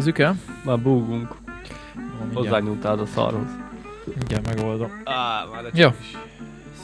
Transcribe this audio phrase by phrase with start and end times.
[0.00, 0.16] Start.
[0.16, 0.16] Jó.
[0.16, 0.36] Kezdjük el?
[0.64, 1.34] Már búgunk.
[1.94, 2.34] Mindjárt.
[2.34, 3.48] Hozzányúltál a szarhoz.
[4.04, 5.02] Mindjárt megoldom.
[5.04, 5.88] Á, már Jó.
[6.00, 6.16] is.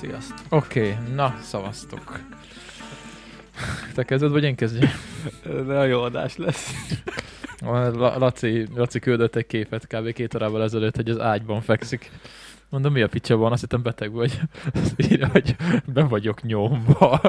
[0.00, 0.46] Sziasztok.
[0.48, 2.20] Oké, okay, na, szavaztok.
[3.94, 4.90] Te kezded, vagy én kezdjem?
[5.66, 6.72] De jó adás lesz.
[8.18, 10.12] Laci, Laci küldött egy képet kb.
[10.12, 12.10] két órával ezelőtt, hogy az ágyban fekszik.
[12.68, 13.52] Mondom, mi a picsa van?
[13.52, 14.40] Azt hittem beteg vagy.
[14.74, 17.20] Azt írja, hogy be vagyok nyomva.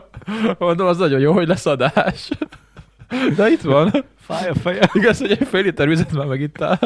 [0.57, 2.29] Mondom, az nagyon jó, hogy lesz adás.
[3.35, 3.91] De itt van.
[4.22, 4.90] Fáj a fejem.
[4.94, 6.80] Igaz, hogy egy fél liter vizet már megittál.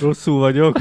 [0.00, 0.76] Rosszul vagyok.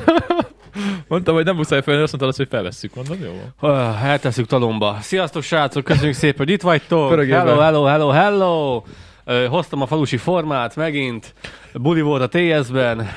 [1.07, 2.95] Mondtam, hogy nem muszáj felni, azt mondtad, hogy felvesszük.
[2.95, 3.71] Mondom, jó van.
[3.75, 4.97] Ah, Eltesszük talomba.
[5.01, 7.09] Sziasztok srácok, köszönjük szépen, hogy itt vagytok.
[7.09, 8.83] Pörögjél Hello, hello, hello, hello.
[9.25, 11.33] Ö, Hoztam a falusi formát megint.
[11.73, 13.07] Buli volt a TS-ben.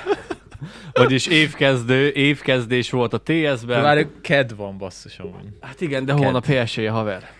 [0.93, 3.83] Vagyis évkezdő, évkezdés volt a De TS-ben.
[3.83, 5.49] várj, ked van basszus amúgy.
[5.61, 7.31] Hát igen, de holnap helyeséje, haver.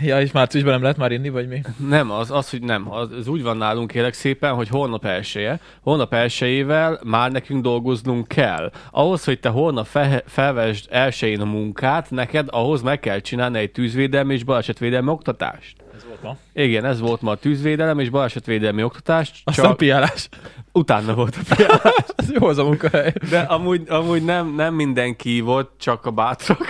[0.00, 1.60] Ja, és márciusban nem lehet már inni, vagy mi?
[1.88, 2.92] Nem, az, az hogy nem.
[2.92, 5.60] Az, az úgy van nálunk kérek szépen, hogy holnap elsője.
[5.80, 8.72] Holnap elsőjével már nekünk dolgoznunk kell.
[8.90, 13.72] Ahhoz, hogy te holnap fe, felvesd elsőjén a munkát, neked ahhoz meg kell csinálni egy
[13.72, 15.76] tűzvédelmi és balesetvédelmi oktatást.
[16.08, 16.36] Volt ma.
[16.62, 20.28] Igen, ez volt ma a tűzvédelem és balesetvédelmi oktatás, Aztán csak piálás.
[20.72, 21.82] utána volt a piá-
[22.16, 23.12] Ez jó az a munkahely.
[23.30, 26.66] De amúgy, amúgy nem, nem mindenki volt, csak a bátrak.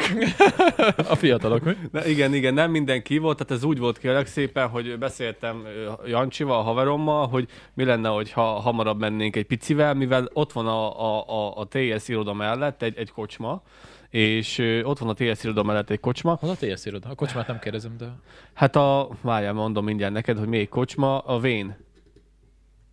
[1.09, 1.73] A fiatalok, mi?
[1.93, 5.63] De igen, igen, nem mindenki volt, tehát ez úgy volt kérlek szépen, hogy beszéltem
[6.07, 11.01] Jancsival, a haverommal, hogy mi lenne, hogyha hamarabb mennénk egy picivel, mivel ott van a,
[11.01, 13.63] a, a, a TS iroda mellett egy, egy kocsma,
[14.11, 16.35] és ott van a TS iroda mellett egy kocsma.
[16.41, 17.09] Hol a TS iroda?
[17.09, 18.07] A kocsmát nem kérdezem, de
[18.55, 21.77] Hát a, várjál, mondom mindjárt neked, hogy még kocsma, a Vén.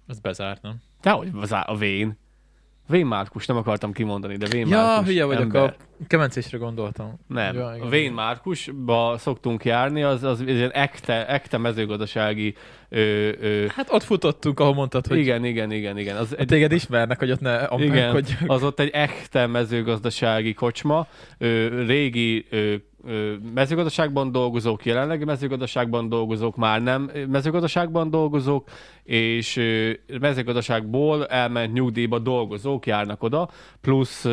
[0.07, 0.81] ez bezárt, nem?
[1.01, 2.17] Dehogy a Vén.
[2.87, 5.07] Vén Márkus, nem akartam kimondani, de Vén Ja, Márkus.
[5.07, 5.61] hülye vagyok, ember.
[5.63, 5.75] a
[6.07, 7.19] kemencésre gondoltam.
[7.27, 7.89] Nem, Ja, a.
[7.89, 12.55] Vén Márkusba szoktunk járni, az, az ilyen ekte, ekte mezőgazdasági
[12.89, 16.15] ö, ö, Hát ott futottunk, ahol mondtad, hogy igen, igen, igen, igen.
[16.15, 16.47] Az egy...
[16.47, 21.07] téged ismernek, hogy ott ne igen, hogy az ott egy ekte mezőgazdasági kocsma,
[21.37, 22.75] ö, régi ö,
[23.53, 28.69] mezőgazdaságban dolgozók, jelenlegi mezőgazdaságban dolgozók, már nem mezőgazdaságban dolgozók,
[29.03, 29.61] és
[30.19, 33.49] mezőgazdaságból elment nyugdíjba dolgozók járnak oda,
[33.81, 34.23] plusz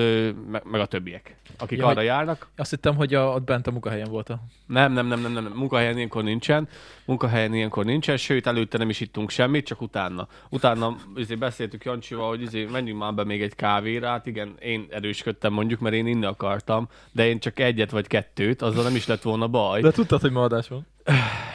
[0.50, 2.46] meg a többiek, akik Ja, arra járnak.
[2.56, 4.38] azt hittem, hogy a, ott bent a munkahelyen volt a...
[4.66, 5.52] Nem, nem, nem, nem, nem.
[5.54, 6.68] munkahelyen ilyenkor nincsen,
[7.04, 10.28] munkahelyen ilyenkor nincsen, sőt, előtte nem is ittunk semmit, csak utána.
[10.48, 14.86] Utána izé beszéltük Jancsival, hogy izé, menjünk már be még egy kávéra, hát igen, én
[14.90, 19.06] erősködtem mondjuk, mert én inni akartam, de én csak egyet vagy kettőt, azzal nem is
[19.06, 19.80] lett volna baj.
[19.80, 20.86] De tudtad, hogy ma adás van?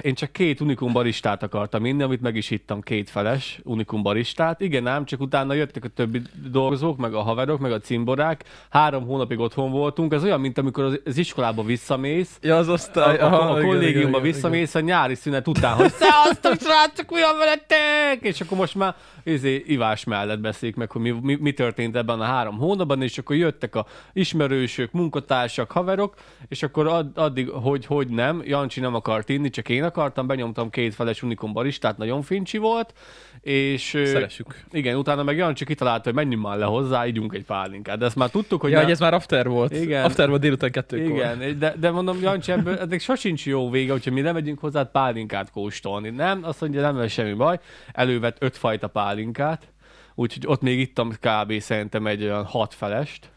[0.01, 4.61] Én csak két unikum baristát akartam inni, amit meg is ittam, két feles unikum baristát.
[4.61, 6.21] Igen, ám, csak utána jöttek a többi
[6.51, 8.43] dolgozók, meg a haverok, meg a cimborák.
[8.69, 10.13] Három hónapig otthon voltunk.
[10.13, 13.17] Ez olyan, mint amikor az- iskolába visszamész, Ja, az a, osztály.
[13.17, 18.19] a, a igen, kollégiumba visszamész a nyári szünet után, hogy szevasztok, srácok, olyan veletek!
[18.21, 22.19] És akkor most már izé, ivás mellett beszélik meg, hogy mi, mi, mi, történt ebben
[22.19, 26.13] a három hónapban, és akkor jöttek a ismerősök, munkatársak, haverok,
[26.47, 30.69] és akkor ad, addig, hogy, hogy nem, Jancsi nem akart inni, csak én akartam, benyomtam
[30.69, 32.93] két feles unikum baristát, nagyon fincsi volt,
[33.41, 33.89] és...
[34.03, 34.63] Szeressük.
[34.71, 37.97] Igen, utána meg Jancsi kitalálta, hogy menjünk már le hozzá, ígyunk egy pálinkát.
[37.97, 39.71] De ezt már tudtuk, hogy Ja, hogy ez már after volt.
[39.73, 40.03] Igen.
[40.03, 41.15] After volt délután kettőkor.
[41.15, 44.83] igen, de, de mondom, Jancsi, ebből ennek sosincs jó vége, hogyha mi nem megyünk hozzá
[44.83, 46.09] pálinkát kóstolni.
[46.09, 47.59] Nem, azt mondja, nem lesz semmi baj.
[47.91, 49.71] Elővett öt fajta pálinkát,
[50.15, 51.59] úgyhogy ott még ittam kb.
[51.59, 53.29] szerintem egy olyan hat felest,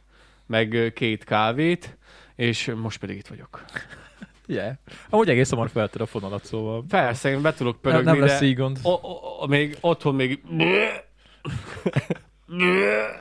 [0.46, 1.96] meg két kávét,
[2.36, 3.64] és most pedig itt vagyok.
[4.50, 4.72] Yeah.
[5.10, 6.84] Amúgy egész hamar felted a fonalat, szóval...
[6.88, 8.78] Persze, én be tudok Nem, pörögni, nem lesz de így gond.
[8.82, 10.40] o, o, o, még otthon még...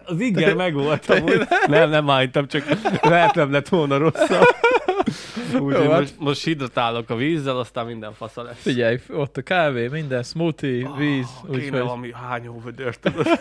[0.06, 1.48] Az igen megvolt amúgy.
[1.68, 2.64] Nem, nem állítom, csak
[3.02, 4.44] lehet nem lett volna rosszabb.
[5.60, 8.62] Úgyhogy Jó, hát- most, most hidratálok a vízzel, aztán minden fasza lesz.
[8.62, 13.28] Figyelj, ott a kávé, minden, smoothie, víz, Ah, Kéne úgyhogy valami hányó vödör, tudod.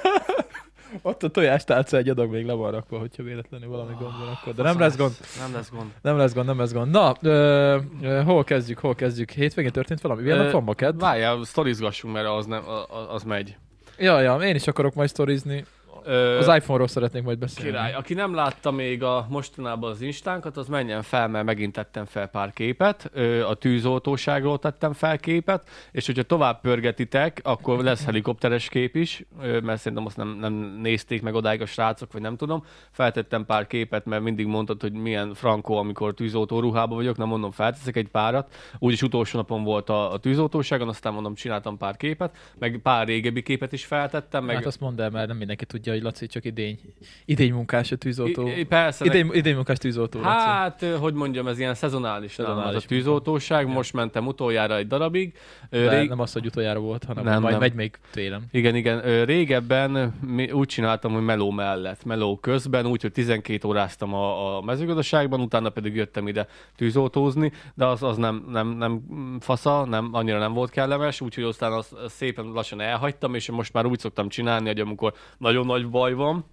[1.02, 4.55] ott a tojástálca egy adag még le van rakva, hogyha véletlenül valami gond van akkor.
[4.55, 5.90] De nem lesz gond, Nem lesz gond.
[6.02, 6.90] nem lesz gond, nem lesz gond.
[6.90, 9.31] Na, ö, ö, hol kezdjük, hol kezdjük?
[9.31, 10.23] Hétvégén történt valami?
[10.23, 10.99] Milyen nap van ma kedd?
[10.99, 13.56] Várjál, sztorizgassunk, mert az, nem, az, az megy.
[13.99, 15.64] Ja, ja, én is akarok majd sztorizni.
[16.09, 17.71] Ö, Az iPhone-ról szeretnék majd beszélni.
[17.71, 17.93] Király.
[17.95, 22.27] Aki nem látta még a mostanában az instánkat, az menjen fel, mert megint tettem fel
[22.27, 23.11] pár képet.
[23.13, 29.25] Ö, A tűzoltóságról tettem fel képet, és hogyha tovább pörgetitek, akkor lesz helikopteres kép is,
[29.43, 30.53] ö, mert szerintem azt nem, nem
[30.83, 32.65] nézték meg odáig a srácok, vagy nem tudom.
[32.91, 37.51] Feltettem pár képet, mert mindig mondtad, hogy milyen frankó, amikor tűzoltó ruhában vagyok, nem mondom,
[37.51, 38.55] felteszek egy párat.
[38.79, 43.43] Úgyis utolsó napon volt a, a tűzoltóságon, aztán mondom, csináltam pár képet, meg pár régebbi
[43.43, 46.45] képet is feltettem, meg Hát azt mondd el, mert nem mindenki tudja, hogy Laci csak
[46.45, 46.79] idény,
[47.25, 48.49] idény munkás a tűzoltó.
[48.49, 50.47] I, persze, idény, idény munkás tűzoltó, Laci.
[50.47, 53.67] Hát, ö, hogy mondjam, ez ilyen szezonális, szezonális az a tűzoltóság.
[53.67, 55.33] Most mentem utoljára egy darabig.
[55.71, 56.09] De Rég...
[56.09, 57.61] nem az, hogy utoljára volt, hanem Nem, majd nem.
[57.61, 58.43] megy még télen.
[58.50, 59.25] Igen, igen.
[59.25, 60.15] Régebben
[60.53, 65.95] úgy csináltam, hogy meló mellett, meló közben, úgyhogy 12 óráztam a, a mezőgazdaságban, utána pedig
[65.95, 66.47] jöttem ide
[66.77, 69.03] tűzoltózni, de az, az nem, nem, nem
[69.41, 73.73] fasza, nem, annyira nem volt kellemes, úgyhogy aztán azt azt szépen lassan elhagytam, és most
[73.73, 76.45] már úgy szoktam csinálni, hogy amikor nagyon nagy baj van,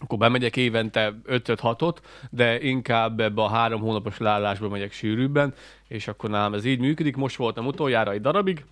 [0.00, 1.96] akkor bemegyek évente 5-6-ot,
[2.30, 5.54] de inkább ebbe a három hónapos leállásba megyek sűrűbben,
[5.88, 7.16] és akkor nálam ez így működik.
[7.16, 8.64] Most voltam utoljára egy darabig,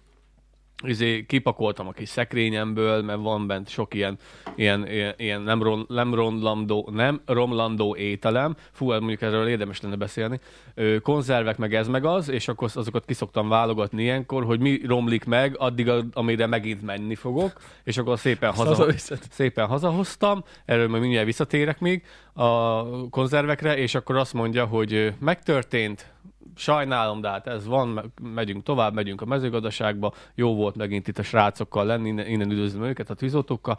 [0.82, 4.18] izé, kipakoltam a kis szekrényemből, mert van bent sok ilyen,
[4.54, 8.56] ilyen, ilyen, ilyen nem, ron, nem, romlandó, nem romlandó ételem.
[8.72, 10.40] Fú, hát mondjuk erről érdemes lenne beszélni.
[10.74, 15.24] Ö, konzervek meg ez meg az, és akkor azokat kiszoktam válogatni ilyenkor, hogy mi romlik
[15.24, 17.52] meg, addig, amire megint menni fogok,
[17.84, 18.92] és akkor szépen haza,
[19.30, 22.02] szépen hazahoztam, erről majd mindjárt visszatérek még
[22.32, 26.12] a konzervekre, és akkor azt mondja, hogy megtörtént,
[26.60, 28.04] sajnálom, de hát ez van, me-
[28.34, 32.84] megyünk tovább, megyünk a mezőgazdaságba, jó volt megint itt a srácokkal lenni, innen, innen üdvözlöm
[32.84, 33.78] őket, a tűzoltókkal,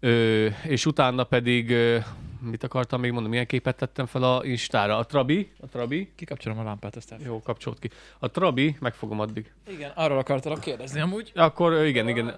[0.00, 1.98] ö, és utána pedig, ö,
[2.40, 4.96] mit akartam még mondani, milyen képet tettem fel a Instára?
[4.98, 7.18] A Trabi, a Trabi, Kikapcsolom a lámpát, ezt el.
[7.24, 7.90] jó, kapcsolt ki.
[8.18, 9.52] A Trabi, megfogom addig.
[9.68, 11.32] Igen, arról akartalak kérdezni amúgy.
[11.34, 12.34] Akkor igen, igen.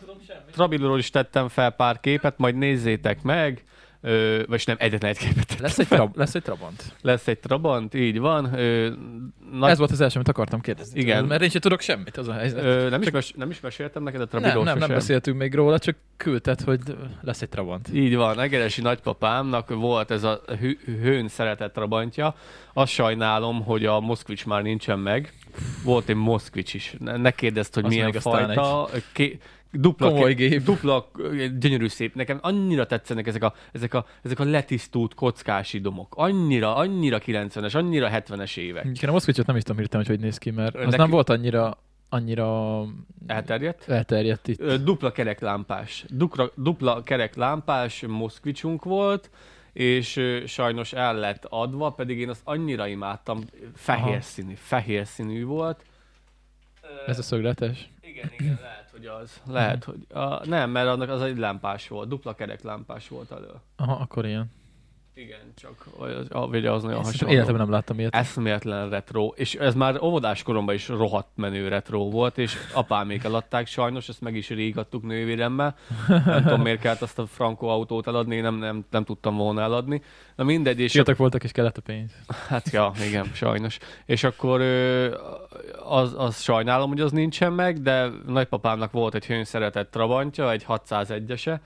[0.51, 3.65] Trabilról is tettem fel pár képet, majd nézzétek meg.
[4.01, 5.59] Ö, vagy nem, egyetlen egy képet.
[5.59, 6.83] Lesz egy, trab, lesz egy Trabant.
[7.03, 8.55] Lesz egy Trabant, így van.
[8.59, 8.91] Ö,
[9.53, 11.01] nagy, Ez volt az első, amit akartam kérdezni.
[11.01, 11.25] Igen.
[11.25, 12.63] Mert én sem tudok semmit, az a helyzet.
[12.65, 14.95] ö, nem, is mes- nem is meséltem neked a nem, Trabiról nem, nem sosem?
[14.97, 16.81] beszéltünk még róla, csak küldted, hogy
[17.21, 17.89] lesz egy Trabant.
[17.93, 20.41] Így van, Egeresi nagypapámnak volt ez a
[20.85, 22.35] hőn szeretett trabantja.
[22.73, 25.33] Azt sajnálom, hogy a Moszkvics már nincsen meg.
[25.85, 26.95] Volt egy Moszkvics is.
[26.99, 28.89] Ne, kérdezd, hogy Az milyen fajta.
[29.13, 29.39] Ké,
[29.73, 30.63] dupla, Komoly gép.
[30.63, 31.11] dupla,
[31.59, 32.15] gyönyörű szép.
[32.15, 36.15] Nekem annyira tetszenek ezek a, ezek a, ezek a letisztult kockás idomok.
[36.17, 38.83] Annyira, annyira 90-es, annyira 70-es évek.
[38.85, 40.97] Mondjuk én a Moszkvicsot nem is tudom hirtelen, hogy hogy néz ki, mert az Neki-
[40.97, 41.79] nem volt annyira,
[42.09, 42.83] annyira
[43.27, 43.89] Elterjedt?
[43.89, 44.73] elterjedt itt.
[44.75, 46.05] Dupla kereklámpás.
[46.09, 49.31] Dupla, dupla kereklámpás moszkvicsunk volt,
[49.73, 53.41] és sajnos el lett adva, pedig én azt annyira imádtam,
[53.75, 54.21] fehér Aha.
[54.21, 55.85] színű, fehér színű volt.
[57.07, 57.89] Ez a szögletes.
[58.01, 59.41] Igen, igen, lehet, hogy az.
[59.47, 60.07] Lehet, hogy...
[60.13, 63.51] A, nem, mert annak az egy lámpás volt, dupla kereklámpás volt elő.
[63.77, 64.51] Aha, akkor ilyen.
[65.19, 65.85] Igen, csak
[66.51, 67.35] vége az nagyon hasonló.
[67.35, 68.15] életemben nem láttam ilyet.
[68.15, 73.67] Eszméletlen retro, és ez már óvodás koromban is rohadt menő retro volt, és apámék eladták
[73.67, 75.77] sajnos, ezt meg is régattuk nővéremmel.
[76.09, 80.03] Nem tudom, miért kellett azt a Franco autót eladni, nem, nem, nem tudtam volna eladni.
[80.37, 82.13] Na mindegy, és Fiatak voltak, és kellett a pénz.
[82.49, 83.79] hát ja, igen, sajnos.
[84.07, 84.61] És akkor
[85.89, 90.65] az, az sajnálom, hogy az nincsen meg, de nagypapámnak volt egy hőn szeretett Trabantja, egy
[90.69, 91.59] 601-ese,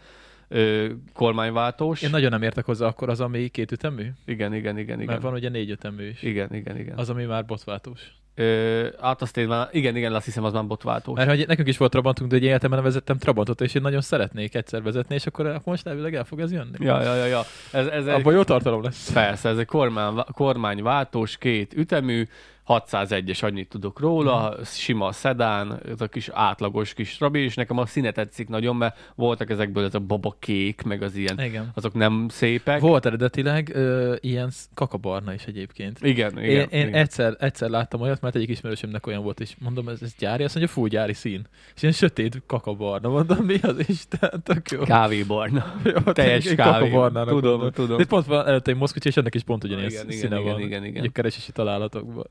[0.52, 2.02] ö, kormányváltós.
[2.02, 4.06] Én nagyon nem értek hozzá akkor az, ami két ütemű.
[4.26, 5.06] Igen, igen, igen, igen.
[5.06, 6.22] Mert van ugye négy ütemű is.
[6.22, 6.98] Igen, igen, igen.
[6.98, 8.00] Az, ami már botváltós.
[8.34, 11.16] Ö, hát azt én már, igen, igen, azt hiszem, az már botváltós.
[11.16, 14.00] Mert hogy nekünk is volt Trabantunk, de egy életemben nem vezettem Trabantot, és én nagyon
[14.00, 16.76] szeretnék egyszer vezetni, és akkor, akkor most elvileg el fog ez jönni.
[16.78, 17.42] Ja, ja, ja, ja.
[17.72, 19.12] Ez, ez egy, Abban jó tartalom lesz.
[19.12, 22.26] persze, ez egy kormány, kormányváltós, két ütemű,
[22.66, 24.62] 601-es annyit tudok róla, mm.
[24.62, 29.12] sima szedán, ez a kis átlagos kis trabi, és nekem a színe tetszik nagyon, mert
[29.14, 31.70] voltak ezekből ez a baba kék, meg az ilyen, Igen.
[31.74, 32.80] azok nem szépek.
[32.80, 35.98] Volt eredetileg ö, ilyen kakabarna is egyébként.
[36.02, 36.44] igen, igen.
[36.44, 37.00] én, én igen.
[37.00, 40.54] Egyszer, egyszer láttam olyat, mert egyik ismerősömnek olyan volt, és mondom, ez, ez gyári, azt
[40.54, 41.46] mondja, fú, gyári szín.
[41.74, 44.80] És ilyen sötét kakabarna, mondom, mi az Isten, tök jó.
[44.80, 45.74] Kávébarna.
[45.94, 46.90] Jó, teljes kávé.
[46.90, 47.70] Tudom, mondom.
[47.70, 47.96] tudom.
[47.96, 50.28] De itt pont van előtte egy moszkvics, és ennek is pont ugyanilyen Igen, igen, igen,
[50.28, 50.62] színe igen, van.
[50.62, 51.00] igen, igen.
[51.02, 52.26] Ugye keresési találatokban.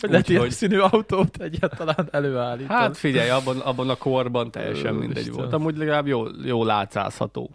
[0.00, 2.78] Hogy lehet ilyen színű autót egyáltalán előállítani.
[2.78, 5.34] Hát figyelj, abban, abban a korban teljesen Ö, mindegy Isten.
[5.34, 5.52] volt.
[5.52, 7.50] Amúgy legalább jól, jól átszázható.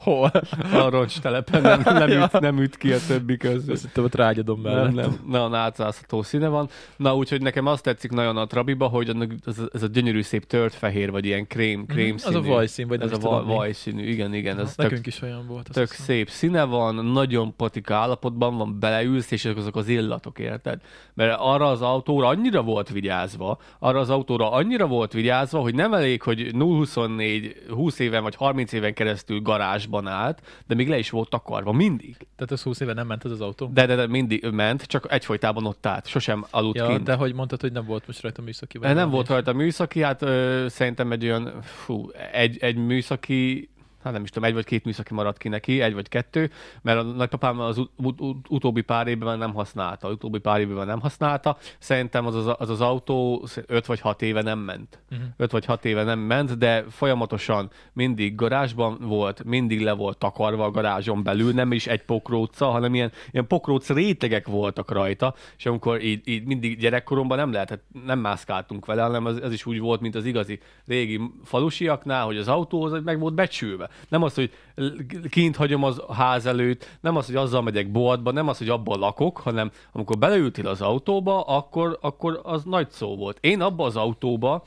[0.00, 0.30] Hol?
[0.72, 2.24] A roncstelepen nem, nem, Ja.
[2.32, 3.72] üt, nem üt ki a többi közül.
[3.72, 4.84] Azt hittem, hogy rágyadom mellett.
[4.84, 6.68] Nem, nem, nagyon átszázható színe van.
[6.96, 9.08] Na, úgyhogy nekem azt tetszik nagyon a Trabiba, hogy
[9.46, 12.42] ez, a- ez a gygyönyörű szép tört fehér, vagy ilyen krém, krém Mhm, Az a
[12.42, 14.58] vajszín, vagy nem Ez a vajszínű, igen, igen.
[14.58, 15.68] Ez tök, Nekünk is olyan volt.
[15.72, 16.04] tök hiszem.
[16.06, 20.80] szép színe van, nagyon patika állapotban van, beleülsz, és azok az illatok, érted?
[21.14, 25.94] Mert arra az autóra annyira volt vigyázva, arra az autóra annyira volt vigyázva, hogy nem
[25.94, 29.40] elég, hogy 024 20 éven vagy 30 éven keresztül
[29.90, 32.16] garázsban állt, de még le is volt takarva, mindig.
[32.36, 33.70] Tehát az 20 éve nem ment az az autó?
[33.72, 37.02] De, de, de mindig ment, csak egyfolytában ott állt, sosem aludt ja, kint.
[37.02, 38.78] de hogy mondtad, hogy nem volt most rajta műszaki?
[38.78, 43.68] vagy nem valami volt rajta műszaki, hát ö, szerintem egy olyan, fú, egy, egy műszaki
[44.02, 46.50] hát nem is tudom, egy vagy két műszaki maradt ki neki, egy vagy kettő,
[46.82, 50.86] mert a nagypapám az ut- ut- ut- utóbbi pár évben nem használta, utóbbi pár évben
[50.86, 51.56] nem használta.
[51.78, 54.98] Szerintem az az, az, az autó öt vagy hat éve nem ment.
[55.10, 55.20] Mhm.
[55.36, 60.64] Öt vagy hat éve nem ment, de folyamatosan mindig garázsban volt, mindig le volt takarva
[60.64, 65.66] a garázson belül, nem is egy pokróca, hanem ilyen, ilyen pokróc rétegek voltak rajta, és
[65.66, 69.78] amikor így, így mindig gyerekkoromban nem lehetett, nem mászkáltunk vele, hanem az, ez is úgy
[69.78, 73.89] volt, mint az igazi régi falusiaknál, hogy az autó az meg volt becsülve.
[74.08, 74.52] Nem az, hogy
[75.30, 78.98] kint hagyom az ház előtt, nem az, hogy azzal megyek boltba, nem az, hogy abban
[78.98, 83.38] lakok, hanem amikor beleültél az autóba, akkor, akkor az nagy szó volt.
[83.40, 84.64] Én abba az autóba,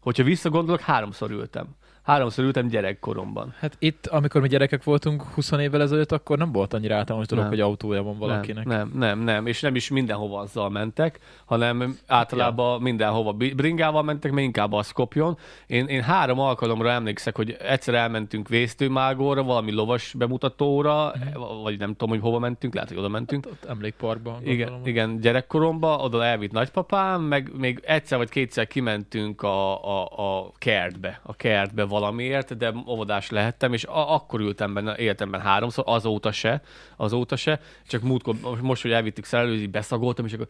[0.00, 1.66] hogyha visszagondolok, háromszor ültem.
[2.06, 3.54] Háromszor ültem gyerekkoromban.
[3.58, 7.44] Hát itt, amikor mi gyerekek voltunk 20 évvel ezelőtt, akkor nem volt annyira általános dolog,
[7.44, 7.52] Nem.
[7.52, 8.64] hogy autója van valakinek.
[8.64, 14.02] Nem, nem, nem, nem, és nem is mindenhova azzal mentek, hanem általában mindenhova bi- bringával
[14.02, 15.38] mentek, mert inkább a Skopjon.
[15.66, 21.62] Én, én három alkalomra emlékszek, hogy egyszer elmentünk Vésztőmágóra, valami lovas bemutatóra, Mhm.
[21.62, 23.46] vagy nem tudom, hogy hova mentünk, lehet, hogy oda mentünk.
[23.46, 24.40] Ott emlékparkban.
[24.44, 30.02] Igen, igen, gyerekkoromban oda elvitt nagypapám, meg még egyszer vagy kétszer kimentünk a, a,
[30.44, 35.84] a kertbe, a kertbe valamiért, de óvodás lehettem, és a, akkor ültem benne életemben háromszor,
[35.86, 36.62] azóta se,
[36.96, 40.48] azóta se, csak múltkor, most, hogy elvittük szerelőzni, beszagoltam, és akkor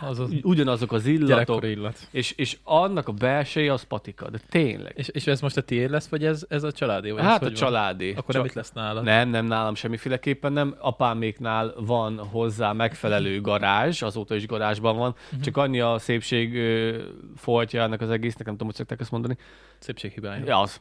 [0.00, 2.08] Az az ugyanazok az illatok, illat.
[2.10, 4.92] és, és annak a belseje az patika, de tényleg.
[4.96, 7.10] És, és ez most a tiéd lesz, vagy ez, ez a családé?
[7.10, 7.68] Vagy ez hát a hogy van?
[7.68, 8.14] családi.
[8.16, 9.04] Akkor nem itt lesz nálad.
[9.04, 10.74] Nem, nem, nálam semmiféleképpen nem.
[10.78, 15.40] Apáméknál van hozzá megfelelő garázs, azóta is garázsban van, Mhm.
[15.40, 16.98] csak annyi a szépség ö,
[17.36, 19.36] foltja ennek az egésznek, nem tudom, hogy szokták ezt mondani.
[19.78, 20.44] Szépséghibája.
[20.46, 20.80] Ja, az.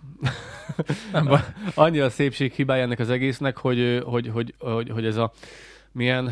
[1.14, 1.40] Nem baj.
[1.74, 5.32] Annyi a szépség hibája ennek az egésznek, hogy, hogy, hogy, hogy, hogy ez a
[5.92, 6.32] milyen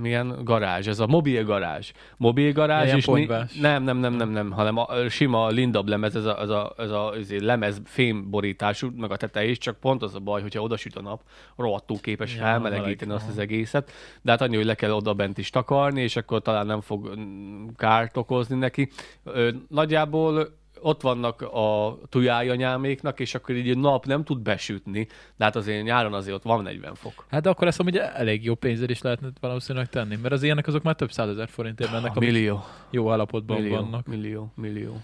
[0.00, 1.92] milyen garázs, ez a mobil garázs.
[2.16, 3.26] Mobil garázs, és ni-
[3.60, 6.74] nem, nem, nem, nem, nem, hanem a, a sima lindab lemez, ez a, ez a,
[6.78, 10.62] ez a ez lemez fémborítású, meg a teteje is, csak pont az a baj, hogyha
[10.62, 11.22] oda süt a nap,
[11.56, 13.90] rohadtul képes Ja, felmelegíteni meleg, azt az egészet,
[14.22, 17.16] de hát annyi, hogy le kell oda bent is takarni, és akkor talán nem fog
[17.18, 18.88] mm, kárt okozni neki.
[19.24, 25.06] Ö, Nagyjából ott vannak a tujájanyáméknak, és akkor így nap nem tud besütni,
[25.36, 27.24] de hát azért nyáron azért ott van 40 fok.
[27.30, 30.66] Hát de akkor ezt amúgy elég jó pénzért is lehetne valószínűleg tenni, mert az ilyenek
[30.66, 34.06] azok már több százezer forintért mennek, A amik millió, jó állapotban millió, vannak.
[34.06, 35.00] millió, millió.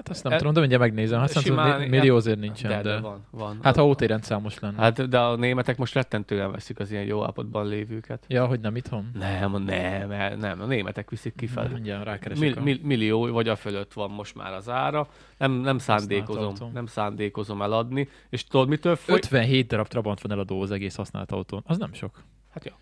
[0.00, 1.20] Hát azt nem E- tudom, de mindjárt megnézem.
[1.20, 3.58] Hát Simán- millió azért nincsen, de, de, de van, van.
[3.62, 4.76] Hát ha OT számos lenne.
[4.76, 8.24] Hát, Hát, de a németek most rettentően veszik az ilyen jó állapotban lévőket.
[8.28, 9.10] ja, hogy nem itthon?
[9.14, 11.72] Nem, nem, nem, a németek viszik kifelé.
[11.72, 12.42] Mindjárt rákeresek.
[12.42, 15.08] Mil, mil, millió vagy a fölött van most már az ára.
[15.38, 18.08] Nem, nem szándékozom, nem szándékozom eladni.
[18.28, 19.14] És tudod, mitől foly?
[19.16, 21.62] 57 darab Trabant van eladó az egész használt autón.
[21.66, 22.22] Az nem sok.
[22.52, 22.72] Hát jó.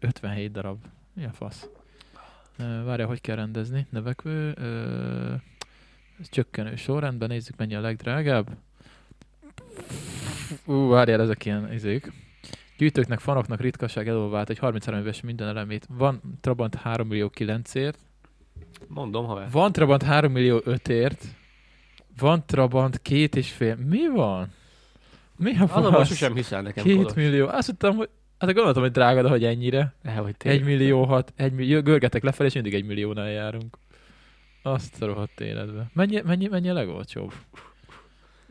[0.00, 0.78] 57 darab.
[1.14, 1.68] Mi a fasz?
[2.84, 3.86] Várja, hogy kell rendezni?
[3.90, 4.54] Növekvő.
[4.56, 5.34] Ö,
[6.22, 7.28] ez csökkenő sorrendben.
[7.28, 8.56] Nézzük, mennyi a legdrágább.
[10.64, 12.12] Ú, várjál, ezek ilyen izék.
[12.78, 15.86] Gyűjtőknek, fanoknak ritkaság elolvált egy 33 éves minden elemét.
[15.88, 17.98] Van Trabant 3 millió 9-ért.
[18.88, 19.50] Mondom, haver.
[19.50, 21.24] Van Trabant 3 millió 5-ért.
[22.18, 23.76] Van Trabant két és fél.
[23.76, 24.48] Mi van?
[25.36, 26.08] Mi a fasz?
[26.08, 27.14] sosem hiszel nekem, Két Kolos.
[27.14, 27.46] millió.
[27.46, 29.94] Azt hittem, hogy Hát gondoltam, hogy drága, de hogy ennyire.
[30.02, 30.64] Eh, hogy tényleg.
[30.64, 33.78] millió hat, egy millió, görgetek lefelé, és mindig egy milliónál járunk.
[34.62, 35.90] Azt a rohadt életbe.
[35.92, 37.32] Mennyi, mennyi, mennyi a legolcsóbb?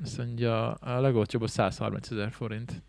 [0.03, 2.81] Azt mondja, a legolcsóbb a 130 ezer forint.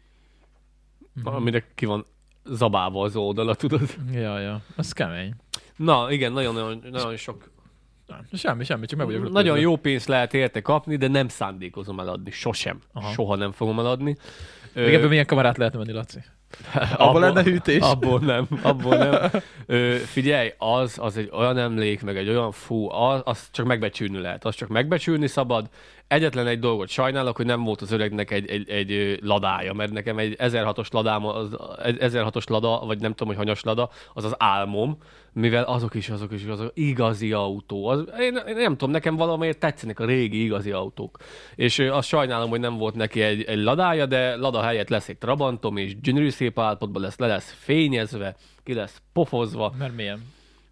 [1.12, 1.26] Mhm.
[1.26, 2.05] Aminek ki van
[2.45, 3.97] zabálva az oldala, tudod?
[4.12, 4.62] Ja, ja.
[4.76, 5.35] Az kemény.
[5.76, 7.50] Na, igen, nagyon-nagyon nagyon sok.
[8.07, 12.00] Nem, semmi, semmi, csak meg vagyok Nagyon jó pénzt lehet érte kapni, de nem szándékozom
[12.00, 12.31] eladni.
[12.31, 12.81] Sosem.
[12.93, 13.12] Aha.
[13.12, 14.17] Soha nem fogom eladni.
[14.75, 16.19] Még ebből milyen kamerát lehetne venni, Laci?
[16.97, 17.81] Abból lenne hűtés?
[17.81, 19.31] Abból nem, abból nem.
[19.67, 24.19] Ö, figyelj, az, az egy olyan emlék, meg egy olyan fú, az, az csak megbecsülni
[24.19, 24.45] lehet.
[24.45, 25.69] Az csak megbecsülni szabad.
[26.09, 30.19] Egyetlen egy dolgot sajnálok, hogy nem volt az öregnek egy, egy, egy ladája, mert nekem
[30.19, 31.49] egy 1006-os ladám, az,
[31.83, 34.99] egy 1006-os lada, vagy nem tudom, hogy hanyas lada, az az álmom,
[35.33, 37.87] mivel azok is, azok is, azok igazi autó.
[37.87, 41.19] Az, én, én, nem tudom, nekem valamiért tetszenek a régi igazi autók.
[41.55, 45.19] És azt sajnálom, hogy nem volt neki egy, egy ladája, de lada helyett lesz egy
[45.19, 49.75] Trabantom, és gyönyörű szép állapotban lesz, le lesz fényezve, ki lesz pofozva.
[49.79, 50.21] Mert milyen?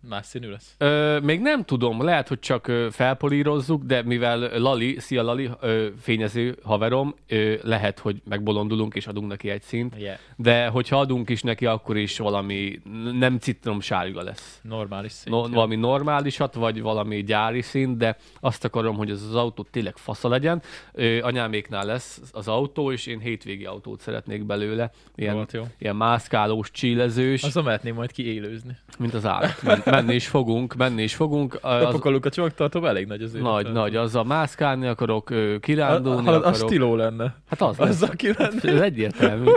[0.08, 0.74] Más színű lesz.
[0.78, 6.56] Ö, még nem tudom, lehet, hogy csak felpolírozzuk, de mivel Lali, szia Lali, ö, fényező
[6.62, 10.18] haverom, ö, lehet, hogy megbolondulunk és adunk neki egy színt, Yeah.
[10.36, 12.80] de hogyha adunk is neki, akkor is valami
[13.18, 14.60] nem citromsárga lesz.
[14.62, 15.34] Normális szint.
[15.36, 19.96] No, valami normálisat, vagy valami gyári szint, de azt akarom, hogy ez az autó tényleg
[19.96, 20.62] fasza legyen.
[20.92, 24.90] Ö, anyáméknál lesz az autó, és én hétvégi autót szeretnék belőle.
[25.16, 25.62] Ilyen, Volt jó.
[25.78, 28.76] ilyen mászkálós, csílezős, Azon mehetném majd kiélőzni.
[28.98, 29.62] mint az állat.
[29.90, 31.58] Menni is fogunk, menni is fogunk.
[31.62, 33.44] Az, Bepakolunk a csomagtartóba, elég nagy azért.
[33.44, 36.54] nagy, nagy, azzal mászkálni akarok, kirándulni a, a, akarok.
[36.54, 37.34] stiló lenne.
[37.48, 37.88] Hát az lesz.
[37.88, 38.58] Azzal kimenni.
[38.62, 39.50] Ez egyértelmű.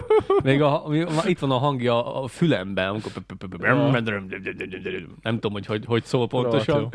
[0.44, 0.84] Még a,
[1.26, 3.12] itt van a hangja a fülemben, amikor
[5.22, 6.90] nem tudom, hogy hogy, hogy szól pontosan.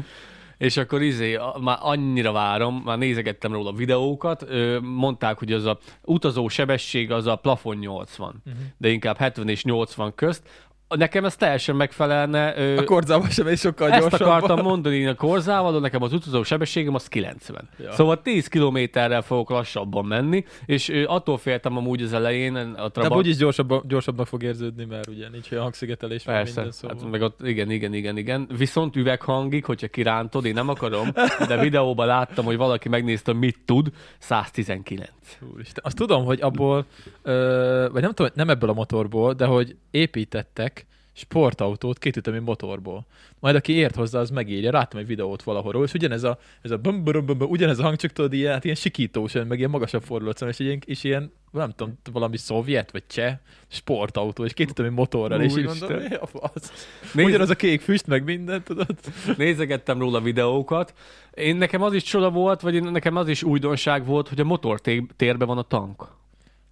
[0.59, 4.47] És akkor izé, már annyira várom, már nézegettem róla videókat,
[4.83, 8.55] mondták, hogy az a utazó sebesség az a plafon 80, Mhm.
[8.77, 10.49] de inkább 70 és 80 közt.
[10.97, 12.57] Nekem ez teljesen megfelelne.
[12.59, 14.29] Ö, A korzában sem és sokkal ezt gyorsabban.
[14.37, 17.69] akartam mondani én a korzával, de nekem az utazó sebességem az 90.
[17.83, 17.93] Ja.
[17.93, 22.89] Szóval 10 kilométerrel fogok lassabban menni, és ö, attól féltem amúgy az elején a De
[22.91, 23.15] Trabant.
[23.21, 26.97] úgyis gyorsabban, gyorsabbnak fog érződni, mert ugye nincs olyan hangszigetelés, Persze, minden szóval.
[27.01, 28.49] hát meg ott, igen, igen, igen, igen.
[28.59, 31.09] Viszont üveghangig, hogyha kirántod, én nem akarom,
[31.49, 35.11] de videóban láttam, hogy valaki megnézte, mit tud, 119.
[35.55, 35.85] Úristen.
[35.87, 36.85] Azt tudom, hogy abból,
[37.23, 40.78] ö, vagy nem tudom, nem ebből a motorból, de hogy építettek
[41.19, 43.07] sportautót kétütemű motorból.
[43.41, 44.71] Majd aki ért hozzá, az megírja.
[44.71, 47.83] Láttam egy videót valahol, és ugyanez a, ez a bum, bum, bum, bum, ugyanez a
[47.83, 51.33] hang, csak tudod, ilyen, hát ilyen sikítós, meg ilyen magasabb fordulatszám, és ilyen, és ilyen,
[51.51, 53.37] nem tudom, valami szovjet, vagy cseh
[53.69, 56.89] sportautó, és kétütemű motorral, és így mondom, mi a fasz?
[57.13, 58.97] Nézd- Ugyanaz a kék füst, meg minden, tudod?
[59.37, 60.95] Nézegettem róla videókat.
[61.35, 64.45] Én nekem az is csoda volt, vagy én, nekem az is újdonság volt, hogy a
[64.45, 66.17] motortérben van a tank.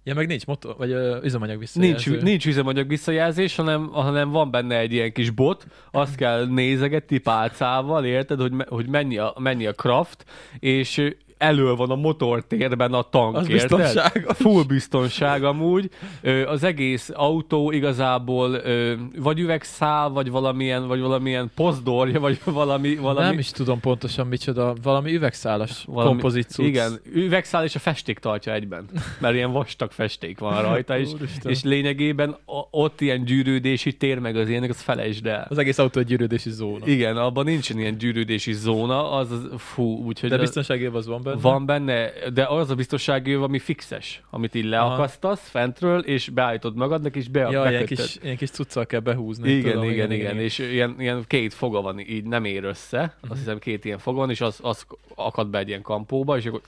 [0.07, 2.11] Ja, meg nincs motor, vagy ö, üzemanyag visszajelző.
[2.11, 7.17] Nincs, nincs üzemanyag visszajelzés, hanem, hanem van benne egy ilyen kis bot, azt kell nézegetni
[7.17, 10.25] pálcával, érted, hogy, me, hogy mennyi, a, mennyi a kraft,
[10.59, 13.77] és elő van a motortérben a tank, Az érted?
[13.79, 14.37] biztonságos.
[14.37, 15.89] Full biztonság amúgy.
[16.21, 22.95] Ö, Az egész autó igazából ö, vagy üvegszál, vagy valamilyen, vagy valamilyen pozdorja, vagy valami...
[22.95, 26.65] valami Nem is tudom pontosan micsoda, valami üvegszálas valami, kompozit cucc.
[26.65, 28.85] Igen, üvegszál és a festék tartja egyben,
[29.19, 31.09] mert ilyen vastag festék van rajta, és,
[31.43, 35.45] és lényegében o- ott ilyen gyűrűdési tér, meg az ilyenek, az felejtsd el.
[35.49, 36.87] Az egész autó egy gyűrődési zóna.
[36.87, 41.41] Igen, abban nincsen ilyen gyűrűdési zóna, az, az fú, úgyhogy De biztonságében az van benne.
[41.41, 46.75] van benne, de az a biztonsági öv, ami fixes, amit így leakasztasz fentről, és beállítod
[46.75, 49.49] magadnak, és be, Ja, ilyen kis, ilyen kis cuccal kell behúzni.
[49.51, 53.31] Igen, tudom, igen, igen, és ilyen, ilyen két foga van, így nem ér össze, Mhm.
[53.31, 56.45] azt hiszem két ilyen foga van, és az, az akad be egy ilyen kampóba, és
[56.45, 56.61] akkor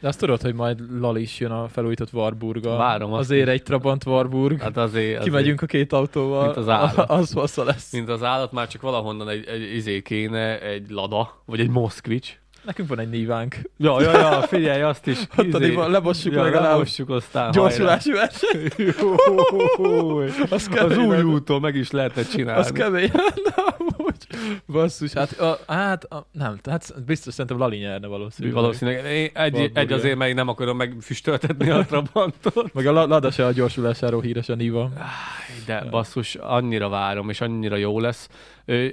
[0.00, 2.76] De azt tudod, hogy majd Lali is jön a felújított Warburga.
[2.76, 4.60] Várom azt Azért egy Trabant Warburg.
[4.60, 6.44] hát azért, azért Kimegyünk a két autóval.
[6.44, 7.10] Mint az állat.
[7.20, 7.92] Az lesz.
[7.92, 12.38] mint az állat, már csak valahonnan egy, egy izé kéne, egy Lada, vagy egy Moszkvics.
[12.64, 13.56] Nekünk van egy nívánk.
[13.76, 15.16] Ja, ja, ja, figyelj, azt is.
[15.16, 16.70] izé- Ott a diva- lebossuk legalább.
[16.72, 17.50] Lebossuk aztán.
[17.50, 18.68] Gyorsulási verseny.
[20.50, 22.60] Az Az új úton meg is lehetne csinálni.
[22.60, 23.10] Az kemény
[24.04, 24.60] amúgy.
[24.66, 28.56] Basszus, hát, a, hát a, nem, hát biztos szerintem Lali nyerne valószínűleg.
[28.56, 29.04] Valószínűleg.
[29.04, 32.72] Én egy, Warburg, egy azért, én nem akarom megfüstöltetni a Trabantot.
[32.72, 34.90] Meg a La- Lada se a gyorsulásáról híres a Niva.
[35.66, 38.28] De basszus, annyira várom, és annyira jó lesz.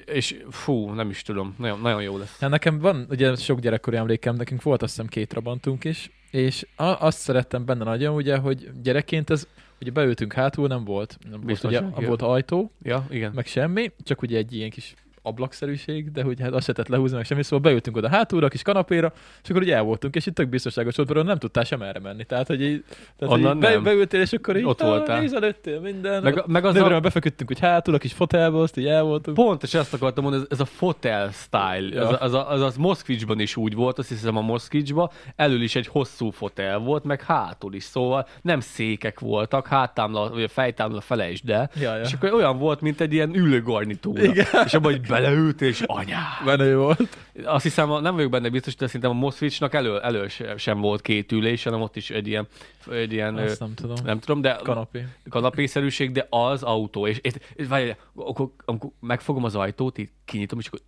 [0.06, 2.40] És fú, nem is tudom, nagyon, nagyon jó lesz.
[2.40, 6.66] Hát nekem van, ugye sok gyerekkori emlékem, nekünk volt azt hiszem két Trabantunk is, és
[6.78, 9.48] azt szerettem benne nagyon, ugye, hogy gyerekként ez,
[9.82, 12.06] ugye beültünk hátul, nem volt, nem volt, ugye, Biztonsági.
[12.06, 13.32] volt ajtó, Ja, igen.
[13.36, 17.16] meg semmi, csak ugye egy ilyen kis ablakszerűség, de hogy hát azt se tett lehúzni,
[17.16, 20.26] meg semmi, szóval beültünk oda hátulra, a kis kanapéra, és akkor ugye el voltunk, és
[20.26, 22.24] itt tök biztonságos volt, nem tudtál sem erre menni.
[22.24, 22.84] Tehát, hogy így,
[23.18, 25.20] tehát, hogy Onnan így be, beültél, és akkor így Ott voltál.
[25.20, 26.24] nézelődtél minden.
[26.24, 29.38] Meg, meg az a, befeküdtünk, hogy hátul, a kis fotelba, azt így el voltunk.
[29.38, 32.08] pont, és ezt akartam mondani, ez, ez a fotel style, Ja.
[32.08, 35.88] az, a, az, az Moszkvicsban is úgy volt, azt hiszem a Moszkvicsban, elől is egy
[35.88, 41.50] hosszú fotel volt, meg hátul is, szóval nem székek voltak, háttámla, vagy a fejtámla felejtsd
[41.50, 42.02] el, Ja, ja.
[42.02, 44.24] és akkor olyan volt, mint egy ilyen ülőgarnitúra.
[44.24, 44.46] Igen.
[44.66, 46.24] És abban így beleült, és anyá.
[46.46, 47.18] Menő volt.
[47.44, 51.02] Azt hiszem, nem vagyok benne biztos, de szerintem a Moszkvicsnak elő, elő se- sem volt
[51.02, 52.48] két ülés, hanem ott is egy ilyen,
[52.92, 53.96] egy ilyen Azt nem tudom.
[54.04, 55.06] nem tudom, de Kanapé.
[55.30, 57.08] kanapészerűség, de az autó.
[57.08, 60.80] És, és, és várj, akkor, amikor megfogom az ajtót, így kinyitom, és akkor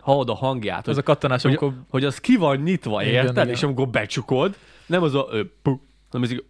[0.00, 3.48] hallod a hangját, Ez a kattanás, hogy, amikor hogy az ki van nyitva, érted?
[3.48, 5.78] És amikor becsukod, nem az a ö, pu,
[6.10, 6.44] hanem ez így,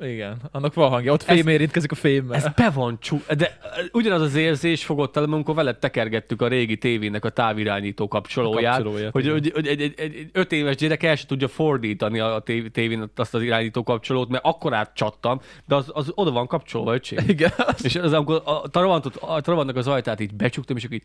[0.00, 1.12] Igen, annak van hangja.
[1.12, 2.36] Ott fém érintkezik a fémmel.
[2.36, 3.58] ez be van csuk, de
[3.92, 9.12] ugyanaz az érzés fogott el, amikor veled tekergettük a régi tévének a távirányító kapcsolóját, kapcsolóját,
[9.12, 12.38] hogy, hogy, hogy egy, egy, egy, egy öt éves gyerek el se tudja fordítani a
[12.44, 16.94] tév- tévén azt az irányító kapcsolót, mert akkor átcsattam, de az, az oda van kapcsolva,
[16.94, 17.18] öcsém.
[17.34, 17.52] Igen.
[17.82, 21.04] És az, amikor a Trabantot, a Trabantnak az ajtát így becsuktam, és akkor így,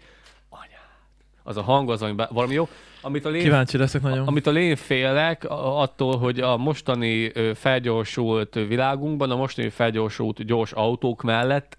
[0.49, 0.89] anyád,
[1.43, 2.67] az a hang az, ami be, valami jó.
[3.02, 4.28] Amit a lén, Kíváncsi leszek nagyon.
[4.28, 11.22] Amitől én félek, a- attól, hogy a mostani felgyorsult világunkban, a mostani felgyorsult gyors autók
[11.22, 11.78] mellett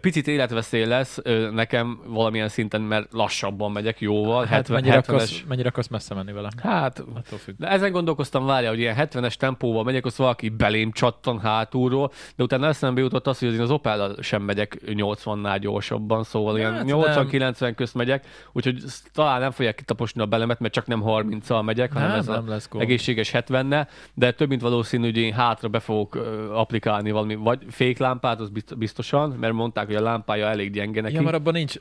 [0.00, 1.18] picit életveszély lesz
[1.52, 4.44] nekem valamilyen szinten, mert lassabban megyek jóval.
[4.44, 5.08] hát 70, mennyire 70-es.
[5.08, 6.48] akarsz, mennyire akarsz messze menni vele?
[6.62, 7.54] Hát, Attól függ.
[7.58, 12.42] de ezen gondolkoztam, várja, hogy ilyen 70-es tempóval megyek, az valaki belém csattan hátulról, de
[12.42, 16.84] utána eszembe jutott az, hogy én az opel sem megyek 80-nál gyorsabban, szóval ilyen Hát,
[16.86, 21.92] 80-90 közt megyek, úgyhogy talán nem fogják kitaposni a belemet, mert csak nem 30-al megyek,
[21.92, 22.84] hanem Nem, ez nem lesz gond.
[22.84, 26.14] egészséges 70 de több mint valószínű, hogy én hátra be fogok
[26.52, 31.14] applikálni valami, vagy féklámpát, az bizt- biztosan, mert mondták, hogy a lámpája elég gyenge neki.
[31.14, 31.74] Ja, mert abban nincs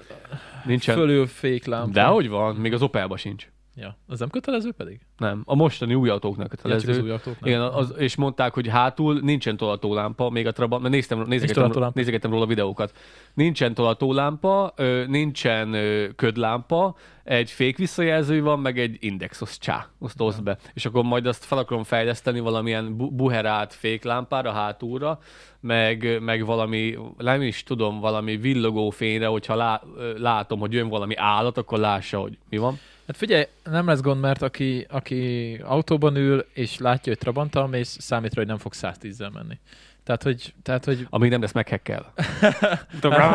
[0.65, 0.95] Nincsen.
[0.95, 1.91] fölül féklámpa.
[1.91, 3.47] De hogy van, még az Opelba sincs.
[3.79, 4.99] Ja, az nem kötelező pedig?
[5.17, 6.89] Nem, a mostani új autóknak Ja, kötelező.
[6.91, 7.49] az új autóknál.
[7.49, 12.31] Igen, az, és mondták, hogy hátul nincsen tolatólámpa, még a Trabant, mert néztem, nézegettem, nézegettem
[12.31, 12.97] róla videókat.
[13.33, 14.73] Nincsen tolatólámpa,
[15.07, 15.75] nincsen
[16.15, 20.57] ködlámpa, egy fék visszajelző van, meg egy index, az csá, azt oszd be.
[20.73, 25.19] És akkor majd azt fel akarom fejleszteni valamilyen bu- buherát féklámpára hátulra,
[25.59, 29.81] meg, meg valami, nem is tudom, valami villogó fényre, hogyha lá,
[30.17, 32.79] látom, hogy jön valami állat, akkor lássa, hogy mi van.
[33.07, 37.97] Hát figyelj, nem lesz gond, mert aki, aki autóban ül, és látja, hogy Trabanttal mész,
[37.99, 39.59] számít rá, hogy nem fog 110-zel menni.
[40.07, 42.13] Tehát, hogy, tehát, hogy Amíg nem lesz meghekkel.
[42.41, 43.27] Hát, amikor,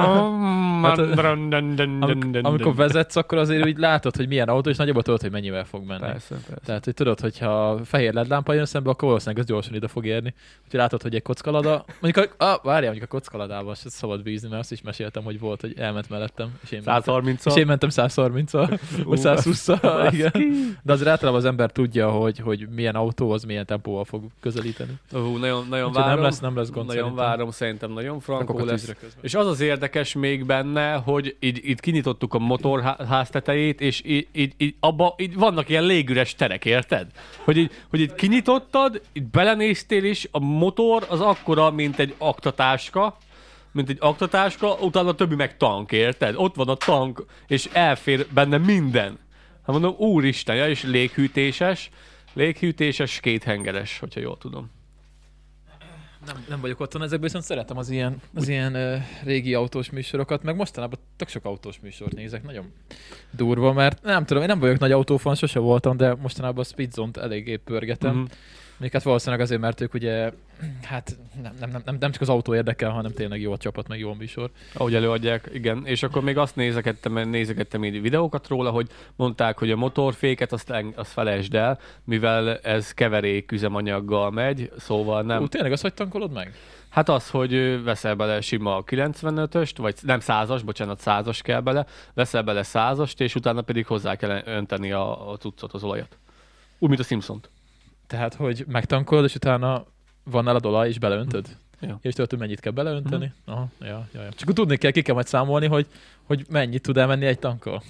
[2.42, 5.86] amikor vezetsz, akkor azért úgy látod, hogy milyen autó, és nagyjából tudod, hogy mennyivel fog
[5.86, 6.00] menni.
[6.00, 6.60] Persze, persze.
[6.64, 10.06] Tehát, hogy tudod, hogyha fehér LED lámpa jön szembe, akkor valószínűleg az gyorsan ide fog
[10.06, 10.34] érni.
[10.64, 14.48] Úgyhogy látod, hogy egy kockalada, mondjuk a, ah, várjál, mondjuk a kockaladával se szabad bízni,
[14.48, 17.66] mert azt is meséltem, hogy volt, hogy elment mellettem, és én, mentem, 130 és én
[17.66, 20.32] mentem 130-al, vagy 120-al, igen.
[20.82, 24.92] De azért általában az ember tudja, hogy, hogy milyen autó az milyen tempóval fog közelíteni.
[25.10, 26.10] Hú, nagyon, nagyon várom.
[26.10, 27.26] nem lesz, nem lesz gond nagyon szerintem.
[27.26, 28.94] várom, szerintem nagyon frankó lesz.
[29.20, 34.28] És az az érdekes még benne, hogy így, itt kinyitottuk a motorház tetejét, és így,
[34.32, 37.06] így, így, abba, így vannak ilyen légüres terek, érted?
[37.44, 43.16] Hogy így, hogy így kinyitottad, így belenéztél is, a motor az akkora, mint egy aktatáska,
[43.72, 46.34] mint egy aktatáska, utána a többi meg tank, érted?
[46.36, 49.18] Ott van a tank, és elfér benne minden.
[49.66, 51.90] Hát mondom, úristen, ja, és léghűtéses,
[52.32, 54.70] léghűtéses, kéthengeres, hogyha jól tudom.
[56.26, 60.42] Nem, nem vagyok otthon ezekből, viszont szeretem az ilyen, az ilyen uh, régi autós műsorokat,
[60.42, 62.72] meg mostanában tök sok autós műsort nézek, nagyon
[63.30, 67.16] durva, mert nem tudom, én nem vagyok nagy autófan, sose voltam, de mostanában a Speedzone-t
[67.16, 68.14] eléggé pörgetem.
[68.14, 68.20] Mhm.
[68.20, 68.26] Mm.
[68.76, 70.32] Még hát valószínűleg azért, mert ők ugye,
[70.82, 73.88] hát nem, nem, nem, nem, nem csak az autó érdekel, hanem tényleg jó a csapat,
[73.88, 74.50] meg jó a műsor.
[74.74, 75.86] Ahogy előadják, igen.
[75.86, 80.72] És akkor még azt nézegettem, nézegettem így videókat róla, hogy mondták, hogy a motorféket azt,
[80.94, 85.42] azt felejtsd el, mivel ez keverék üzemanyaggal megy, szóval nem.
[85.42, 86.54] Ú, tényleg azt hogy tankolod meg?
[86.88, 91.86] Hát az, hogy veszel bele sima a 95-öst, vagy nem 100-as, bocsánat, 100-as kell bele,
[92.14, 96.18] veszel bele 100-ast, és utána pedig hozzá kell önteni a, a cuccot, az olajat.
[96.78, 97.50] Úgy, mint a Simpsont.
[98.06, 99.84] Tehát, hogy megtankolod, és utána
[100.24, 101.56] van nálad olaj, és beleöntöd?
[101.80, 101.98] Ja.
[102.02, 103.32] És tudod, hogy mennyit kell beleönteni?
[103.46, 103.54] Uh-huh.
[103.54, 104.32] Aha, ja, ja, ja.
[104.32, 105.86] Csak tudni kell, ki kell majd számolni, hogy,
[106.22, 107.82] hogy mennyit tud elmenni egy tankkal.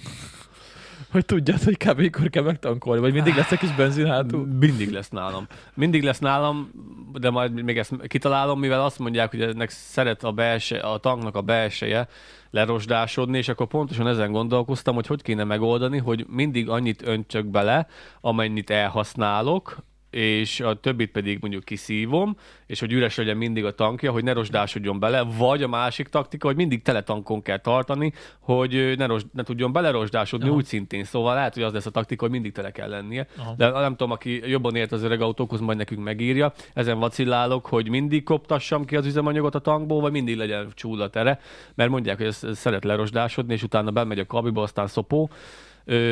[1.11, 1.97] hogy tudjad, hogy kb.
[1.97, 4.45] mikor kell megtankolni, vagy mindig lesz egy kis benzin hátul.
[4.59, 5.47] Mindig lesz nálam.
[5.73, 6.71] Mindig lesz nálam,
[7.13, 11.35] de majd még ezt kitalálom, mivel azt mondják, hogy ennek szeret a, belse, a tanknak
[11.35, 12.07] a belseje
[12.49, 17.87] lerosdásodni, és akkor pontosan ezen gondolkoztam, hogy hogy kéne megoldani, hogy mindig annyit öntsök bele,
[18.21, 19.77] amennyit elhasználok,
[20.13, 24.33] és a többit pedig mondjuk kiszívom, és hogy üres legyen mindig a tankja, hogy ne
[24.33, 29.23] rozsdásodjon bele, vagy a másik taktika, hogy mindig tele tankon kell tartani, hogy ne, rozs,
[29.31, 30.55] ne tudjon belerosdásodni Aha.
[30.55, 31.03] úgy szintén.
[31.03, 33.27] Szóval lehet, hogy az lesz a taktika, hogy mindig tele kell lennie.
[33.37, 33.53] Aha.
[33.57, 36.53] De nem tudom, aki jobban ért az öreg autókhoz, majd nekünk megírja.
[36.73, 41.39] Ezen vacillálok, hogy mindig koptassam ki az üzemanyagot a tankból, vagy mindig legyen csúlla tere,
[41.75, 45.29] mert mondják, hogy ez szeret lerosdásodni, és utána bemegy a kabiba, aztán szopó.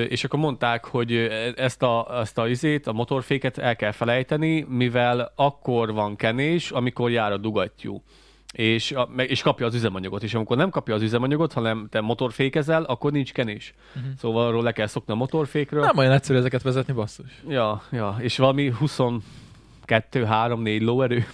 [0.10, 1.16] És akkor mondták, hogy
[1.56, 7.12] ezt a, ezt a izét, a motorféket el kell felejteni, mivel akkor van kenés, amikor
[7.12, 8.04] jár a dugattyú.
[8.52, 10.24] És, a, és kapja az üzemanyagot.
[10.24, 13.74] És amikor nem kapja az üzemanyagot, hanem te motorfékezel, akkor nincs kenés.
[13.96, 14.12] Uh-huh.
[14.18, 15.82] Szóval arról le kell szokni a motorfékről.
[15.82, 17.42] Nem olyan egyszerű ezeket vezetni, basszus.
[17.48, 21.26] Ja, ja, és valami 22, 3, 4 lóerő.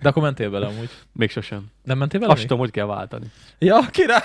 [0.00, 0.90] De akkor mentél vele amúgy.
[1.12, 1.64] Még sosem.
[1.82, 2.32] Nem mentél vele?
[2.32, 3.26] Azt tudom, hogy kell váltani.
[3.58, 4.20] Ja, király!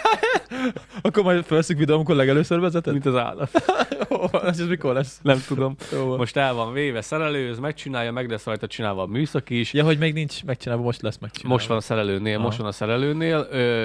[1.01, 2.93] akkor majd felszük videó, amikor legelőször vezeted?
[2.93, 3.51] Mint az állat.
[4.09, 5.19] Jó, ez mikor lesz?
[5.21, 5.75] Nem tudom.
[5.91, 6.17] Jó.
[6.17, 9.73] Most el van véve szerelőz, megcsinálja, meg lesz rajta csinálva a műszaki is.
[9.73, 11.53] Ja, hogy még nincs megcsinálva, most lesz megcsinálva.
[11.55, 12.45] Most van a szerelőnél, Aha.
[12.45, 13.39] most van a szerelőnél,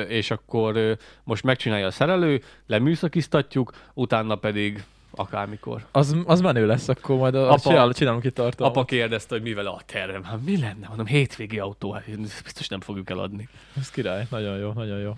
[0.09, 5.87] és akkor most megcsinálja a szerelő, leműszakiztatjuk, utána pedig akármikor.
[5.91, 8.77] Az, az menő lesz, akkor majd a, Apa- csinál, csinálunk itt tartalmat.
[8.77, 10.25] Apa kérdezte, hogy mivel a tervem.
[10.25, 10.87] Hát mi lenne?
[10.89, 12.05] Mondom, hétvégi autó, hát
[12.43, 13.49] biztos nem fogjuk eladni.
[13.77, 15.13] Ez király, nagyon jó, nagyon jó.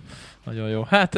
[0.44, 0.82] Nagyon jó.
[0.82, 1.14] Hát,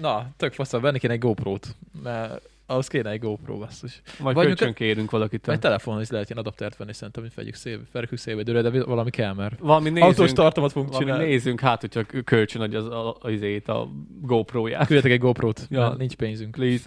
[0.00, 4.02] na, tök faszal, venni kéne egy GoPro-t, mert ahhoz kéne egy GoPro, basszus.
[4.18, 5.54] Majd Vagy kölcsön kérünk valakitől.
[5.54, 9.10] Egy telefonon is lehet ilyen adaptert venni, szerintem, hogy fegyük szél, felkük szélvédőre, de valami
[9.10, 11.24] kell, mert Valami autós nézzünk, tartalmat fogunk csinálni.
[11.24, 13.88] nézzünk hát, hogyha kölcsön adja az, az izét, a
[14.20, 14.86] GoPro-ját.
[14.86, 15.94] Küldjetek egy GoPro-t, ja.
[15.98, 16.50] nincs pénzünk.
[16.50, 16.84] Please.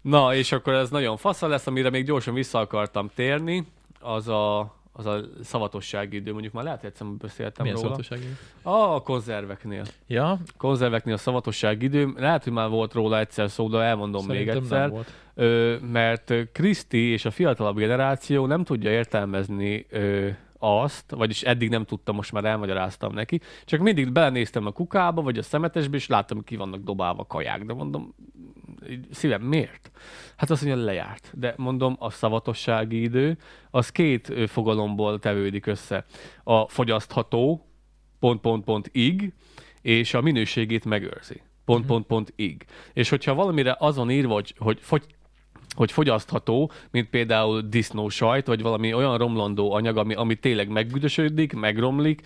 [0.00, 3.66] Na, és akkor ez nagyon fasza lesz, amire még gyorsan vissza akartam térni,
[4.00, 4.60] az a,
[4.92, 6.32] az a szavatossági idő.
[6.32, 7.88] Mondjuk már lehet, hogy egyszer beszéltem Milyen róla.
[7.94, 8.36] szavatosság?
[8.62, 9.84] Ah, a konzerveknél.
[10.06, 12.12] Ja, Konzerveknél a szavatosság idő.
[12.16, 14.90] Lehet, hogy már volt róla egyszer szó, de elmondom szerintem még egyszer.
[14.90, 15.12] volt.
[15.34, 20.28] Ö, mert Kriszti és a fiatalabb generáció nem tudja értelmezni ö,
[20.58, 25.38] azt, vagyis eddig nem tudta, most már elmagyaráztam neki, csak mindig belenéztem a kukába, vagy
[25.38, 28.14] a szemetesbe, és láttam, hogy ki vannak dobálva kaják, de mondom,
[29.10, 29.90] szívem, miért?
[30.36, 31.30] Hát azt mondja, lejárt.
[31.34, 33.38] De mondom, a szavatossági idő,
[33.70, 36.04] az két fogalomból tevődik össze.
[36.44, 37.66] A fogyasztható,
[38.18, 39.32] pont, pont, pont, ig,
[39.82, 41.40] és a minőségét megőrzi.
[41.64, 42.64] Pont, pont, pont, ig.
[42.92, 45.04] És hogyha valamire azon írva, hogy, hogy fogy,
[45.74, 51.52] hogy fogyasztható, mint például disznó sajt, vagy valami olyan romlandó anyag, ami, ami tényleg megbüdösödik,
[51.52, 52.20] megromlik,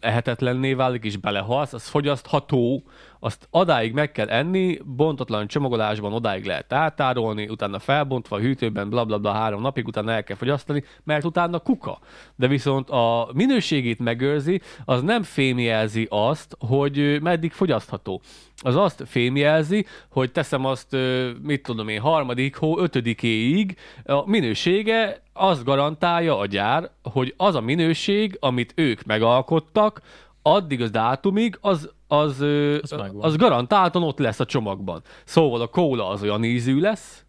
[0.00, 2.84] ehetetlenné válik, és belehalsz, az fogyasztható,
[3.24, 9.18] azt adáig meg kell enni, bontatlan csomagolásban odáig lehet átárolni, utána felbontva hűtőben, bla bla
[9.18, 11.98] bla három napig, utána el kell fogyasztani, mert utána kuka.
[12.36, 18.20] De viszont a minőségét megőrzi, az nem fémjelzi azt, hogy meddig fogyasztható.
[18.56, 20.96] Az azt fémjelzi, hogy teszem azt,
[21.42, 27.60] mit tudom én, harmadik hó, ötödikéig, a minősége azt garantálja a gyár, hogy az a
[27.60, 30.00] minőség, amit ők megalkottak,
[30.42, 32.40] addig az dátumig, az, az,
[32.82, 33.22] Az megvan.
[33.22, 35.02] az garantáltan ott lesz a csomagban.
[35.24, 37.24] Szóval a kóla az olyan ízű lesz,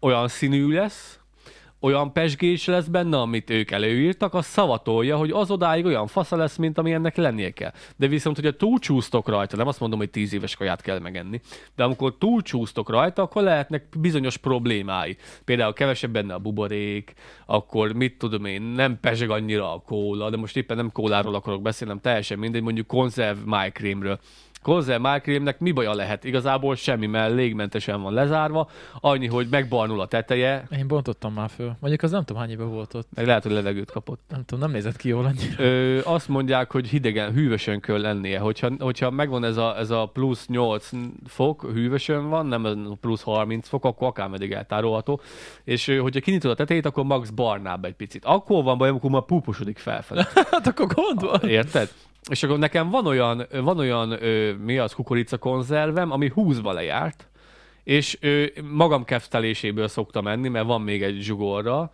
[0.00, 1.20] olyan színű lesz,
[1.84, 6.56] olyan pesgés lesz benne, amit ők előírtak, az szavatolja, hogy az odáig olyan fasza lesz,
[6.56, 7.72] mint ami ennek lennie kell.
[7.96, 11.40] De viszont, hogyha túlcsúsztok rajta, nem azt mondom, hogy tíz éves kaját kell megenni,
[11.76, 15.16] de amikor túlcsúsztok rajta, akkor lehetnek bizonyos problémái.
[15.44, 17.12] Például kevesebb benne a buborék,
[17.46, 21.62] akkor mit tudom én, nem peseg annyira a kóla, de most éppen nem kóláról akarok
[21.62, 24.18] beszélni, nem teljesen mindegy, mondjuk konzerv májkrémről
[24.64, 26.24] konzerv májkrémnek mi baja lehet?
[26.24, 28.68] Igazából semmi, mert légmentesen van lezárva,
[29.00, 31.76] annyi, hogy megbarnul a teteje, Én bontottam már föl.
[31.80, 33.08] Mondjuk az nem tudom hány éve volt ott.
[33.14, 34.20] meg lehet, hogy levegőt kapott.
[34.28, 35.64] Nem tudom, nem nézett ki jól annyira.
[35.64, 38.38] Ö, azt mondják, hogy hidegen, hűvösön kell lennie.
[38.38, 40.90] Hogyha, hogyha megvan ez a, ez a plusz 8
[41.26, 45.20] fok, hűvösön van, nem plusz 30 fok, akkor akármeddig eltárolható.
[45.64, 48.24] És hogyha kinyitod a tetejét, akkor max barnább egy picit.
[48.24, 50.20] Akkor van baj, amikor már púposodik felfelé.
[50.50, 51.50] Hát akkor gond van.
[51.50, 51.88] Érted?
[52.30, 57.28] És akkor nekem van olyan, van olyan ö, mi az kukorica konzervem, ami húzva lejárt,
[57.84, 61.90] és ö, magam kedvteléséből szoktam enni, mert van még egy zsugorra,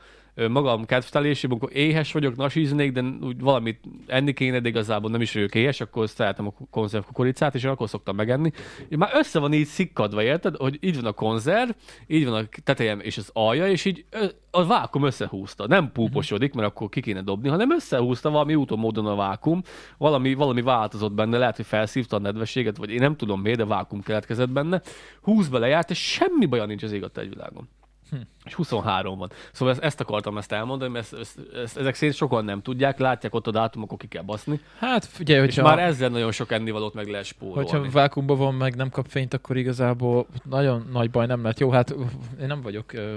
[0.48, 5.32] magam kedvteléséből, amikor éhes vagyok, nasíznék, de úgy valamit enni kéne, de igazából nem is
[5.32, 8.50] vagyok éhes, akkor szeretem a konzerv kukoricát, és akkor szoktam megenni.
[8.88, 10.56] És már össze van így szikkadva, érted?
[10.56, 11.70] Hogy így van a konzerv,
[12.06, 14.04] így van a tetejem és az alja, és így
[14.50, 15.66] a vákum összehúzta.
[15.66, 19.62] Nem púposodik, mert akkor ki kéne dobni, hanem összehúzta valami úton módon a vákum,
[19.98, 23.64] valami, valami változott benne, lehet, hogy felszívta a nedvességet, vagy én nem tudom miért, de
[23.64, 24.82] vákum keletkezett benne.
[25.22, 27.68] Húzba lejárt, és semmi baja nincs az ég a világon.
[28.44, 29.30] És 23 van.
[29.52, 32.98] Szóval ezt, ezt akartam ezt elmondani, mert ezt, ezt, ezt, ezek szerint sokan nem tudják,
[32.98, 34.60] látják ott a dátumok, akkor ki kell baszni.
[34.78, 37.70] Hát figyelj, És hogyha, már ezzel nagyon sok ennivalót meg lehet spórolni.
[37.70, 41.60] hogyha vákumban van, meg nem kap fényt, akkor igazából nagyon nagy baj nem lehet.
[41.60, 41.94] Jó, hát
[42.40, 43.16] én nem vagyok ö,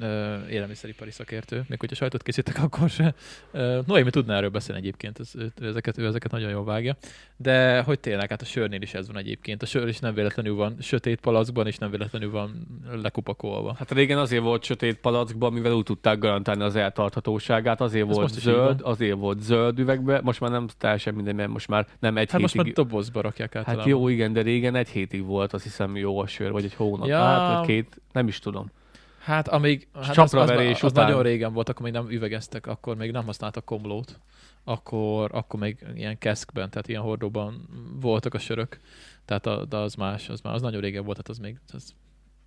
[0.00, 3.14] ö, élelmiszeripari szakértő, még hogyha sajtot készítek, akkor se.
[3.50, 6.96] Ö, Noémi tudná erről beszélni egyébként, ez, ő, ezeket, ő ezeket nagyon jól vágja.
[7.36, 9.62] De hogy tényleg, hát a sörnél is ez van egyébként.
[9.62, 12.66] A sör is nem véletlenül van sötét palackban, és nem véletlenül van
[13.02, 13.74] lekupakolva.
[13.78, 18.36] Hát régen azért volt sötét palackban, mivel úgy tudták garantálni az eltarthatóságát, azért volt most
[18.36, 21.86] is így zöld, azért volt zöld üvegbe, most már nem teljesen minden, mert most már
[21.98, 22.76] nem egy Hát most hétig...
[22.76, 23.88] már dobozba rakják Hát általában.
[23.88, 27.06] jó, igen, de régen egy hétig volt, azt hiszem jó a sör, vagy egy hónap.
[27.06, 27.18] Ja.
[27.18, 28.70] Hát, vagy két, nem is tudom.
[29.18, 31.04] Hát amíg hát az, az, csapraverés az, után.
[31.06, 34.20] nagyon régen volt, akkor még nem üvegeztek, akkor még nem használtak komlót.
[34.64, 37.68] Akkor, akkor még ilyen keszkben, tehát ilyen hordóban
[38.00, 38.80] voltak a sörök.
[39.24, 41.94] Tehát a, de az más, az már az nagyon régen volt, tehát az még az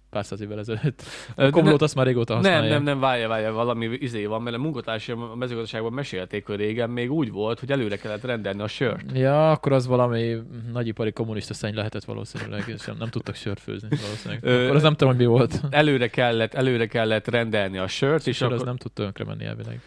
[0.09, 1.03] pár száz évvel ezelőtt.
[1.35, 2.71] A komlót azt már régóta Nem, használják.
[2.71, 6.89] nem, nem, várja, várja, valami izé van, mert a munkatársaim a mezőgazdaságban mesélték, hogy régen
[6.89, 9.03] még úgy volt, hogy előre kellett rendelni a sört.
[9.13, 10.35] Ja, akkor az valami
[10.73, 14.63] nagyipari kommunista szenny lehetett valószínűleg, és nem, nem tudtak sört főzni valószínűleg.
[14.63, 15.61] Akkor az nem tudom, hogy mi volt.
[15.69, 18.55] Előre kellett, előre kellett rendelni a sört, és És akkor...
[18.55, 19.81] az nem tud tönkre menni elvileg.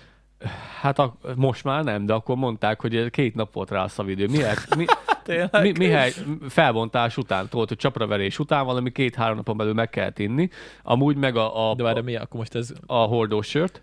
[0.80, 4.26] hát a, most már nem, de akkor mondták, hogy két nap volt rá a szavidő.
[4.26, 4.76] Miért?
[4.76, 4.84] Mi,
[5.30, 5.62] Tényleg?
[5.62, 6.12] mi, Mihály
[6.48, 10.48] felbontás után, tudod, hogy csapraverés után valami két-három napon belül meg kell inni,
[10.82, 12.16] amúgy meg a, a, De várj, mi?
[12.16, 12.72] Akkor most ez...
[12.86, 13.82] a hordós sört.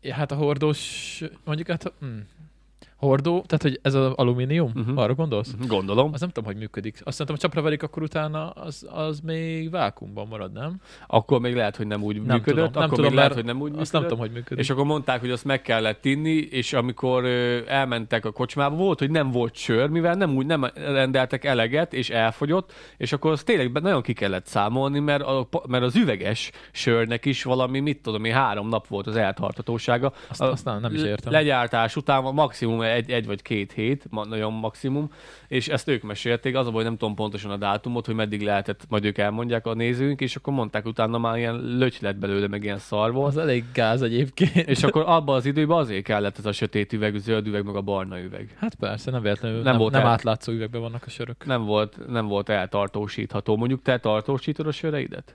[0.00, 1.22] Ja, hát a hordós...
[1.44, 1.92] Mondjuk hát...
[2.00, 2.06] Hm.
[2.96, 4.98] Hordó, tehát hogy ez az alumínium, uh-huh.
[4.98, 5.54] arra gondolsz?
[5.66, 6.12] Gondolom.
[6.12, 7.00] Az nem tudom, hogy működik.
[7.04, 10.80] Azt szerintem, ha csapra verik, akkor utána az, az még vákumban marad, nem?
[11.06, 13.44] Akkor még lehet, hogy nem úgy Nem működött, tudom, akkor nem még tudom, lehet, hogy
[13.44, 14.08] nem úgy Azt nem működött.
[14.08, 14.64] tudom, hogy működik.
[14.64, 17.24] És akkor mondták, hogy azt meg kellett inni, és amikor
[17.66, 22.10] elmentek a kocsmába, volt, hogy nem volt sör, mivel nem úgy nem rendeltek eleget, és
[22.10, 27.24] elfogyott, és akkor az tényleg nagyon ki kellett számolni, mert, a, mert az üveges sörnek
[27.24, 30.12] is valami, mit tudom én, három nap volt az eltartatósága.
[30.28, 31.32] Azt, azt nem, nem is értem.
[31.32, 35.10] Legyártás után maximum egy, egy vagy két hét, nagyon maximum,
[35.48, 38.84] és ezt ők mesélték, az a baj, nem tudom pontosan a dátumot, hogy meddig lehetett,
[38.88, 42.64] majd ők elmondják a nézőink, és akkor mondták utána már ilyen löty lett belőle, meg
[42.64, 43.28] ilyen szar volt.
[43.28, 44.68] Az elég gáz egyébként.
[44.68, 47.80] És akkor abban az időben azért kellett ez a sötét üveg, zöld üveg, meg a
[47.80, 48.56] barna üveg.
[48.58, 51.46] Hát persze, nem véletlenül, Nem nem, volt nem el- átlátszó üvegben vannak a sörök.
[51.46, 53.56] Nem volt, nem volt eltartósítható.
[53.56, 55.34] Mondjuk te tartósítod a söreidet?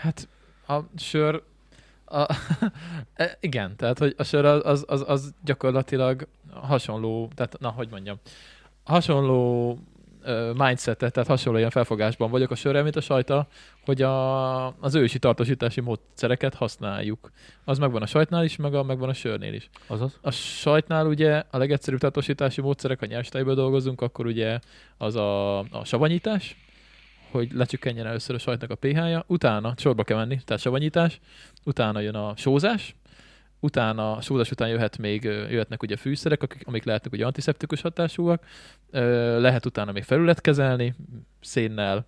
[0.00, 0.28] Hát
[0.66, 1.42] a sör...
[2.10, 2.26] A,
[3.14, 7.88] e, igen, tehát hogy a sör az, az, az, az gyakorlatilag hasonló, tehát na, hogy
[7.90, 8.16] mondjam,
[8.84, 9.78] hasonló
[10.54, 13.46] mindsetet, tehát hasonló ilyen felfogásban vagyok a sörrel, mint a sajta,
[13.84, 17.32] hogy a, az ősi tartósítási módszereket használjuk.
[17.64, 19.70] Az megvan a sajtnál is, meg a, megvan a sörnél is.
[19.86, 20.18] Azaz?
[20.20, 24.58] A sajtnál ugye a legegyszerűbb tartósítási módszerek, a nyers dolgozunk, akkor ugye
[24.96, 26.56] az a, a savanyítás,
[27.30, 31.20] hogy lecsökkenjen először a sajtnak a pH-ja, utána sorba kell menni, tehát savanyítás,
[31.64, 32.94] utána jön a sózás,
[33.60, 38.44] utána a sózás után jöhet még, jöhetnek ugye fűszerek, akik, amik lehetnek ugye antiszeptikus hatásúak,
[39.38, 40.94] lehet utána még felület kezelni,
[41.40, 42.06] szénnel,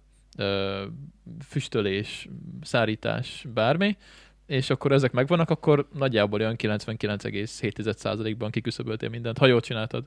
[1.45, 2.29] füstölés,
[2.63, 3.97] szárítás, bármi,
[4.47, 10.05] és akkor ezek megvannak, akkor nagyjából olyan 99,7%-ban kiküszöböltél mindent, ha jól csináltad.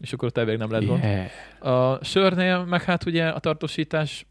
[0.00, 1.02] És akkor ott elvég nem gond.
[1.02, 1.92] Yeah.
[1.94, 4.26] A sörnél meg hát ugye a tartósítás,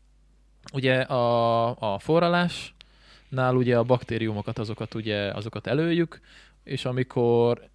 [0.74, 6.20] ugye a, a forralásnál ugye a baktériumokat, azokat ugye azokat előjük,
[6.64, 7.70] és amikor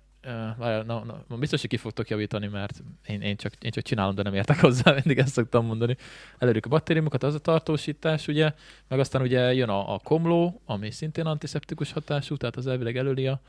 [0.56, 4.14] várjál, na, na, biztos, hogy ki fogtok javítani, mert én, én, csak, én csak csinálom,
[4.14, 5.96] de nem értek hozzá, mindig ezt szoktam mondani.
[6.38, 8.52] Előjük a baktériumokat, az a tartósítás, ugye,
[8.88, 13.26] meg aztán ugye jön a, a komló, ami szintén antiszeptikus hatású, tehát az elvileg előli
[13.26, 13.40] a,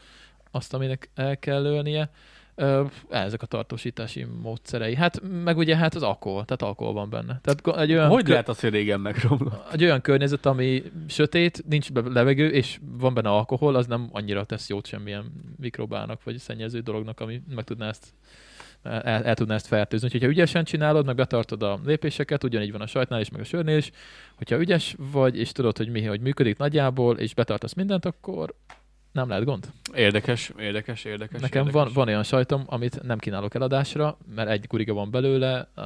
[0.52, 2.10] azt, aminek el kell ölnie.
[3.10, 4.96] Ezek a tartósítási módszerei.
[4.96, 7.40] Hát meg ugye hát az alkohol, tehát alkohol van benne.
[7.44, 9.72] Tehát egy olyan, Hogy kö- lehet az, hogy régen megromlott?
[9.74, 14.70] egy olyan környezet, ami sötét, nincs levegő, és van benne alkohol, az nem annyira tesz
[14.70, 18.14] jót semmilyen mikrobának, vagy szennyező dolognak, ami meg tudná ezt
[18.84, 20.06] el, el tudná ezt fertőzni.
[20.06, 23.44] Úgyhogy ha ügyesen csinálod, meg betartod a lépéseket, ugyanígy van a sajtnál is, meg a
[23.44, 23.92] sörnél is,
[24.36, 28.56] hogyha ügyes vagy, és tudod, hogy mi, hogy működik nagyjából, és betartasz mindent, akkor
[29.12, 29.72] nem lehet gond.
[29.94, 31.42] Érdekes, érdekes, érdekes.
[31.42, 31.84] Nekem érdekes.
[31.84, 35.84] van, van olyan sajtom, amit nem kínálok eladásra, mert egy guriga van belőle, uh,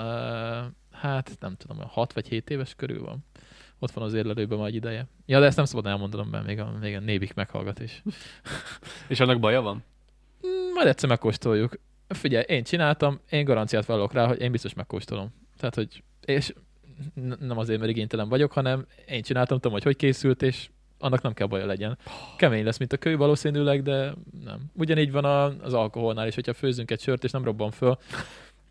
[0.92, 3.26] hát nem tudom, 6 vagy 7 éves körül van.
[3.80, 5.08] Ott van az érlelőben már egy ideje.
[5.26, 8.04] Ja, de ezt nem szabad elmondanom, mert még a, még a névik meghallgat is.
[9.08, 9.84] És annak baja van?
[10.48, 11.80] Mm, Majd egyszer megkóstoljuk.
[12.08, 15.34] Figyelj, én csináltam, én garanciát vállalok rá, hogy én biztos megkóstolom.
[15.58, 16.54] Tehát, hogy, és
[17.40, 21.34] nem azért, mert igénytelen vagyok, hanem én csináltam, tudom, hogy hogy készült, és annak nem
[21.34, 21.98] kell baja legyen.
[22.38, 24.60] Kemény lesz, mint a kő valószínűleg, de nem.
[24.74, 25.26] Ugyanígy van
[25.62, 27.98] az alkoholnál is, hogyha főzünk egy sört, és nem robban föl,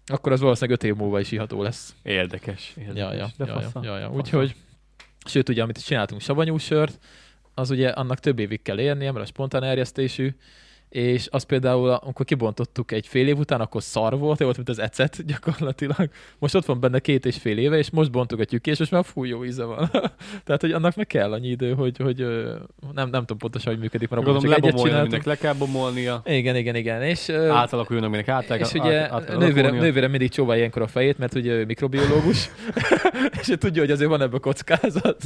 [0.06, 1.94] akkor az valószínűleg öt év múlva is iható lesz.
[2.02, 2.72] Érdekes.
[2.76, 3.02] érdekes.
[3.02, 3.80] Ja, ja, De ja, ja, fasza.
[3.84, 4.10] ja, ja.
[4.12, 4.54] Úgyhogy,
[5.26, 6.98] sőt, ugye, amit csináltunk savanyú sört,
[7.54, 10.34] az ugye annak több évig kell érnie, mert a spontán erjesztésű,
[10.94, 14.78] és az például, amikor kibontottuk egy fél év után, akkor szar volt, volt, mint az
[14.78, 16.08] ecet gyakorlatilag.
[16.38, 19.04] Most ott van benne két és fél éve, és most bontogatjuk ki, és most már
[19.04, 19.90] fúj jó íze van.
[20.44, 22.18] Tehát, hogy annak meg kell annyi idő, hogy, hogy
[22.94, 25.22] nem, nem tudom pontosan, hogy működik, mert abban csak egyet csináltunk.
[25.22, 26.22] le kell bomolnia.
[26.24, 27.02] Igen, igen, igen.
[27.02, 31.18] És, Átalakuljon, aminek át, és át, ugye át, nővére, nővére mindig csóválja ilyenkor a fejét,
[31.18, 32.50] mert ugye ő mikrobiológus,
[33.40, 35.22] és ő tudja, hogy azért van ebben kockázat.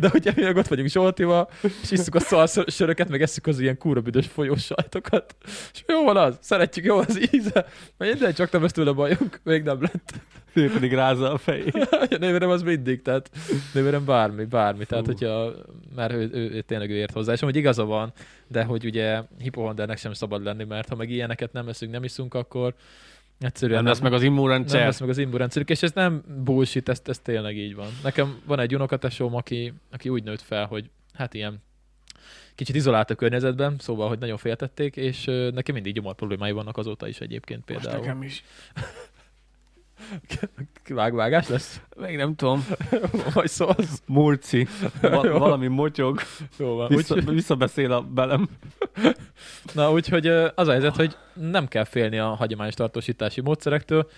[0.00, 1.50] De ugye mi ott vagyunk Zsoltival,
[1.82, 4.70] és isszuk a szar söröket, meg esszük az ilyen kúra büdös folyós
[5.04, 5.36] sajtokat.
[5.72, 7.66] És jó van az, szeretjük, jó az íze.
[7.98, 10.12] Minden csak nem lesz tőle bajunk, még nem lett.
[10.52, 11.74] Ő pedig rázza a fejét.
[12.10, 13.30] A nővérem az mindig, tehát
[13.72, 14.84] nővérem bármi, bármi.
[14.84, 15.10] Tehát, Hú.
[15.10, 15.52] hogyha
[15.94, 18.12] már ő, ő, ő, tényleg ő ért hozzá, és amúgy igaza van,
[18.48, 22.34] de hogy ugye hipohondernek sem szabad lenni, mert ha meg ilyeneket nem eszünk, nem iszunk,
[22.34, 22.74] akkor
[23.40, 24.84] egyszerűen Nem lesz meg az nem immunrendszer.
[24.84, 27.88] lesz meg az immunrendszerük, és ez nem bullshit, ez, ez tényleg így van.
[28.02, 31.62] Nekem van egy unokatesóm, aki, aki úgy nőtt fel, hogy hát ilyen
[32.54, 37.08] kicsit izolált a környezetben, szóval, hogy nagyon féltették, és neki mindig gyomor problémái vannak azóta
[37.08, 38.04] is egyébként Most például.
[38.04, 38.44] nekem is.
[40.88, 41.80] Vágvágás lesz?
[41.96, 42.66] Még nem tudom.
[43.34, 44.02] Vagy szólsz?
[44.06, 44.66] Murci.
[45.00, 46.20] Val- valami motyog.
[46.58, 46.88] Jó van.
[46.88, 48.48] Vissza, Úgy, visszabeszél a belem.
[49.74, 54.08] na, úgyhogy az a helyzet, hogy nem kell félni a hagyományos tartósítási módszerektől,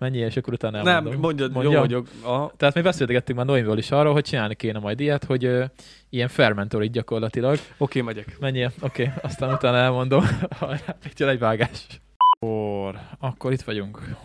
[0.00, 1.12] mennyi, és akkor utána elmondom.
[1.12, 1.80] Nem, mondjad, jó Mondjam?
[1.80, 2.08] vagyok.
[2.22, 2.52] Aha.
[2.56, 5.64] Tehát mi beszélgettünk már Noémról is arról, hogy csinálni kéne majd ilyet, hogy ö,
[6.08, 7.58] ilyen fermentorit gyakorlatilag.
[7.78, 8.36] Oké, megyek.
[8.40, 8.64] Mennyi?
[8.64, 10.24] Oké, okay, aztán utána elmondom.
[10.58, 10.96] Hajrá,
[11.30, 11.86] egy vágás.
[12.16, 14.16] Akkor, akkor itt vagyunk.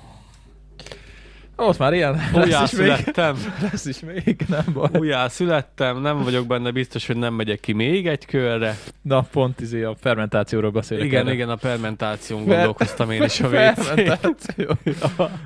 [1.55, 2.21] Ott már ilyen.
[2.33, 2.87] Újjá Lesz is még.
[2.87, 4.89] születtem, Lesz is még, nem baj.
[4.93, 8.77] újjá születtem, nem vagyok benne biztos, hogy nem megyek ki még egy körre.
[9.01, 11.05] Na, pont izé a fermentációról beszélek.
[11.05, 11.33] Igen, erre.
[11.33, 13.47] igen, a fermentáción Fer- gondolkoztam én is a.
[13.49, 14.77] Fermentáció.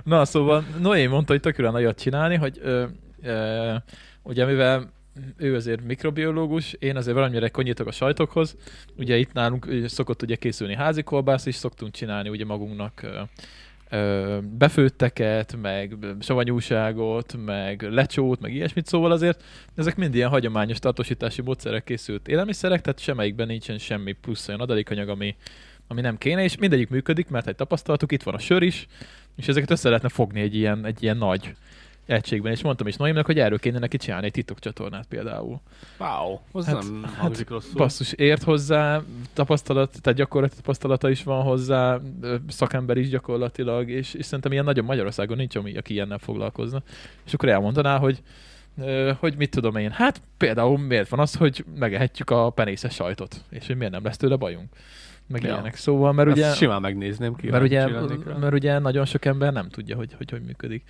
[0.04, 2.86] Na, szóval Noé mondta, hogy tökülön nagyot csinálni, hogy ö,
[3.24, 3.76] ö,
[4.24, 4.92] ugye mivel
[5.38, 8.56] ő azért mikrobiológus, én azért valamire konyítok a sajtokhoz.
[8.98, 13.02] Ugye itt nálunk szokott ugye készülni házi kolbász is, szoktunk csinálni ugye magunknak
[14.58, 19.44] befőtteket, meg savanyúságot, meg lecsót, meg ilyesmit, szóval azért
[19.76, 25.10] ezek mind ilyen hagyományos tartósítási módszerek készült élelmiszerek, tehát semmelyikben nincsen semmi plusz olyan adalékanyag,
[25.10, 25.36] ami,
[25.88, 28.88] ami nem kéne, és mindegyik működik, mert egy tapasztalatuk, itt van a sör is,
[29.36, 31.56] és ezeket össze lehetne fogni egy ilyen, egy ilyen nagy
[32.10, 35.62] egységben, és mondtam is Noémnek, hogy erről kéne neki csinálni egy titokcsatornát például.
[36.00, 37.74] Wow, az Hát- nem hát rosszul.
[37.76, 39.02] Basszus, ért hozzá,
[39.34, 42.00] tapasztalat, tehát gyakorlati tapasztalata is van hozzá,
[42.48, 46.82] szakember is gyakorlatilag, és, és szerintem ilyen nagyon Magyarországon nincs, ami, aki ilyennel foglalkozna.
[47.26, 48.22] És akkor elmondaná, hogy
[49.20, 53.68] hogy mit tudom én, hát például miért van az, hogy megehetjük a penészes sajtot, és
[53.68, 54.74] hogy miért nem lesz tőle bajunk.
[55.30, 55.50] Meg Ja.
[55.50, 55.76] ilyenek.
[55.76, 57.50] Szóval, mert Ezt ugye, simán megnézném ki.
[57.50, 57.88] mert ugye,
[58.40, 60.84] mert ugye nagyon sok ember nem tudja, hogy hogy, hogy működik.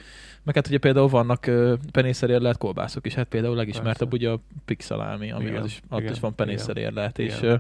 [0.44, 4.26] Meg hát ugye például vannak uh, penészerérlelt kolbászok is, hát például legismertebb Persze.
[4.26, 7.60] ugye a pixalámi, ami Igen, az is, ott igen, is van penészerérlet, és uh,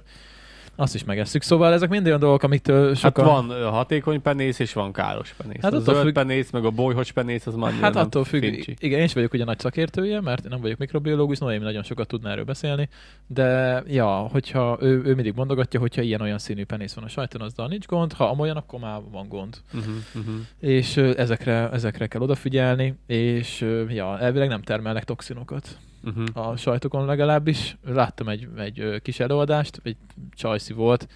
[0.79, 1.41] azt is megesszük.
[1.41, 3.25] Szóval ezek mind olyan dolgok, amiktől Hát sokan...
[3.25, 5.61] van ö, hatékony penész, és van káros penész.
[5.61, 8.41] Hát Hát a zöld függ- penész, meg a bolyhos penész, az már Hát attól függ,
[8.41, 8.75] fincsi.
[8.79, 12.29] igen, én is vagyok ugye nagy szakértője, mert nem vagyok mikrobiológus, Noémi nagyon sokat tudna
[12.29, 12.89] erről beszélni,
[13.27, 17.67] de ja, hogyha ő, ő mindig mondogatja, hogyha ilyen-olyan színű penész van a sajton, azzal
[17.67, 19.57] nincs gond, ha amolyan, akkor már van gond.
[19.73, 20.35] Uh-huh, uh-huh.
[20.59, 25.77] És ezekre, ezekre kell odafigyelni, és ja, elvileg nem termelnek toxinokat.
[26.03, 26.47] Uh-huh.
[26.47, 27.77] a sajtokon legalábbis.
[27.85, 29.97] Láttam egy, egy kis előadást, egy
[30.31, 31.07] csajszi volt,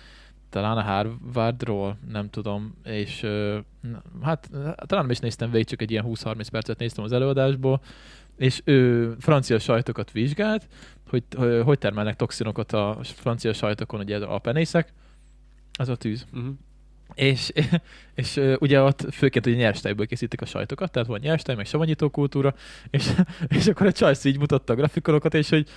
[0.49, 3.25] talán a Harvardról, nem tudom, és
[4.21, 4.49] hát
[4.85, 7.81] talán nem is néztem végig, csak egy ilyen 20-30 percet néztem az előadásból,
[8.37, 10.67] és ő francia sajtokat vizsgált,
[11.09, 11.23] hogy,
[11.63, 14.93] hogy termelnek toxinokat a francia sajtokon ugye a penészek,
[15.73, 16.25] az a tűz.
[16.33, 16.53] Uh-huh.
[17.13, 17.51] És,
[18.15, 22.55] és ugye ott főként ugye nyerstejből készítik a sajtokat, tehát van nyerstej, meg savanyító kultúra,
[22.89, 23.11] és,
[23.57, 25.67] és akkor a Csajsz így mutatta a grafikonokat, és hogy,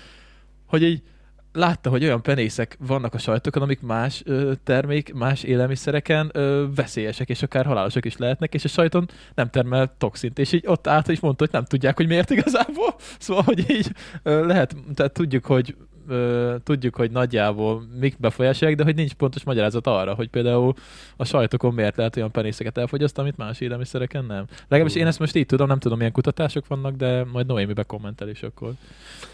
[0.66, 1.02] hogy így
[1.56, 7.28] látta, hogy olyan penészek vannak a sajtokon, amik más ö, termék, más élelmiszereken ö, veszélyesek,
[7.28, 11.08] és akár halálosak is lehetnek, és a sajton nem termel toxint, és így ott állt,
[11.08, 12.94] és mondta, hogy nem tudják, hogy miért igazából.
[13.18, 13.90] Szóval, hogy így
[14.22, 15.76] ö, lehet, tehát tudjuk, hogy
[16.08, 20.74] ö, tudjuk, hogy nagyjából mik befolyásolják, de hogy nincs pontos magyarázat arra, hogy például
[21.16, 24.44] a sajtokon miért lehet olyan penészeket elfogyasztani, amit más élelmiszereken nem.
[24.68, 28.28] Legalábbis én ezt most így tudom, nem tudom, milyen kutatások vannak, de majd Noémi bekommentel,
[28.28, 28.72] és akkor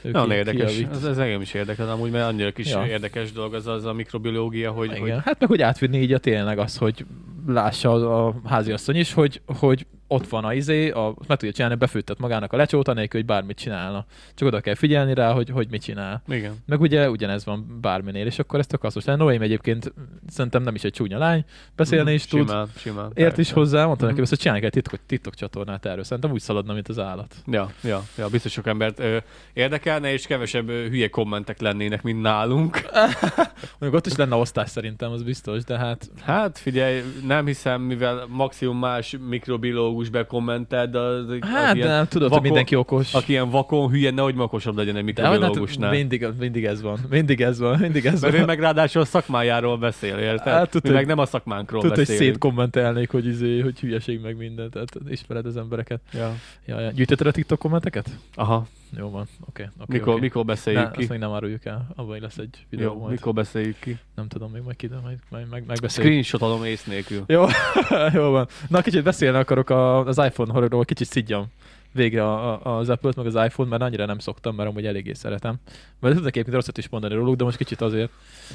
[0.02, 0.78] Nagyon ki- érdekes.
[0.92, 2.86] Ez, ez engem is érdekel, amúgy, mert annyira kis Ja.
[2.86, 5.20] érdekes dolog az, az a mikrobiológia, hogy, hogy Igen.
[5.20, 7.04] Hát meg hogy átvinni így a tényleg az, hogy
[7.46, 11.74] lássa a, a háziasszony is, hogy, hogy ott van a izé, a, meg tudja csinálni,
[11.76, 14.06] befőttet magának a lecsót, anélkül, hogy bármit csinálna.
[14.34, 16.22] Csak oda kell figyelni rá, hogy, hogy mit csinál.
[16.28, 16.52] igen.
[16.66, 19.22] Meg ugye ugyanez van bárminél, és akkor ez tök hasznos lenne.
[19.22, 19.92] Noém egyébként
[20.28, 21.44] szerintem nem is egy csúnya lány,
[21.76, 22.48] beszélni is tud, Mhm.
[22.50, 23.10] Simán, simán.
[23.14, 24.22] ért is hozzá, mondta neki, Mhm.
[24.22, 26.04] azt, hogy csinálni egy titok, titok csatornát erről.
[26.04, 27.34] Szerintem úgy szaladna, mint az állat.
[27.46, 29.16] Ja, ja, ja, biztos sok embert ö,
[29.52, 32.80] érdekelne, és kevesebb ö, hülye kommentek lennének, mint nálunk.
[33.78, 38.26] Mondjuk ott is lenne osztás szerintem, az biztos, de hát Hát figyelj, nem hiszem, mivel
[38.28, 42.74] maximum más mikrobiológus bekommentelt, de az, az Hát, de ilyen, nem tudod, vakon- hogy mindenki
[42.74, 43.14] okos.
[43.14, 45.90] aki ilyen vakon hülye, nehogy makosabb legyen egy De hogy hát mikrobiológusnál.
[45.90, 46.98] mindig, mindig ez van.
[47.10, 47.78] Mindig ez van.
[47.78, 48.46] Mindig ez Mert ő van.
[48.46, 50.52] meg ráadásul a szakmájáról beszél, érted?
[50.52, 52.22] Hát, tudod, Mi meg nem a szakmánkról hogy beszélünk.
[52.24, 56.00] szétkommentelnék, hogy, izé, hogy hülyeség meg minden, tehát ismered az embereket.
[56.12, 56.34] Ja.
[56.66, 56.90] Ja, ja.
[56.90, 58.10] Gyűjtötted a TikTok kommenteket?
[58.34, 58.66] Aha,
[58.96, 59.62] Jó van, oké.
[59.78, 60.20] oké, mikor, oké.
[60.20, 61.06] mikor Ne, beszéljük azt ki?
[61.08, 63.10] még nem áruljuk el, abban lesz egy videó Jó, majd.
[63.10, 63.98] mikor beszéljük ki?
[64.14, 66.12] Nem tudom, még majd ki, de majd, majd meg, megbeszéljük.
[66.12, 67.24] Screenshot adom ész nélkül.
[67.26, 67.44] Jó,
[68.20, 68.48] jó van.
[68.68, 71.46] Na, kicsit beszélni akarok az iPhone horrorról, kicsit szidjam
[71.92, 75.12] végre a, a, az Apple-t, meg az iPhone, mert annyira nem szoktam, mert amúgy eléggé
[75.12, 75.54] szeretem.
[76.00, 78.10] Mert tudok egyébként rosszat is mondani róluk, de most kicsit azért.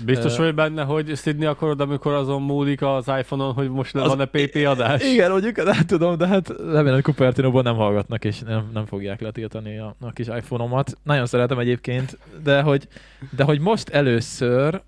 [0.05, 4.07] Biztos Ö, vagy benne, hogy szidni akarod, amikor azon múlik az iPhone-on, hogy most Az-
[4.07, 5.03] van-e PP adás?
[5.03, 9.21] Igen, mondjuk, nem tudom, de hát remélem, hogy Cupertino-ból nem hallgatnak, és nem, nem fogják
[9.21, 10.97] letiltani a, a kis iPhone-omat.
[11.03, 12.87] Nagyon szeretem egyébként, de hogy,
[13.35, 14.81] de hogy most először,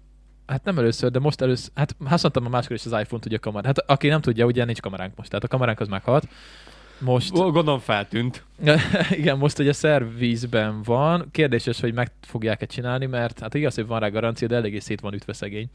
[0.48, 3.40] hát nem először, de most először, hát használtam a máskor is az iPhone-t, ugye a
[3.40, 3.68] kamera.
[3.68, 6.28] Hát aki nem tudja, ugye nincs kameránk most, tehát a kameránk az meghalt.
[7.00, 8.44] Most, Gondolom feltűnt.
[9.12, 11.28] igen, most ugye szervízben van.
[11.32, 15.00] Kérdéses, hogy meg fogják-e csinálni, mert hát igaz, hogy van rá garancia, de eléggé szét
[15.00, 15.70] van ütve szegény.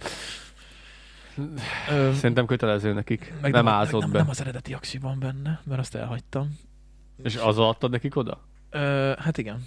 [2.12, 3.33] Szerintem kötelező nekik.
[3.41, 4.18] meg nem a- ázott nem, be.
[4.18, 6.59] nem az eredeti aksi van benne, mert azt elhagytam.
[7.22, 8.41] És az adtad nekik oda?
[8.70, 9.64] Ö, hát igen.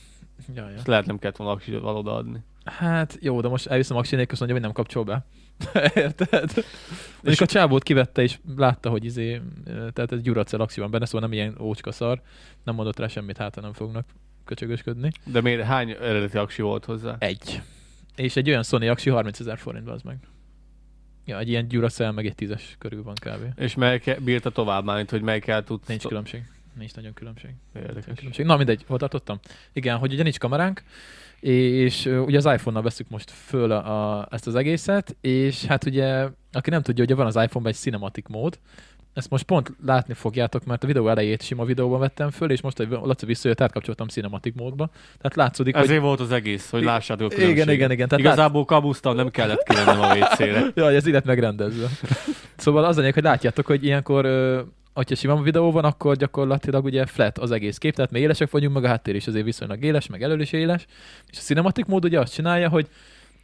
[0.56, 0.76] Ja, ja.
[0.76, 2.40] Ezt lehet nem kellett volna odaadni.
[2.66, 5.26] Hát jó, de most elviszem aksi nélkül, azt mondja, hogy nem kapcsol be.
[5.96, 6.66] Érted?
[7.22, 11.22] És a csávót kivette, és látta, hogy izé, tehát ez Duracell aksi van benne, szóval
[11.22, 12.22] nem ilyen ócska szar.
[12.64, 14.06] Nem mondott rá semmit, hát nem fognak
[14.46, 15.12] köcsögösködni.
[15.26, 17.16] De miért, hány eredeti aksi volt hozzá?
[17.20, 17.62] Egy.
[18.16, 20.18] És egy olyan Sony aksi 30 ezer forintba az meg.
[21.26, 23.60] Ja, egy ilyen Duracell meg egy tízes körül van kb.
[23.60, 25.88] És melyik bírta tovább már, hogy melyikkel tudsz...
[25.88, 26.44] Nincs különbség.
[26.78, 27.50] Nincs nagyon különbség.
[27.76, 28.16] Érdekes.
[28.16, 28.46] különbség.
[28.46, 29.40] Na mindegy, hol tartottam?
[29.74, 30.84] Igen, hogy ugye nincs kameránk,
[31.40, 36.28] és ugye az iPhone-nal veszük most föl a, a, ezt az egészet, és hát ugye,
[36.52, 38.60] aki nem tudja, ugye van az iPhone-ban egy cinematic mód,
[39.18, 42.78] ezt most pont látni fogjátok, mert a videó elejét sima videóban vettem föl, és most,
[42.78, 44.90] hogy Laci visszajött, átkapcsoltam cinematic módba.
[45.18, 46.02] Tehát látszódik, Ezért hogy...
[46.02, 47.74] volt az egész, hogy lássátok a Igen, különbséget.
[47.74, 48.08] igen, igen.
[48.08, 50.66] Tehát Igazából kabusztam, nem kellett kimennem a WC-re.
[50.76, 51.88] Jaj, ez lett megrendezve.
[52.56, 54.26] szóval az a lényeg, hogy látjátok, hogy ilyenkor,
[54.98, 58.74] hogyha sima videó van, akkor gyakorlatilag ugye flat az egész kép, tehát mi élesek vagyunk,
[58.74, 60.86] meg a háttér is azért viszonylag éles, meg elől is éles.
[61.32, 62.88] És a cinematic mód ugye azt csinálja, hogy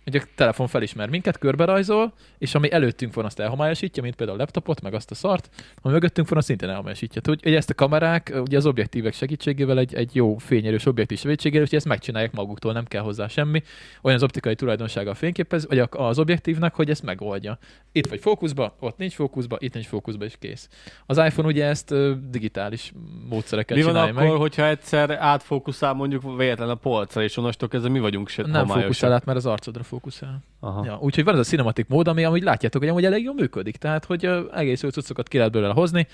[0.04, 4.42] hogy a telefon felismer minket, körberajzol, és ami előttünk van, azt elhomályosítja, mint például a
[4.42, 5.50] laptopot, meg azt a szart,
[5.82, 7.22] ami mögöttünk van, azt szintén elhomályosítja.
[7.30, 11.68] Úgy, ugye ezt a kamerák, ugye az objektívek segítségével egy, egy jó fényerős objektív segítségével,
[11.70, 13.64] hogy ezt megcsinálják maguktól, nem kell hozzá semmi.
[14.02, 17.58] Olyan az optikai tulajdonsága a fényképez, vagy az objektívnek, hogy ezt megoldja.
[17.92, 20.70] Itt vagy fókuszba, ott nincs fókuszba, itt nincs fókuszba, és kész.
[21.06, 21.94] Az iPhone ugye ezt
[22.30, 22.94] digitális
[23.30, 24.40] módszerekkel Mi van csinálja akkor, meg.
[24.40, 29.14] hogyha egyszer átfókuszál mondjuk véletlen a polcra, és onnastól kezdve mi vagyunk se Nem fókuszál
[29.14, 30.44] át, mert az arcodra fókuszál.
[30.60, 30.86] Aha.
[30.86, 33.78] Ja, úgyhogy van ez a cinematic mód, ami amúgy látjátok, hogy amúgy elég jól működik.
[33.78, 36.08] Tehát, hogy egész jó cuccokat ki lehet belőle hozni.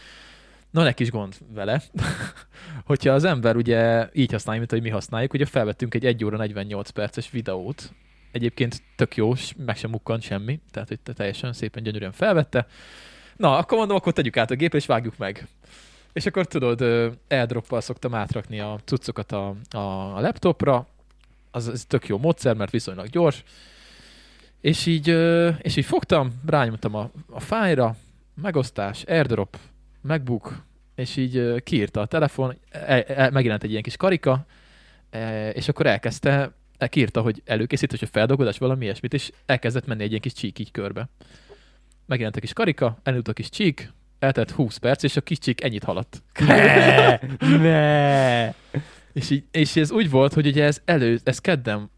[0.72, 1.82] No, egy kis gond vele.
[2.90, 6.38] Hogyha az ember ugye így használja, mint hogy mi használjuk, ugye felvettünk egy 1 óra
[6.38, 7.94] 48 perces videót,
[8.32, 12.68] egyébként tök jó, meg sem mukkant semmi, tehát hogy te- teljesen szépen gyönyörűen felvette.
[13.36, 15.48] Na, akkor mondom, akkor tegyük át a gépre, és vágjuk meg.
[16.14, 16.82] És akkor tudod,
[17.30, 20.88] airdroppal szoktam átrakni a cuccokat a, a laptopra,
[21.52, 23.44] az, az tök jó módszer, mert viszonylag gyors,
[24.62, 25.08] és így,
[25.62, 27.96] és így fogtam, rányomtam a, a fájra,
[28.42, 29.58] megosztás, airdrop,
[30.02, 30.64] MacBook,
[30.96, 34.46] és így kiírta a telefon, e, e, megjelent egy ilyen kis karika,
[35.10, 39.86] e, és akkor elkezdte, e, kiírta, hogy előkészít, hogy a feldolgozás valami ilyesmit, és elkezdett
[39.86, 41.10] menni egy ilyen kis csík így körbe.
[42.06, 45.64] Megjelent a kis karika, elindult a kis csík, eltelt 20 perc, és a kis csík
[45.64, 46.24] ennyit haladt.
[46.40, 47.20] Ne!
[47.58, 48.54] ne!
[49.14, 51.90] És, így, és ez úgy volt, hogy ugye ez elő, ez kedden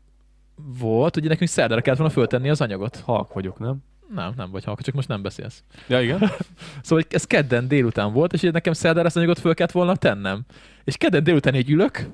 [0.80, 2.96] volt, ugye nekünk szerdára kellett volna föltenni az anyagot.
[2.96, 3.78] Halk vagyok, nem?
[4.14, 5.64] Nem, nem vagy halka, csak most nem beszélsz.
[5.88, 6.20] Ja, igen?
[6.84, 10.46] Szóval ez kedden délután volt, és ugye nekem szerdára ezt anyagot föl kellett volna tennem.
[10.84, 12.10] És kedden délután így ülök,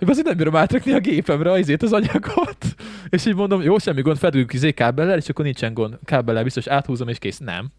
[0.00, 2.74] hogy azért nem bírom átrakni a gépemre azért az anyagot.
[3.08, 5.98] És így mondom, jó, semmi gond, fedünk izé kábellel, és akkor nincsen gond.
[6.04, 7.38] Kábellel biztos áthúzom, és kész.
[7.38, 7.70] Nem.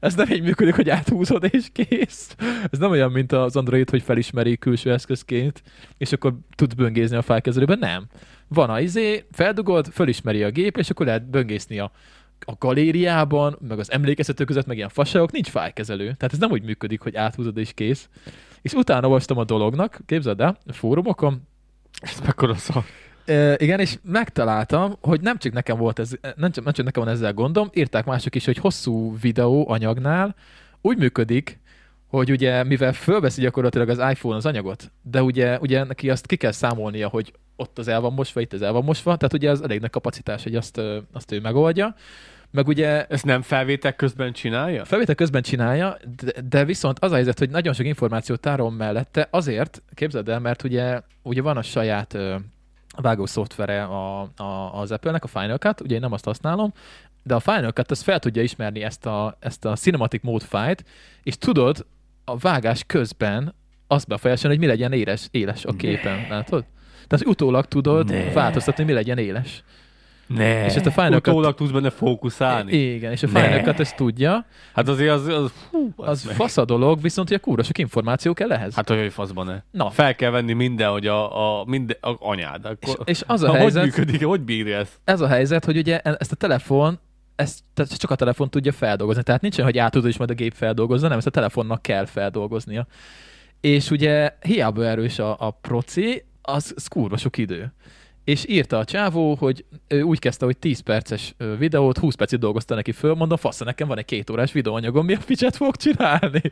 [0.00, 2.36] Ez nem így működik, hogy áthúzod, és kész.
[2.70, 5.62] Ez nem olyan, mint az Android, hogy felismeri külső eszközként,
[5.98, 7.78] és akkor tud böngészni a fájlkezelőben.
[7.78, 8.06] Nem.
[8.48, 11.90] Van a izé, feldugod, felismeri a gép, és akkor lehet böngészni a
[12.46, 16.04] a galériában, meg az emlékeztető között, meg ilyen fasságok, nincs fájlkezelő.
[16.04, 18.08] Tehát ez nem úgy működik, hogy áthúzod és kész.
[18.62, 21.48] És utána olvastam a dolognak, képzeld el, a fórumokon,
[22.00, 22.84] Ez mekkora szar.
[23.24, 27.04] E, igen, és megtaláltam, hogy nem csak nekem volt ez, nem csak, nem csak nekem
[27.04, 30.34] van ezzel gondom, írták mások is, hogy hosszú videó anyagnál
[30.80, 31.60] úgy működik,
[32.06, 36.36] hogy ugye, mivel fölveszi gyakorlatilag az iPhone az anyagot, de ugye, ugye neki azt ki
[36.36, 39.50] kell számolnia, hogy ott az el van mosva, itt az el van mosva, tehát ugye
[39.50, 40.80] az elég nagy kapacitás, hogy azt,
[41.12, 41.94] azt ő megoldja.
[42.50, 44.84] Meg ugye Ezt nem felvétel közben csinálja?
[44.84, 49.28] felvétel közben csinálja, de, de viszont az a helyzet, hogy nagyon sok információt tárol mellette,
[49.30, 52.36] azért, képzeld el, mert ugye, ugye van a saját ö,
[52.96, 56.72] vágó szoftvere a, a, az Apple-nek, a Final Cut, ugye én nem azt használom,
[57.22, 60.84] de a Final Cut az fel tudja ismerni ezt a, ezt a Cinematic Mode fájt,
[61.22, 61.86] és tudod
[62.24, 63.54] a vágás közben
[63.86, 66.64] azt befolyásolni, hogy mi legyen éles, éles a képen, látod?
[67.06, 68.32] Tehát utólag tudod Ne.
[68.32, 69.62] változtatni, mi legyen éles.
[70.34, 70.64] Ne.
[70.64, 72.72] És ezt a Final Cut- Utólag tudsz benne fókuszálni?
[72.76, 73.28] Igen, és a
[73.62, 75.26] Cut ezt tudja, Hát azért az...
[75.26, 76.34] az, hú, az meg.
[76.34, 78.74] fasz a dolog, viszont ugye kurva sok információ kell ehhez.
[78.74, 79.62] Hát olyan, hogy faszban ne.
[79.70, 79.90] Na.
[79.90, 82.76] Fel kell venni minden, hogy a, a, minden, a anyád.
[82.80, 85.00] és, Akkor, és az a Na, hogy helyzet, működik, hogy bírja ezt?
[85.04, 86.98] ez a helyzet, hogy ugye ezt a telefon,
[87.36, 89.22] ezt, tehát csak a telefon tudja feldolgozni.
[89.22, 92.04] Tehát nincsen, hogy át tudod is majd a gép feldolgozza, nem, ezt a telefonnak kell
[92.04, 92.86] feldolgoznia.
[93.60, 97.72] És ugye hiába erős a, a proci, az, az kurva sok idő.
[98.30, 102.74] És írta a csávó, hogy ő úgy kezdte, hogy 10 perces videót, 20 percig dolgozta
[102.74, 106.42] neki föl, mondom, fasz, nekem van egy két órás videóanyagom, mi a picset fog csinálni?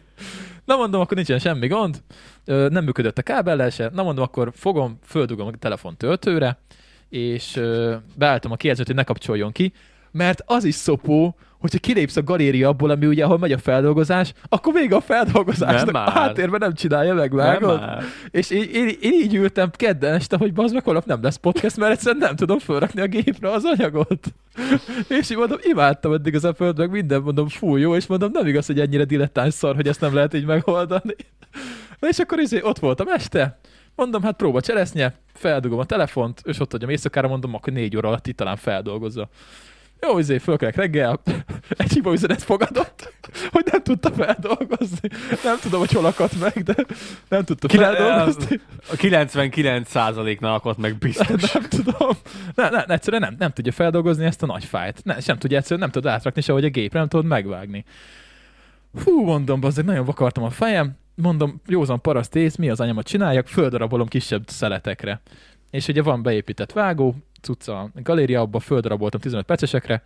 [0.64, 2.03] Na mondom, akkor nincsen semmi gond,
[2.45, 6.59] nem működött a kábellel se, na mondom, akkor fogom, földugom a telefon töltőre,
[7.09, 7.61] és
[8.14, 9.72] beálltam a kijelzőt, hogy ne kapcsoljon ki,
[10.11, 14.33] mert az is szopó, hogyha kilépsz a galéria abból, ami ugye, ahol megy a feldolgozás,
[14.49, 15.93] akkor vége a feldolgozásnak.
[15.93, 17.81] Nem a háttérben nem csinálja meg, vágod?
[17.81, 18.03] már.
[18.31, 21.77] És én, én, én, így ültem kedden este, hogy bazd meg, holnap nem lesz podcast,
[21.77, 24.27] mert egyszerűen nem tudom fölrakni a gépre az anyagot.
[25.09, 28.47] És így mondom, imádtam eddig az apple meg minden mondom, fú, jó, és mondom, nem
[28.47, 31.15] igaz, hogy ennyire dilettáns szar, hogy ezt nem lehet így megoldani.
[32.01, 33.59] És akkor izé, ott voltam este,
[33.95, 38.09] mondom, hát próba cseresznye, feldugom a telefont, és ott hagyom éjszakára, mondom, akkor négy óra
[38.09, 39.29] alatt itt talán feldolgozza.
[40.01, 41.21] Jó, izé, fölkelek reggel,
[41.77, 43.13] egy hiba üzenet fogadott,
[43.51, 45.09] hogy nem tudta feldolgozni.
[45.45, 46.75] Nem tudom, hogy hol akadt meg, de
[47.29, 48.61] nem tudta Kile- feldolgozni.
[48.91, 51.53] A 99%-nál akadt meg biztos.
[51.53, 52.11] Nem tudom.
[52.55, 55.05] Ne, ne, egyszerűen nem, nem tudja feldolgozni ezt a nagy fájt.
[55.05, 57.85] Ne, sem tudja egyszerűen, nem tud átrakni sehogy a gépre, nem tudod megvágni.
[58.95, 63.47] Fú, mondom, bazdeg, nagyon vakartam a fejem, mondom, józan paraszt ész, mi az anyamat csináljak,
[63.47, 65.21] földarabolom kisebb szeletekre.
[65.71, 70.03] És ugye van beépített vágó, cucca galéria, abba földaraboltam 15 percesekre,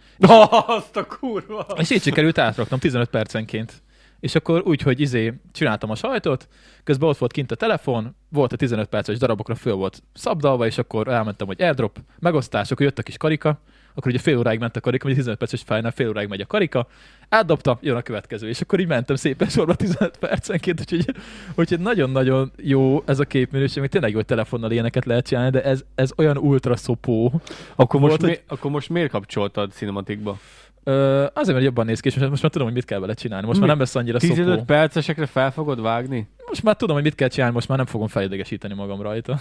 [0.67, 1.67] Azt a kurva!
[1.79, 3.83] és így sikerült átraknom 15 percenként.
[4.21, 6.49] És akkor úgy, hogy izé csináltam a sajtot,
[6.85, 10.79] közben ott volt kint a telefon, volt a 15 perces darabokra föl volt szabdalva, és
[10.79, 13.61] akkor elmentem, hogy airdrop, megosztás, akkor jött a kis karika,
[13.95, 16.47] akkor ugye fél óráig ment a karika, vagy 15 perces fájnál fél óráig megy a
[16.47, 16.87] karika,
[17.29, 21.15] átdobta, jön a következő, és akkor így mentem szépen sorba 15 percenként, úgyhogy,
[21.55, 25.63] úgyhogy nagyon-nagyon jó ez a képminőség, még tényleg jó, hogy telefonnal ilyeneket lehet csinálni, de
[25.63, 27.41] ez, ez olyan ultra szopó.
[27.75, 30.39] Akkor most, Volt, mi, akkor most miért kapcsoltad cinematikba?
[30.85, 33.47] Ö, azért, mert jobban néz ki, és most, már tudom, hogy mit kell vele csinálni.
[33.47, 33.67] Most Mi?
[33.67, 34.35] már nem lesz annyira szopó.
[34.35, 36.29] 15 percesekre fel fogod vágni?
[36.47, 39.39] Most már tudom, hogy mit kell csinálni, most már nem fogom felidegesíteni magam rajta.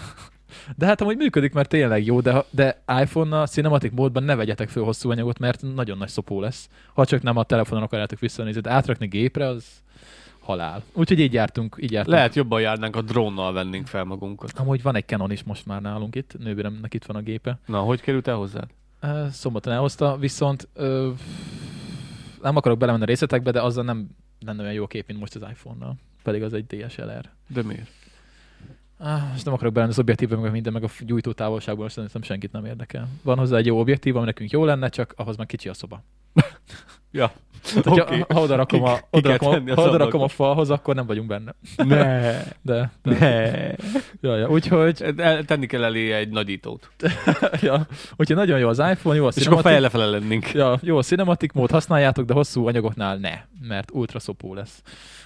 [0.76, 4.84] De hát amúgy működik, mert tényleg jó, de, de iPhone-nal cinematic módban ne vegyetek föl
[4.84, 6.70] hosszú anyagot, mert nagyon nagy szopó lesz.
[6.93, 9.66] Ha csak nem a telefonon akarjátok visszanézni, de átrakni gépre, az
[10.39, 10.84] halál.
[10.93, 12.16] Úgyhogy így jártunk, így jártunk.
[12.16, 14.52] Lehet jobban járnánk, a drónnal vennénk fel magunkat.
[14.60, 17.60] Amúgy van egy Canon is most már nálunk itt, nővéremnek itt van a gépe.
[17.66, 18.68] Na, hogy került el hozzád?
[18.99, 21.10] Ö, Szombaton elhozta, viszont ö,
[22.41, 24.10] nem akarok belemenni a részletekbe, de azzal nem
[24.45, 25.95] lenne olyan jó kép, mint most az iPhone-nal.
[26.24, 27.30] Pedig az egy DSLR.
[27.47, 27.89] De miért?
[29.04, 32.22] Ah, most nem akarok belemenni az objektívbe, meg minden, meg a gyújtó távolságban, most szerintem
[32.22, 33.08] senkit nem érdekel.
[33.24, 36.04] Van hozzá egy jó objektív, ami nekünk jó lenne, csak ahhoz már kicsi a szoba.
[37.14, 37.32] Ja.
[37.62, 38.24] Tehát, Oké.
[38.34, 40.28] ha oda rakom, a, Ki- ki oda kell rakom, tenni a ha oda rakom a
[40.28, 41.53] falhoz, akkor nem vagyunk benne.
[41.76, 42.43] Ne.
[42.62, 43.20] De, de.
[43.20, 43.51] Ne.
[44.22, 44.49] Ja, ja.
[44.49, 45.14] Úgyhogy,
[45.45, 46.91] Tenni kell elé egy nagyítót.
[47.62, 47.88] ja.
[48.16, 49.72] Úgyhogy nagyon jó az iPhone, jó a És akkor cinematic.
[49.72, 50.51] fejle fele lennénk.
[50.51, 54.82] Ja, jó a cinematic mód, használjátok, de hosszú anyagoknál ne, mert ultra szopó lesz.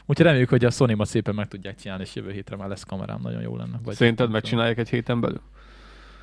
[0.05, 3.19] Úgyhogy reméljük, hogy a sony szépen meg tudják csinálni, és jövő hétre már lesz kamerám,
[3.21, 3.79] nagyon jó lenne.
[3.83, 5.41] Vagy Szerinted megcsinálják egy héten belül?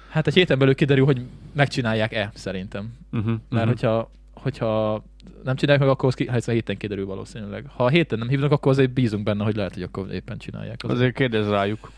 [0.08, 2.92] Hát egy héten belül kiderül, hogy megcsinálják-e, szerintem.
[3.12, 3.26] Uh-huh.
[3.26, 3.66] Mert uh-huh.
[3.66, 5.02] hogyha, hogyha
[5.44, 7.64] nem csinálják meg, akkor az ki, hát a héten kiderül valószínűleg.
[7.76, 10.80] Ha a héten nem hívnak, akkor azért bízunk benne, hogy lehet, hogy akkor éppen csinálják.
[10.82, 10.98] Azért.
[10.98, 11.90] Azért kérdezz rájuk.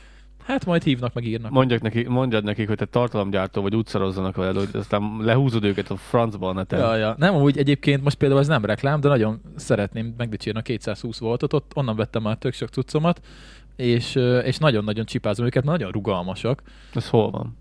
[0.47, 1.51] Hát majd hívnak, meg írnak.
[1.51, 5.97] Mondjak neki, mondjad nekik, hogy te tartalomgyártó vagy útszarozzanak veled, hogy aztán lehúzod őket a
[5.97, 6.67] francba a.
[6.71, 7.15] Ja, ja.
[7.19, 11.53] Nem, úgy egyébként most például ez nem reklám, de nagyon szeretném megdicsérni a 220 voltot,
[11.53, 13.21] ott onnan vettem már tök sok cuccomat,
[13.77, 14.15] és,
[14.45, 16.63] és nagyon-nagyon csipázom őket, mert nagyon rugalmasak.
[16.95, 17.59] Ez hol van?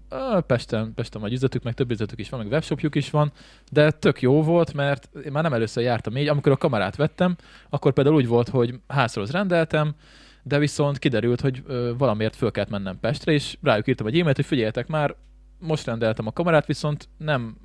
[0.48, 3.32] Pesten, Pesten vagy üzletük, meg több üzletük is van, meg webshopjuk is van,
[3.72, 7.36] de tök jó volt, mert én már nem először jártam így, amikor a kamerát vettem,
[7.70, 9.96] akkor például úgy volt, hogy házhoz rendeltem,
[10.44, 14.36] de viszont kiderült, hogy ö, valamiért föl kellett mennem Pestre, és rájuk írtam egy e-mailt,
[14.36, 15.16] hogy figyeljetek már,
[15.60, 17.58] most rendeltem a kamerát, viszont nem,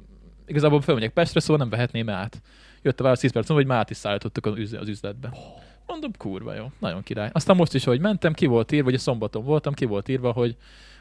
[0.46, 2.42] igazából fölmegyek Pestre, szóval nem vehetném át.
[2.82, 5.30] Jött a válasz 10 perc múlva, hogy már át is szállítottuk az üz- az üzletbe.
[5.88, 7.30] Mondom, kurva jó, nagyon király.
[7.32, 10.32] Aztán most is, hogy mentem, ki volt írva, vagy a szombaton voltam, ki volt írva,
[10.32, 10.56] hogy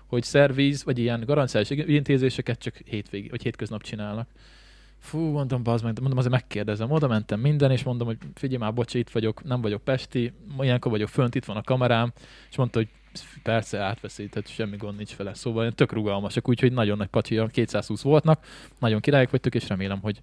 [0.07, 4.29] hogy szervíz, vagy ilyen garanciális intézéseket csak hétvég, vagy hétköznap csinálnak.
[4.99, 6.91] Fú, mondom, bazd meg, mondom, azért megkérdezem.
[6.91, 10.91] Oda mentem minden, és mondom, hogy figyelj már, bocs, itt vagyok, nem vagyok Pesti, ilyenkor
[10.91, 12.13] vagyok fönt, itt van a kamerám,
[12.49, 12.87] és mondta, hogy
[13.43, 15.33] persze átveszi, tehát semmi gond nincs vele.
[15.33, 18.45] Szóval tök rugalmasak, úgyhogy nagyon nagy pacsi, a 220 voltnak,
[18.79, 20.21] nagyon királyok vagytok, és remélem, hogy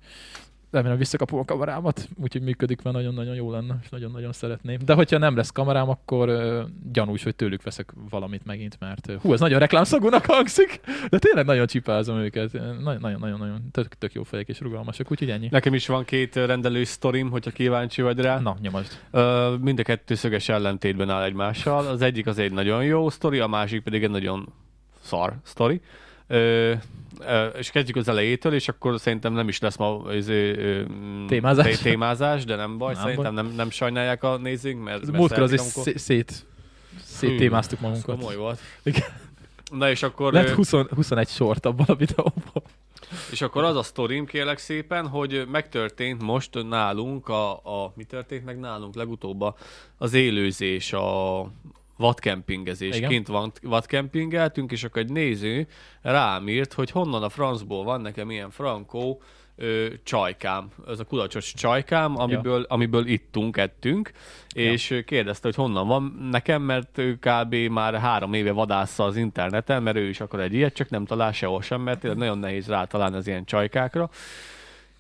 [0.75, 4.79] remélem visszakapom a kamerámat, úgyhogy működik, mert nagyon-nagyon jó lenne, és nagyon-nagyon szeretném.
[4.85, 6.63] De hogyha nem lesz kamerám, akkor uh,
[6.93, 11.45] gyanús, hogy tőlük veszek valamit megint, mert uh, hú, ez nagyon reklámszagúnak hangzik, de tényleg
[11.45, 12.53] nagyon csipázom őket.
[12.83, 15.49] Nagyon-nagyon tök, tök jó fejek és rugalmasak, úgyhogy ennyi.
[15.51, 18.39] Nekem is van két rendelő sztorim, hogyha kíváncsi vagy rá.
[18.39, 18.99] Na, nyomasd.
[19.11, 21.87] Ö, mind a kettő szöges ellentétben áll egymással.
[21.87, 24.53] Az egyik az egy nagyon jó sztori, a másik pedig egy nagyon
[25.03, 25.81] szar sztori.
[26.27, 26.73] Ö,
[27.21, 31.27] ö, és kezdjük az elejétől, és akkor szerintem nem is lesz ma ez, ö, mm,
[31.27, 31.67] Témázás.
[31.67, 35.43] té- témázás, de nem baj, Nem szerintem nem, nem sajnálják a nézőink, mert, mert Múltkor
[35.43, 36.47] azért amikor- szé- szét,
[37.05, 38.17] széttémáztuk Ez magunkat.
[38.19, 38.61] komoly volt.
[39.73, 42.63] Na és akkor, Lett ö, 20, 21 sort abban a videóban.
[43.31, 48.45] és akkor az a sztorim, kérlek szépen, hogy megtörtént most nálunk, a, a mi történt
[48.45, 49.45] meg nálunk legutóbb
[49.99, 51.41] az élőzés, a
[51.97, 52.97] vadkempingezés.
[52.97, 53.11] Igen.
[53.11, 55.67] Kint van, vadkempingeltünk, és akkor egy néző
[56.03, 59.23] rám írt, hogy honnan a francból van nekem ilyen frankó
[59.57, 62.67] ö, csajkám, ez a kulacsos csajkám, amiből, ja.
[62.69, 64.11] amiből ittunk, ettünk,
[64.55, 65.03] és ja.
[65.03, 67.55] kérdezte, hogy honnan van nekem, mert ő kb.
[67.55, 71.33] már három éve vadásza az interneten, mert ő is akar egy ilyet, csak nem talál
[71.33, 74.11] sehol sem, mert nagyon nehéz rátalálni az ilyen csajkákra.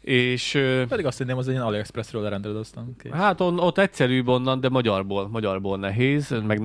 [0.04, 2.96] És, Pedig azt hinném, az egy ilyen AliExpressről lerendeled aztán.
[2.98, 3.12] Kész.
[3.12, 6.62] Hát on, ott egyszerűbb onnan, de magyarból, magyarból nehéz, meg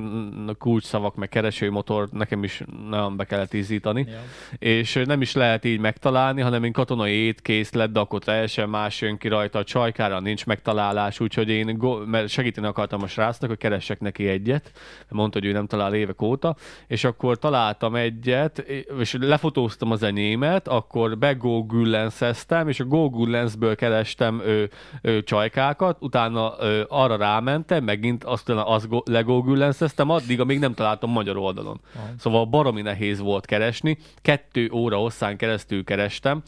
[0.57, 4.05] kulcsszavak, meg keresőmotor nekem is nagyon be kellett ízítani.
[4.09, 4.17] Ja.
[4.57, 9.17] És nem is lehet így megtalálni, hanem én katonai étkészlet, de akkor teljesen más jön
[9.17, 13.59] ki rajta, a csajkára nincs megtalálás, úgyhogy én go- mert segíteni akartam a srácnak, hogy
[13.59, 14.71] keressek neki egyet,
[15.09, 16.55] mondta, hogy ő nem talál évek óta,
[16.87, 18.57] és akkor találtam egyet,
[18.99, 24.63] és lefotóztam az enyémet, akkor begógüllenszeztem, és a Google Lensből kerestem ö,
[25.01, 31.37] ö, csajkákat, utána ö, arra rámentem, megint azt az legógüllenzeztem, addig, amíg nem találtam magyar
[31.37, 31.79] oldalon.
[31.95, 32.07] Aha.
[32.17, 36.41] Szóval baromi nehéz volt keresni, kettő óra hosszán keresztül kerestem,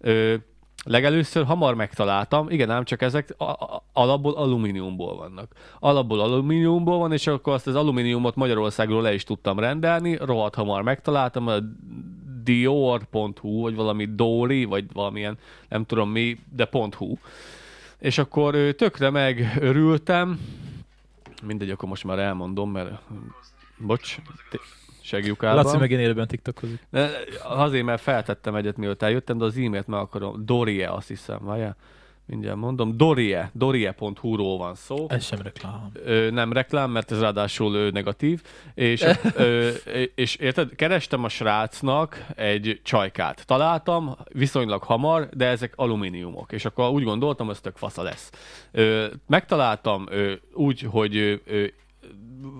[0.00, 0.34] ö,
[0.84, 3.36] Legelőször hamar megtaláltam, igen, ám csak ezek
[3.92, 5.52] alapból alumíniumból vannak.
[5.78, 10.82] Alapból alumíniumból van, és akkor azt az alumíniumot Magyarországról le is tudtam rendelni, rohadt hamar
[10.82, 11.56] megtaláltam, a
[12.48, 15.38] dior.hu, vagy valami Dori, vagy valamilyen,
[15.68, 17.14] nem tudom mi, de .hu.
[17.98, 20.40] És akkor tökre megörültem,
[21.42, 22.90] mindegy, akkor most már elmondom, mert
[23.78, 24.16] bocs,
[25.00, 25.64] segjukában.
[25.64, 26.86] Laci meg én élőben tiktokozik.
[27.42, 30.44] Azért, mert feltettem egyet, mielőtt eljöttem, de az e-mailt meg akarom.
[30.44, 31.76] Dorie, azt hiszem, várjál
[32.28, 35.06] mindjárt mondom, Dorie, dorie.hu-ról van szó.
[35.08, 35.90] Ez sem reklám.
[36.04, 38.42] Ö, nem reklám, mert ez ráadásul ö, negatív.
[38.74, 39.04] És,
[39.34, 39.70] ö,
[40.14, 43.46] és érted, kerestem a srácnak egy csajkát.
[43.46, 46.52] Találtam, viszonylag hamar, de ezek alumíniumok.
[46.52, 48.30] És akkor úgy gondoltam, ez tök fasza lesz.
[48.72, 51.64] Ö, megtaláltam ö, úgy, hogy ö,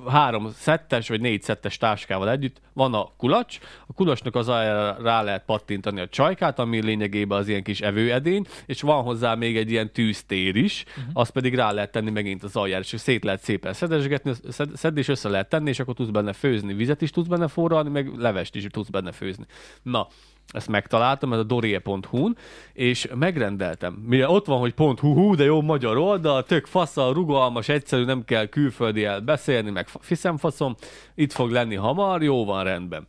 [0.09, 4.47] három szettes vagy négy szettes táskával együtt van a kulacs, a kulacsnak az
[5.03, 9.57] rá lehet pattintani a csajkát, ami lényegében az ilyen kis evőedény, és van hozzá még
[9.57, 11.05] egy ilyen tűztér is, uh-huh.
[11.13, 14.97] azt pedig rá lehet tenni megint az aljára, és szét lehet szépen szedesgetni, szed, szed
[14.97, 18.17] és össze lehet tenni, és akkor tudsz benne főzni, vizet is tudsz benne forralni, meg
[18.17, 19.45] levest is tudsz benne főzni.
[19.83, 20.09] Na,
[20.53, 22.37] ezt megtaláltam, ez a dorie.hu-n,
[22.73, 23.93] és megrendeltem.
[24.07, 28.47] Mire ott van, hogy .hu, de jó magyar oldal, tök fasza, rugalmas, egyszerű, nem kell
[28.47, 29.89] külföldi el beszélni, meg
[30.37, 30.75] faszom,
[31.15, 33.07] itt fog lenni hamar, jó van, rendben.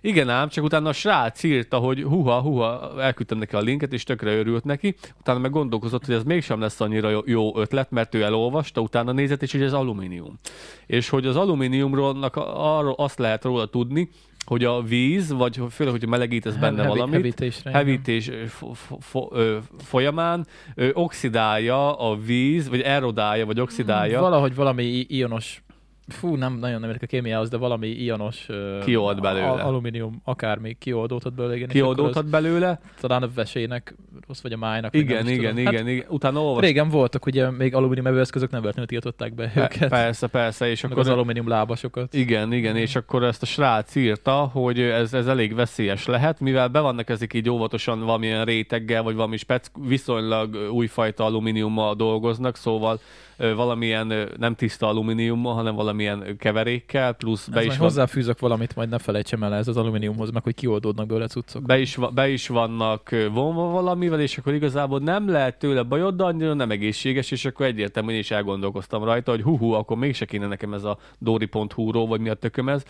[0.00, 4.02] Igen ám, csak utána a srác írta, hogy huha, huha, elküldtem neki a linket, és
[4.02, 4.94] tökre örült neki.
[5.20, 9.42] Utána meg gondolkozott, hogy ez mégsem lesz annyira jó ötlet, mert ő elolvasta, utána nézett,
[9.42, 10.38] és hogy ez alumínium.
[10.86, 14.10] És hogy az alumíniumról arról azt lehet róla tudni,
[14.46, 19.34] hogy a víz, vagy főleg, hogyha melegítesz benne Hevi, valamit, hevítésre, hevítés fo- fo-
[19.78, 24.20] folyamán ö, oxidálja a víz, vagy erodálja, vagy oxidálja.
[24.20, 25.62] Valahogy valami ionos
[26.08, 28.46] fú, nem nagyon nem értek a kémiához, de valami ionos
[28.84, 29.46] kiold belőle.
[29.46, 31.56] A, alumínium akármi kioldódhat belőle.
[31.56, 32.80] Igen, kioldódhat belőle.
[33.00, 33.94] Talán a vesének
[34.26, 34.94] rossz, vagy a májnak.
[34.94, 35.58] Igen, igen, tudom.
[35.58, 36.04] igen, hát, igen.
[36.08, 36.64] Utána olvas...
[36.64, 39.88] Régen voltak, ugye még alumínium evőeszközök nem véletlenül tiltották be Pe- őket.
[39.88, 40.70] Persze, persze.
[40.70, 42.14] És akkor az alumínium lábasokat.
[42.14, 46.68] Igen, igen, és akkor ezt a srác írta, hogy ez, ez elég veszélyes lehet, mivel
[46.68, 53.00] be vannak ezek így óvatosan valamilyen réteggel, vagy valami spec, viszonylag újfajta alumíniummal dolgoznak, szóval
[53.36, 57.78] valamilyen nem tiszta alumíniummal, hanem valamilyen keverékkel, plusz be ez is van...
[57.78, 61.62] hozzáfűzök valamit, majd ne felejtsem el ez az alumíniumhoz, meg hogy kioldódnak belőle cuccok.
[61.62, 63.70] Be is, be is vannak vonva
[64.08, 68.18] valamivel, és akkor igazából nem lehet tőle bajod, de annyira nem egészséges, és akkor egyértelműen
[68.18, 72.28] is elgondolkoztam rajta, hogy hú, hú akkor mégse kéne nekem ez a dori.hu-ról, vagy mi
[72.28, 72.82] a tököm ez.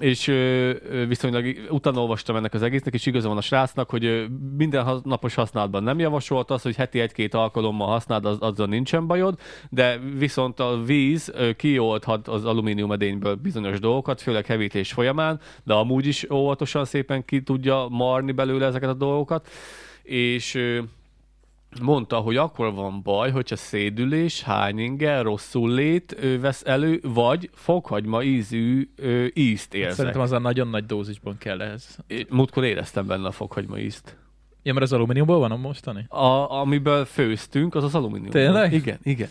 [0.00, 0.32] És
[1.08, 4.26] viszonylag utána olvastam ennek az egésznek, és igaza van a srácnak, hogy
[4.56, 9.38] minden napos használatban nem javasolt az, hogy heti egy-két alkalommal használd, az, azzal nincsen bajod,
[9.70, 16.06] de viszont a víz kioldhat az alumínium edényből bizonyos dolgokat, főleg hevítés folyamán, de amúgy
[16.06, 19.48] is óvatosan szépen ki tudja marni belőle ezeket a dolgokat,
[20.02, 20.58] és
[21.82, 28.22] mondta, hogy akkor van baj, hogyha szédülés, hányinge, rosszul lét ő vesz elő, vagy fokhagyma
[28.22, 29.94] ízű ő, ízt érzek.
[29.94, 31.96] Szerintem az a nagyon nagy dózisban kell ez.
[32.28, 34.16] Múltkor éreztem benne a fokhagyma ízt.
[34.62, 36.04] Ja, mert az alumíniumból van a mostani?
[36.08, 38.30] A, amiből főztünk, az az alumínium.
[38.30, 38.72] Tényleg?
[38.72, 39.28] Igen, igen.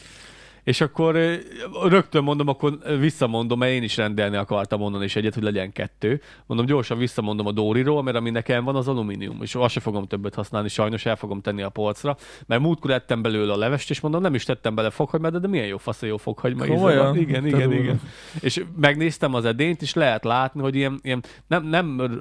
[0.70, 1.40] És akkor
[1.84, 6.22] rögtön mondom, akkor visszamondom, mert én is rendelni akartam onnan is egyet, hogy legyen kettő.
[6.46, 10.08] Mondom, gyorsan visszamondom a Dóriról, mert ami nekem van, az alumínium, és azt se fogom
[10.08, 14.00] többet használni, sajnos el fogom tenni a polcra, mert múltkor ettem belőle a levest, és
[14.00, 17.46] mondom, nem is tettem bele fokhagymát, de, de milyen jó fasz, jó fokhagyma íze Igen,
[17.46, 18.02] igen, igen.
[18.40, 22.12] És megnéztem az edényt, és lehet látni, hogy ilyen, ilyen nem, nem,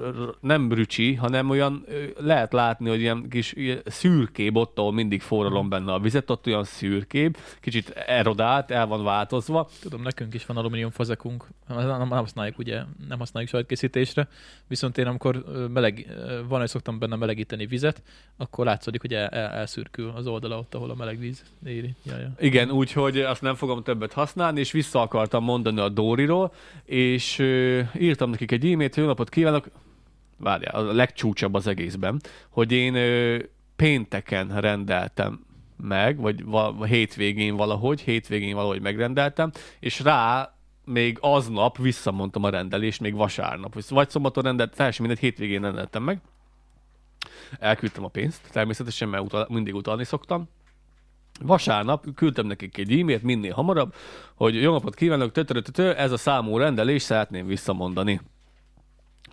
[0.41, 1.85] nem rücsi, hanem olyan
[2.17, 6.47] lehet látni, hogy ilyen kis ilyen szürkébb, ott, ahol mindig forralom benne a vizet, ott
[6.47, 9.69] olyan szürkébb, kicsit erod modált, el van változva.
[9.81, 14.27] Tudom, nekünk is van alumínium fazekunk, nem, használjuk ugye, nem használjuk sajtkészítésre,
[14.67, 16.07] viszont én amikor meleg,
[16.47, 18.01] van, hogy szoktam benne melegíteni vizet,
[18.37, 21.95] akkor látszódik, hogy el, el, elszürkül az oldala ott, ahol a meleg víz éri.
[22.03, 22.31] Ja, ja.
[22.39, 26.53] Igen, úgyhogy azt nem fogom többet használni, és vissza akartam mondani a Dóriról,
[26.85, 27.39] és
[27.97, 29.69] írtam nekik egy e-mailt, jó napot kívánok,
[30.37, 32.93] várjál, a legcsúcsabb az egészben, hogy én
[33.75, 35.47] pénteken rendeltem
[35.83, 40.53] meg, vagy va- hétvégén valahogy, hétvégén valahogy megrendeltem, és rá
[40.85, 46.21] még aznap visszamondtam a rendelést, még vasárnap, vagy szombaton rendelt, teljesen mindegy, hétvégén rendeltem meg.
[47.59, 50.49] Elküldtem a pénzt, természetesen, mert utal, mindig utalni szoktam.
[51.41, 53.93] Vasárnap küldtem nekik egy e-mailt minél hamarabb,
[54.35, 58.21] hogy jó napot kívánok, tötörötötö, ez a számú rendelés, szeretném visszamondani.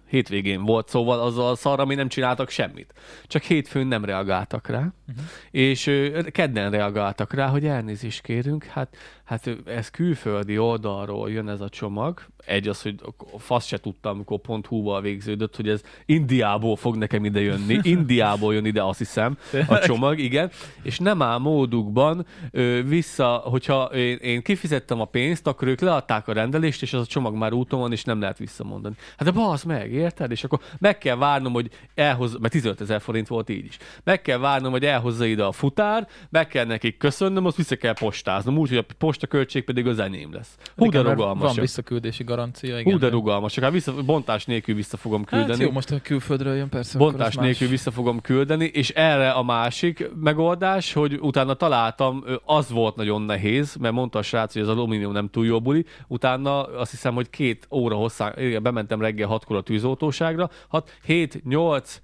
[0.09, 2.95] Hétvégén volt, szóval azzal szarra mi nem csináltak semmit.
[3.27, 5.25] Csak hétfőn nem reagáltak rá, uh-huh.
[5.51, 5.91] és
[6.33, 12.23] kedden reagáltak rá, hogy elnézést kérünk, hát, hát ez külföldi oldalról jön ez a csomag.
[12.45, 12.95] Egy az, hogy
[13.39, 17.79] fasz se tudtam, amikor pont húval végződött, hogy ez Indiából fog nekem ide jönni.
[17.97, 20.51] Indiából jön ide, azt hiszem, a csomag, igen.
[20.83, 26.29] És nem áll módukban ö, vissza, hogyha én, én kifizettem a pénzt, akkor ők leadták
[26.29, 28.95] a rendelést, és az a csomag már úton van, és nem lehet visszamondani.
[29.17, 30.31] Hát de basz meg, érted?
[30.31, 33.79] És akkor meg kell várnom, hogy elhoz, mert 15 ezer forint volt így is.
[34.05, 37.95] Meg kell várnom, hogy elhozza ide a futár, meg kell nekik köszönnöm, azt vissza kell
[37.95, 40.57] postáznom, úgy, hogy a posta költség pedig az enyém lesz.
[40.77, 41.47] Hú, de rugalmas.
[41.47, 42.93] Van visszaküldési garancia, igen.
[42.93, 43.59] Hú, de rugalmas.
[43.59, 45.51] Hát vissza, bontás nélkül vissza fogom küldeni.
[45.51, 46.99] Hát jó, most a külföldről jön persze.
[46.99, 52.97] Bontás nélkül vissza fogom küldeni, és erre a másik megoldás, hogy utána találtam, az volt
[52.97, 56.91] nagyon nehéz, mert mondta a srác, hogy az alumínium nem túl jó buli, utána azt
[56.91, 62.01] hiszem, hogy két óra hosszán, igen, bementem reggel hatkor a tűzoltóságra, 6, 7, 8,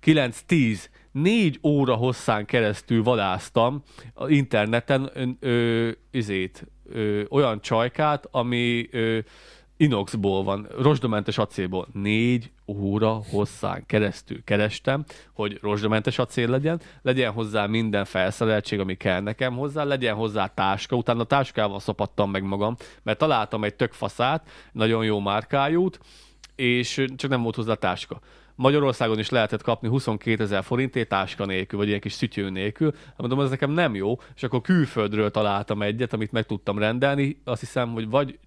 [0.00, 3.82] 9, 10, négy óra hosszán keresztül vadáztam
[4.26, 9.18] interneten ö, ö, izét, ö, olyan csajkát, ami ö,
[9.76, 11.86] inoxból van, rozsdamentes acélból.
[11.92, 19.20] Négy óra hosszán keresztül kerestem, hogy rozsdamentes acél legyen, legyen hozzá minden felszereltség, ami kell
[19.20, 24.48] nekem hozzá, legyen hozzá táska, utána táskával szopattam meg magam, mert találtam egy tök faszát,
[24.72, 25.98] nagyon jó márkájút,
[26.60, 28.20] és csak nem volt hozzá táska.
[28.54, 32.94] Magyarországon is lehetett kapni 22 ezer forintért táska nélkül, vagy ilyen kis szütyő nélkül.
[33.16, 37.40] Mondom, ez nekem nem jó, és akkor külföldről találtam egyet, amit meg tudtam rendelni.
[37.44, 38.38] Azt hiszem, hogy vagy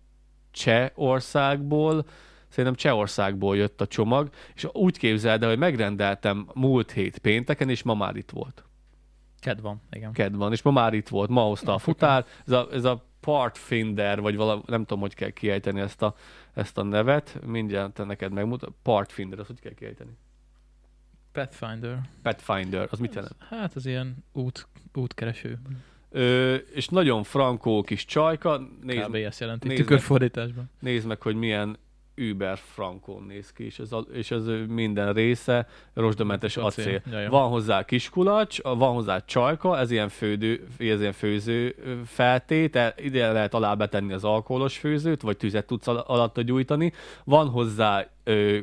[0.51, 2.05] Csehországból,
[2.47, 7.83] szerintem Csehországból jött a csomag, és úgy képzeld el, hogy megrendeltem múlt hét pénteken, és
[7.83, 8.63] ma már itt volt.
[9.39, 10.11] Ked van, igen.
[10.11, 12.25] Ked van, és ma már itt volt, ma hozta a futár.
[12.45, 16.15] Ez a, ez a Partfinder, vagy vala, nem tudom, hogy kell kiejteni ezt a,
[16.53, 18.73] ezt a nevet, mindjárt neked megmutat.
[18.81, 20.11] Partfinder, azt hogy kell kiejteni?
[21.31, 21.99] Pathfinder.
[22.21, 23.35] Pathfinder, az mit jelent?
[23.49, 25.59] Hát az ilyen út, útkereső.
[26.09, 29.15] Ö, és nagyon frankó kis csajka, nézd, Kb.
[29.15, 29.67] ezt jelenti.
[29.67, 29.87] nézd meg.
[29.87, 30.69] Tükörfordításban.
[30.79, 31.77] nézd meg, hogy milyen
[32.17, 37.01] Uber frankón néz ki, és ez, a, és ez minden része rozsdamentes Acél.
[37.05, 37.29] acél.
[37.29, 43.53] Van hozzá kiskulacs, van hozzá csajka, ez ilyen, fődő, ez ilyen főző feltét, ide lehet
[43.53, 46.91] alá betenni az alkoholos főzőt, vagy tüzet tudsz al- alatta gyújtani.
[47.23, 48.59] Van hozzá ö,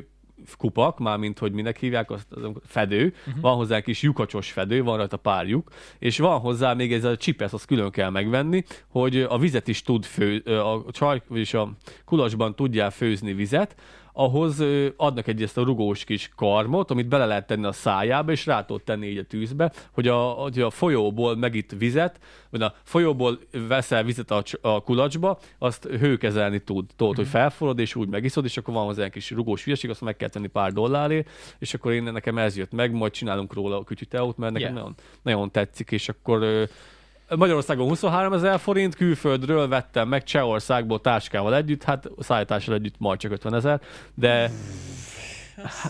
[0.57, 3.41] kupak, mármint hogy minek hívják, azt, az fedő, uh-huh.
[3.41, 5.69] van hozzá egy kis lyukacsos fedő, van rajta pár lyuk,
[5.99, 9.81] és van hozzá még ez a csipesz, azt külön kell megvenni, hogy a vizet is
[9.81, 11.71] tud fő, a csaj, vagyis a
[12.05, 13.75] kulacsban tudjál főzni vizet,
[14.13, 14.63] ahhoz
[14.97, 18.65] adnak egy ezt a rugós kis karmot, amit bele lehet tenni a szájába, és rá
[18.65, 23.39] tudod tenni így a tűzbe, hogy a, hogy a folyóból megitt vizet, vagy a folyóból
[23.67, 26.85] veszel vizet a, a kulacsba, azt hőkezelni tud.
[26.95, 30.01] Tudod, hogy felforrod, és úgy megiszod, és akkor van hozzá egy kis rugós hülyeség, azt
[30.01, 33.77] meg kell tenni pár dollárért, és akkor én nekem ez jött meg, majd csinálunk róla
[33.77, 34.83] a kütyüteót, mert nekem Yeah.
[34.83, 36.69] nagyon, nagyon tetszik, és akkor
[37.35, 43.31] Magyarországon 23 ezer forint, külföldről vettem meg Csehországból táskával együtt, hát szállítással együtt majd csak
[43.31, 43.81] 50 ezer,
[44.13, 44.51] de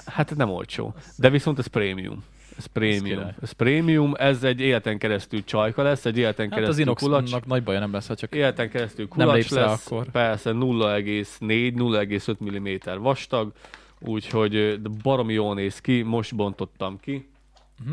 [0.05, 0.93] hát nem olcsó.
[1.17, 2.23] De viszont ez prémium.
[2.57, 3.03] Ez prémium.
[3.03, 3.33] király.
[3.41, 7.19] Ez prémium, ez egy életen keresztül csajka lesz, egy életen Hát az keresztül kulacs.
[7.19, 10.09] inoxnak nagy baja nem lesz, ha csak Életen keresztül Nem kulacs rá lesz, akkor.
[10.11, 12.67] persze 0,4-0,5 mm
[13.01, 13.51] vastag,
[13.99, 17.29] úgyhogy de baromi jól néz ki, most bontottam ki.
[17.83, 17.91] Mhm.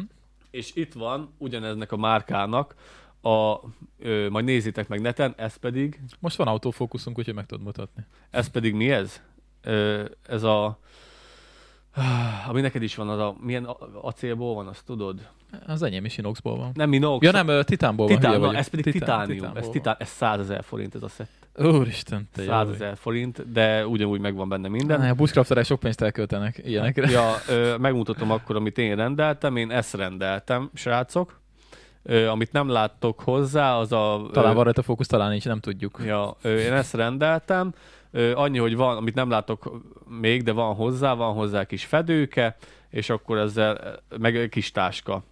[0.51, 2.75] És itt van ugyaneznek a márkának,
[3.29, 3.61] a,
[3.99, 8.05] ö, majd nézzétek meg neten, ez pedig, most van autofókuszunk, úgyhogy meg tudod mutatni.
[8.31, 9.21] ez pedig mi ez?
[9.63, 10.79] Ö, ez a,
[12.49, 13.65] ami neked is van, az a, milyen
[14.03, 15.29] acélból van, azt tudod?
[15.67, 16.71] Az enyém is inoxból van.
[16.75, 18.17] Nem Minox, Ja nem, titánból van.
[18.17, 18.55] titán, vagyok.
[18.55, 19.73] ez pedig Titán- titánium, titánból ez, van.
[19.73, 21.31] titán, ez 100 ezer forint ez a szett.
[21.59, 22.73] Úristen, te 100 jó.
[22.75, 25.01] ezer forint, de ugyanúgy megvan benne minden.
[25.01, 27.11] Ne, a buszkrafterek sok pénzt elköltenek ilyenekre.
[27.11, 29.57] Ja, ö, megmutatom akkor, amit én rendeltem.
[29.57, 31.41] Én ezt rendeltem, srácok.
[32.11, 34.29] Ö, amit nem láttok hozzá, az a...
[34.33, 36.01] Talán van rajta fókusz, talán nincs, nem tudjuk.
[36.05, 37.73] Ja, ö, én ezt rendeltem.
[38.11, 39.83] Ö, annyi, hogy van, amit nem látok
[40.21, 42.57] még, de van hozzá, van hozzá kis fedőke,
[42.91, 45.23] és akkor ezzel, meg egy kis táska.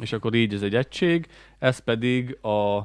[0.00, 1.26] És akkor így ez egy egység.
[1.58, 2.76] Ez pedig a,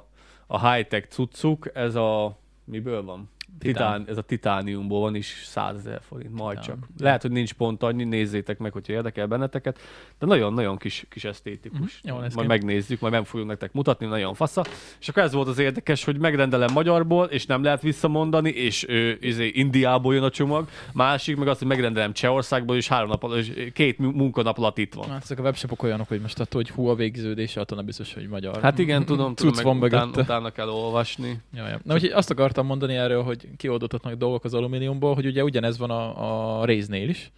[0.47, 2.37] a high-tech cuccuk, ez a...
[2.63, 3.29] Miből van?
[3.59, 4.05] Titán.
[4.07, 6.79] Ez a titániumból van is 100 ezer forint, majd Titán.
[6.79, 6.87] csak.
[6.99, 9.79] Lehet, hogy nincs pont annyi, nézzétek meg, hogyha érdekel benneteket,
[10.19, 11.99] de nagyon-nagyon kis, kis esztétikus.
[12.03, 14.65] Mhm, jól néz majd megnézzük, majd meg fogjuk nektek mutatni, nagyon fasza.
[14.99, 19.11] És akkor ez volt az érdekes, hogy megrendelem magyarból, és nem lehet visszamondani, és ö,
[19.19, 20.67] izé, Indiából jön a csomag.
[20.93, 24.77] Másik meg az, hogy megrendelem Csehországból, és három nap alatt, és két mu- munkanap alatt
[24.77, 25.09] itt van.
[25.09, 28.13] Hát ezek a webshopok olyanok, hogy most attól, hogy hú a végződése, attól nem biztos,
[28.13, 28.61] hogy magyar.
[28.61, 31.39] Hát igen, tudom, tudom, meg van után, utána kell olvasni.
[31.53, 31.79] Ja, ja.
[31.83, 35.89] Na, úgyhogy azt akartam mondani erről, hogy kioldottatnak dolgok az alumíniumból, hogy ugye ugyanez van
[35.89, 37.31] a, a réznél is.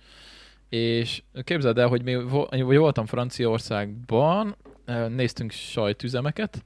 [0.69, 4.55] És képzeld el, hogy mi voltam Franciaországban,
[5.09, 6.63] néztünk sajtüzemeket,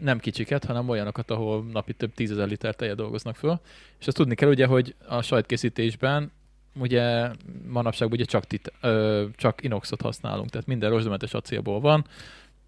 [0.00, 3.60] nem kicsiket, hanem olyanokat, ahol napi több tízezer liter tejet dolgoznak föl.
[4.00, 6.32] És azt tudni kell ugye, hogy a sajtkészítésben
[6.74, 7.30] ugye
[7.68, 12.04] manapság ugye csak, tit, ö, csak inoxot használunk, tehát minden rozsdamentes acélból van,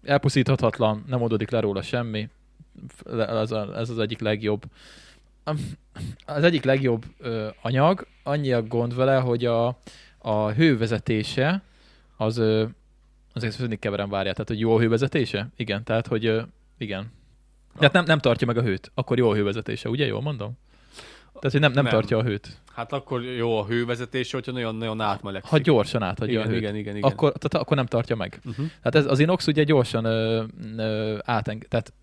[0.03, 2.29] elpusztíthatatlan, nem oldódik le róla semmi,
[3.17, 4.63] ez, a, ez az egyik legjobb
[6.25, 9.79] az egyik legjobb ö, anyag, annyi a gond vele, hogy a,
[10.17, 11.61] a hővezetése
[12.17, 12.65] az ö,
[13.33, 15.47] azért mindig keverem várját, tehát hogy jó a hővezetése?
[15.55, 16.41] Igen, tehát hogy ö,
[16.77, 17.11] igen.
[17.77, 20.05] Tehát nem, nem tartja meg a hőt, akkor jó a hővezetése, ugye?
[20.05, 20.57] Jól mondom?
[21.33, 21.93] Tehát, hogy nem, nem, Nem.
[21.93, 22.57] tartja a hőt.
[22.73, 25.51] Hát akkor jó a hővezetés, hogyha nagyon-nagyon átmelegszik.
[25.51, 27.11] Ha gyorsan átadja igen, a hőt, igen, igen, igen.
[27.11, 28.39] Akkor, tehát akkor nem tartja meg.
[28.45, 28.65] Uh-huh.
[28.65, 30.43] Tehát ez, az inox ugye gyorsan ö,
[30.77, 31.63] ö, áteng...
[31.63, 31.93] Tehát,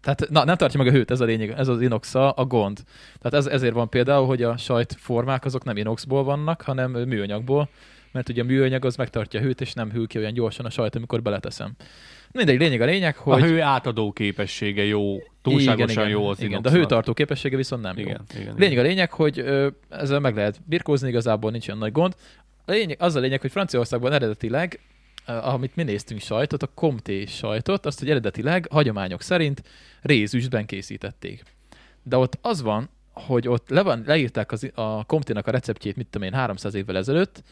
[0.00, 2.82] tehát na, nem tartja meg a hőt, ez a lényeg, ez az inox a, gond.
[3.18, 7.68] Tehát ez, ezért van például, hogy a sajtformák azok nem inoxból vannak, hanem műanyagból,
[8.12, 10.70] mert ugye a műanyag az megtartja a hőt, és nem hűl ki olyan gyorsan a
[10.70, 11.72] sajt, amikor beleteszem.
[12.32, 13.42] Mindegy, lényeg a lényeg, hogy...
[13.42, 17.98] A hő átadó képessége jó, túlságosan jó az igen, de a hőtartó képessége viszont nem
[17.98, 18.04] jó.
[18.04, 21.92] Igen, igen, Lényeg a lényeg, hogy ö, ezzel meg lehet birkózni, igazából nincs olyan nagy
[21.92, 22.14] gond.
[22.64, 24.80] A lényeg, az a lényeg, hogy Franciaországban eredetileg,
[25.26, 29.62] amit mi néztünk sajtot, a Comté sajtot, azt, hogy eredetileg hagyományok szerint
[30.02, 31.42] rézüstben készítették.
[32.02, 36.06] De ott az van, hogy ott le van, leírták az, a Comténak a receptjét, mit
[36.06, 37.42] tudom én, 300 évvel ezelőtt,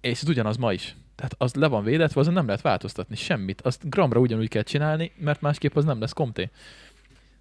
[0.00, 0.96] és ez ugyanaz ma is.
[1.14, 3.60] Tehát az le van védetve, azon nem lehet változtatni semmit.
[3.60, 6.50] Azt gramra ugyanúgy kell csinálni, mert másképp az nem lesz Comté.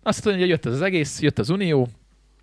[0.03, 1.87] Azt mondja, hogy jött az egész, jött az Unió,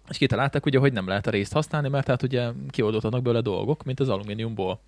[0.09, 3.85] és kitalálták ugye, hogy nem lehet a részt használni, mert hát ugye kioldódhatnak belőle dolgok,
[3.85, 4.81] mint az alumíniumból.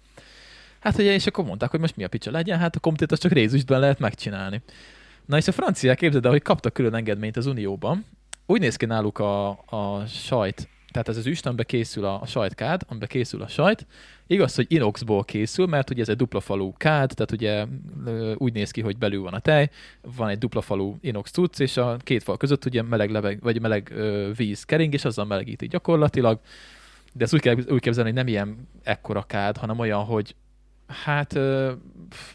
[0.81, 3.21] Hát ugye, és akkor mondták, hogy most mi a picsa legyen, hát a komtét azt
[3.21, 4.63] csak rézüstben lehet megcsinálni.
[5.27, 8.05] Na és a franciák képzeld el, hogy kaptak külön engedményt az Unióban.
[8.47, 12.27] Úgy néz ki náluk a, a sajt, tehát ez az üst, amiben készül a, a
[12.27, 13.87] sajtkád, amiben készül a sajt.
[14.27, 17.67] Igaz, hogy inoxból készül, mert ugye ez egy dupla falú kád, tehát ugye
[18.37, 19.71] úgy néz ki, hogy belül van a tej,
[20.17, 23.61] van egy dupla falú inox cucc, és a két fal között ugye meleg, leveg, vagy
[23.61, 26.41] meleg ö, víz kering, és azzal melegíti gyakorlatilag.
[27.13, 30.35] De ezt úgy kell úgy képzelni, hogy nem ilyen ekkora kád, hanem olyan, hogy
[30.89, 31.39] hát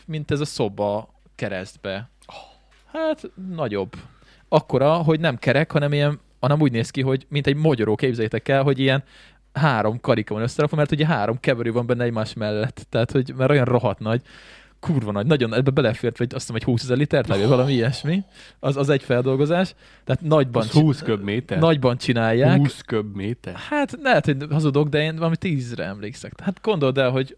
[0.05, 2.09] mint ez a szoba keresztbe.
[2.91, 3.93] Hát nagyobb.
[4.47, 8.47] Akkora, hogy nem kerek, hanem ilyen, hanem úgy néz ki, hogy mint egy mogyoró, képzeljétek
[8.47, 9.03] el, hogy ilyen
[9.53, 12.85] három karika van összerakva, mert ugye három keverő van benne egymás mellett.
[12.89, 14.21] Tehát, hogy mert olyan rohadt nagy,
[14.79, 18.23] kurva nagy, nagyon, ebbe belefért, vagy azt hiszem, egy 20 ezer liter, vagy valami ilyesmi.
[18.59, 19.75] Az, az egy feldolgozás.
[20.03, 21.59] Tehát nagyban, Az 20 köbméter?
[21.59, 22.57] nagyban csinálják.
[22.57, 23.55] 20 köbméter?
[23.55, 26.39] Hát lehet, hogy hazudok, de én valami tízre emlékszek.
[26.39, 27.37] Hát gondold el, hogy,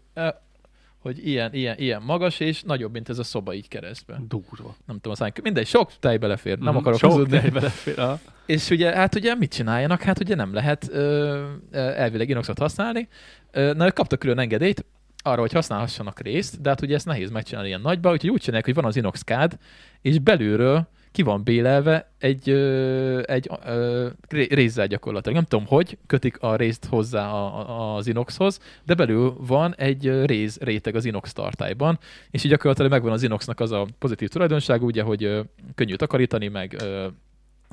[1.06, 4.20] hogy ilyen, ilyen, ilyen magas, és nagyobb, mint ez a szoba így keresztbe.
[4.28, 4.76] Durva.
[4.86, 7.38] Nem tudom, aztán mindegy, sok tej belefér, nem Mhm, akarok Sok hazudni.
[7.40, 7.98] tej belefér.
[7.98, 8.18] aha.
[8.46, 10.02] És ugye, hát ugye mit csináljanak?
[10.02, 13.08] Hát ugye nem lehet ö, elvileg inoxot használni.
[13.52, 14.84] Na, kaptak külön engedélyt
[15.22, 18.64] arra, hogy használhassanak részt, de hát ugye ezt nehéz megcsinálni ilyen nagyba, úgyhogy úgy csinálják,
[18.64, 19.58] hogy van az inox kád,
[20.02, 25.36] és belülről ki van bélelve egy, ö, egy ö, ré- rézzel gyakorlatilag.
[25.36, 30.24] Nem tudom, hogy kötik a részt hozzá a, a, az inoxhoz, de belül van egy
[30.24, 31.98] réz réteg az inox tartályban,
[32.30, 35.40] és így gyakorlatilag megvan az inoxnak az a pozitív tulajdonság, ugye, hogy ö,
[35.74, 37.06] könnyű takarítani, meg ö,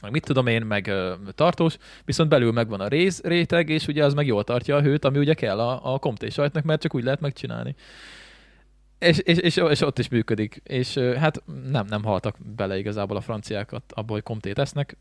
[0.01, 4.05] meg mit tudom én, meg ö, tartós, viszont belül megvan a réz réteg, és ugye
[4.05, 6.95] az meg jól tartja a hőt, ami ugye kell a, a komté sajtnak, mert csak
[6.95, 7.75] úgy lehet megcsinálni.
[9.03, 10.61] És, és, és, és, ott is működik.
[10.63, 14.97] És hát nem, nem haltak bele igazából a franciákat abba, hogy komtét esznek,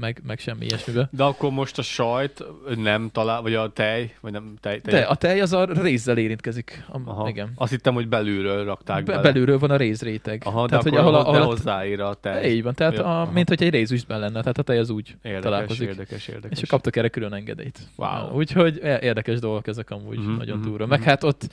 [0.00, 1.08] meg, meg semmi ilyesmibe.
[1.12, 2.44] De akkor most a sajt
[2.76, 5.00] nem talál, vagy a tej, vagy nem tej, tej.
[5.00, 6.84] De a tej az a rézzel érintkezik.
[6.88, 7.28] A, Aha.
[7.28, 7.52] Igen.
[7.54, 9.22] Azt hittem, hogy belülről rakták Be, bele.
[9.22, 10.42] belülről van a rézréteg.
[10.44, 12.50] Aha, de tehát, akkor hogy ahol, ahol, ahol, de a- tej.
[12.50, 13.32] így van, tehát Ja, a, aha.
[13.32, 15.88] mint hogy egy rézüstben lenne, tehát a tej az úgy Érdekes, találkozik.
[15.88, 16.60] érdekes, érdekes.
[16.62, 17.78] És kaptak erre külön engedélyt.
[17.96, 18.30] Wow.
[18.36, 20.84] Úgyhogy é- érdekes dolgok ezek amúgy, Mhm, uh-huh, nagyon mhm, durva.
[20.84, 20.92] mhm.
[20.92, 21.48] Meg hát ott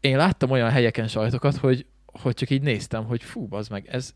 [0.00, 4.14] én láttam olyan helyeken sajtokat, hogy, hogy csak így néztem, hogy fú, az meg, ez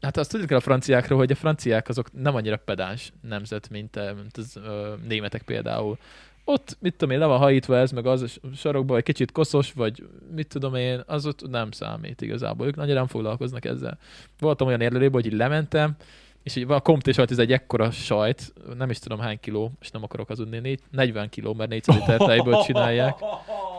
[0.00, 3.96] Hát azt tudjuk el a franciákról, hogy a franciák azok nem annyira pedáns nemzet, mint,
[3.96, 5.98] eh, mint az ö, németek például.
[6.44, 9.72] Ott, mit tudom én, le van hajítva ez, meg az a sarokba, vagy kicsit koszos,
[9.72, 12.66] vagy mit tudom én, az ott nem számít igazából.
[12.66, 13.98] Ők nagyon nem foglalkoznak ezzel.
[14.38, 15.96] Voltam olyan érlelőben, hogy így lementem,
[16.42, 19.72] és így van a Comté sajt, ez egy ekkora sajt, nem is tudom hány kiló,
[19.80, 23.18] és nem akarok hazudni, négy- 40 kiló, mert 400 liter tejből csinálják.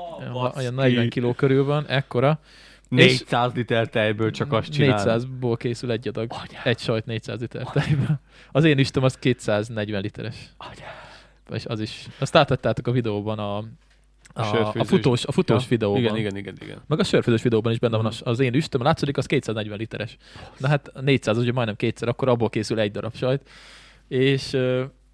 [0.55, 2.39] Olyan 40 kiló körül van, ekkora.
[2.89, 5.03] 400 liter tejből csak azt csinál.
[5.05, 6.31] 400-ból készül egy adag.
[6.63, 8.19] Egy sajt 400 liter tejből.
[8.51, 10.35] Az én istom az 240 literes.
[11.53, 12.07] És az is.
[12.19, 13.63] Azt átadtátok a videóban a, a,
[14.33, 14.87] a, sörfőzős.
[14.87, 15.99] futós, a futós Ja, videóban.
[16.01, 16.81] Igen, igen, igen, igen.
[16.87, 20.17] Meg a sörfőzős videóban is benne van az, az én üstöm, látszik, az 240 literes.
[20.57, 23.49] Na hát 400, az ugye majdnem kétszer, akkor abból készül egy darab sajt.
[24.07, 24.57] És,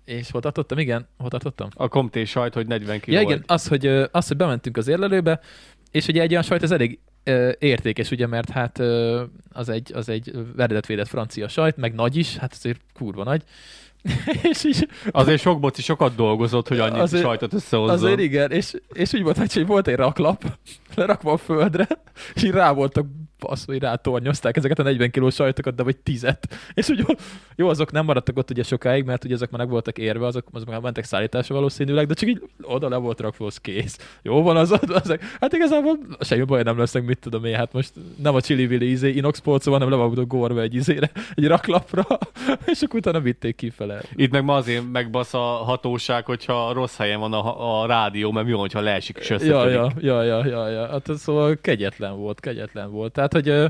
[0.06, 0.78] és hol tartottam?
[0.78, 1.70] Igen, hol tartottam?
[1.74, 3.18] A komté sajt, hogy 40 kiló.
[3.18, 5.40] Ja, igen, az hogy, az, hogy bementünk az érlelőbe,
[5.92, 7.00] és ugye egy olyan sajt, ez elég
[7.60, 8.80] értékes, ugye, mert hát
[9.52, 13.44] az egy, az egy eredetvédett francia sajt, meg nagy is, hát azért kurva nagy.
[14.52, 17.96] és így, Azért sok boci sokat dolgozott, hogy annyit Azért- sajtot összehozzon.
[17.96, 20.44] azért igen, és, és úgy volt, hogy volt egy raklap,
[20.96, 21.88] lerakva a földre,
[22.34, 23.06] és így rá voltak
[23.48, 26.48] basz, hogy rátornyozták ezeket a 40 kilós sajtokat, de vagy tizet.
[26.74, 27.06] És úgy,
[27.56, 30.48] jó, azok nem maradtak ott ugye sokáig, mert ugye ezek már meg voltak érve, azok,
[30.52, 34.20] azok már mentek szállításra valószínűleg, de csak így oda le volt rakva, az kész.
[34.22, 37.92] Jó van az, az, hát igazából semmi baj nem lesznek, mit tudom én, hát most
[38.22, 42.06] nem a Chili Willy izé, inox polcon, hanem le van gorva egy izére, egy raklapra,
[42.72, 44.02] és akkor utána vitték kifele.
[44.16, 48.46] Itt meg ma azért megbasz a hatóság, hogyha rossz helyen van a, a rádió, mert
[48.46, 49.74] mi van, hogyha leesik és Ja, összetörik.
[49.74, 50.88] ja, ja, ja, ja, ja.
[50.88, 53.12] Hát ez szóval kegyetlen volt, kegyetlen volt.
[53.12, 53.68] Tehát, hogy ö,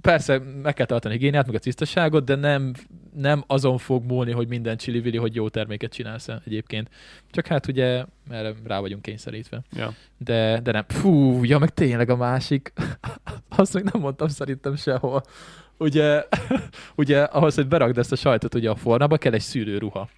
[0.00, 2.72] persze meg kell tartani higiéniát, meg a tisztaságot, de nem,
[3.14, 6.88] nem azon fog múlni, hogy minden csili hogy jó terméket csinálsz egyébként.
[7.30, 9.62] Csak hát ugye erre rá vagyunk kényszerítve.
[9.76, 9.94] Ja.
[10.18, 10.84] De, de nem.
[10.88, 12.72] Fú, ja, meg tényleg a másik.
[13.48, 15.22] Azt még nem mondtam szerintem sehol.
[15.78, 16.24] Ugye,
[16.96, 20.08] ugye ahhoz, hogy berakd ezt a sajtot ugye a formába, kell egy szűrőruha.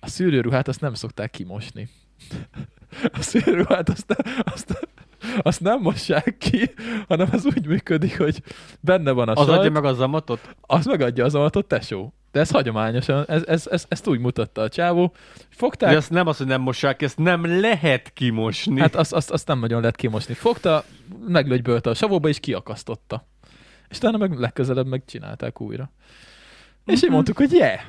[0.00, 1.88] A szűrőruhát azt nem szokták kimosni.
[3.12, 4.88] A szűrőruhát azt, azt,
[5.42, 6.70] azt nem mossák ki,
[7.08, 8.42] hanem az úgy működik, hogy
[8.80, 10.54] benne van a Az sajt, adja meg a zamatot?
[10.60, 12.12] az megadja az amatot, tesó.
[12.32, 15.14] De ez hagyományosan, ez, ez, ez, ezt úgy mutatta a csávó.
[15.48, 18.80] Fogták, De ezt nem az, hogy nem mossák, ezt nem lehet kimosni.
[18.80, 20.34] Hát azt, azt, azt nem nagyon lehet kimosni.
[20.34, 20.84] Fogta,
[21.26, 23.26] meglögybölte a savóba, és kiakasztotta.
[23.88, 25.90] És utána meg legközelebb megcsinálták újra.
[26.84, 27.80] És így mondtuk, hogy yeah,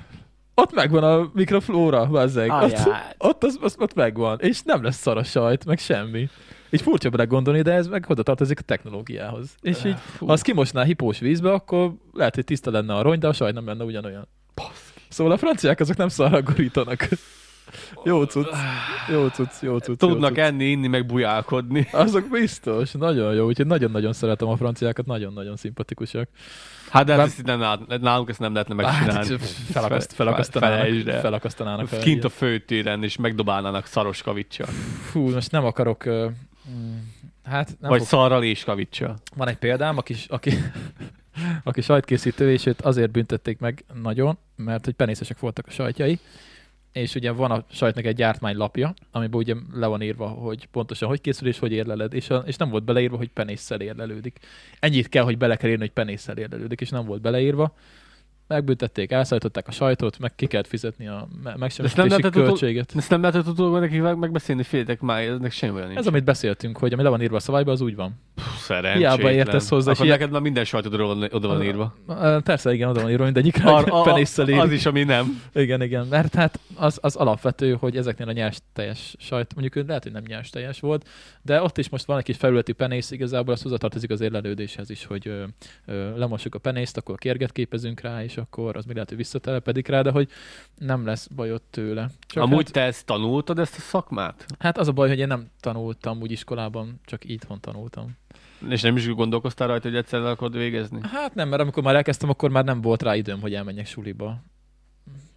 [0.53, 2.51] ott megvan a mikroflóra, bazzeg.
[2.51, 2.77] Ott,
[3.17, 4.39] ott, az, az, ott megvan.
[4.39, 6.29] És nem lesz szar a sajt, meg semmi.
[6.69, 9.55] Így furcsa belegondolni, de ez meg oda tartozik a technológiához.
[9.61, 13.27] És így, ha azt kimosná hipós vízbe, akkor lehet, hogy tiszta lenne a rony, de
[13.27, 14.27] a sajt nem lenne ugyanolyan.
[15.09, 17.07] Szóval a franciák azok nem szarra gurítanak.
[18.03, 18.47] Jó cucc,
[19.11, 20.01] jó cucc, jó cucc.
[20.01, 20.39] jó Tudnak cucc.
[20.43, 21.87] enni, inni, meg bujálkodni.
[21.91, 26.29] Azok biztos, nagyon jó, úgyhogy nagyon-nagyon szeretem a franciákat, nagyon-nagyon szimpatikusak.
[26.89, 29.29] Hát de Nem- hát ezt nem, nálunk ezt nem lehetne megcsinálni.
[29.29, 29.39] Hát,
[29.71, 31.99] felakaszt, Fel- felakasztanának, felakasztanának fel.
[31.99, 34.67] Kint a főtéren, és megdobálnának szaros kavicsal.
[35.11, 36.03] Fú, most nem akarok...
[36.69, 36.97] mm,
[37.43, 38.07] Hát nem Vagy fog...
[38.07, 39.17] szarral és kavicsal.
[39.35, 40.51] Van egy példám, aki, aki,
[41.63, 46.19] aki sajtkészítő, és őt azért büntették meg nagyon, mert hogy penészesek voltak a sajtjai,
[46.91, 51.21] és ugye van a sajtnak egy gyártmánylapja, amiben ugye le van írva, hogy pontosan hogy
[51.21, 54.39] készül és hogy érleled, és, a, és nem volt beleírva, hogy penésszel érlelődik.
[54.79, 57.75] Ennyit kell, hogy bele kell írni, hogy penésszel érlelődik, és nem volt beleírva.
[58.47, 61.27] Megbüntették, elszállították a sajtot, meg ki kellett fizetni a
[61.57, 62.93] megsemmisítési utol- költséget.
[62.95, 65.99] Ezt nem lehetett utólag neki meg- megbeszélni, féltek már, ennek semmi olyan nincs.
[65.99, 68.15] Ez, amit beszéltünk, hogy ami le van írva a szabályba, az úgy van.
[68.57, 68.97] Szerencsétlen.
[69.17, 71.95] hiába értesz hozzá, Akkor hiá- neked már minden sajtod oda van, oda van írva.
[72.43, 73.31] Persze, igen, oda van írva
[73.85, 75.41] a, penésszel az is, ami nem.
[75.53, 79.83] Igen, igen, mert hát az, az alapvető, hogy ezeknél a nyers teljes sajt, mondjuk ő
[79.87, 81.07] lehet, hogy nem nyers teljes volt,
[81.41, 85.05] de ott is most van egy kis felületi penész, igazából az hozzatartozik az érlelődéshez is,
[85.05, 85.43] hogy ö,
[85.85, 89.87] ö, lemossuk a penészt, akkor kérget képezünk rá, és akkor az mi lehet, hogy visszatelepedik
[89.87, 90.29] rá, de hogy
[90.77, 92.09] nem lesz baj ott tőle.
[92.27, 94.45] Csak Amúgy hát, te ezt tanultad, ezt a szakmát?
[94.59, 98.17] hát, az a baj, hogy én nem tanultam úgy iskolában, csak itthon tanultam.
[98.69, 100.99] És nem is gondolkoztál rajta, hogy egyszer el akarod végezni?
[101.11, 104.41] Hát nem, mert amikor már elkezdtem, akkor már nem volt rá időm, hogy elmenjek suliba.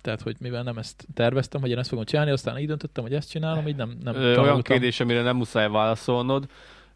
[0.01, 3.15] Tehát, hogy mivel nem ezt terveztem, hogy én ezt fogom csinálni, aztán így döntöttem, hogy
[3.15, 6.47] ezt csinálom, így nem, nem Ö, olyan kérdés, amire nem muszáj válaszolnod,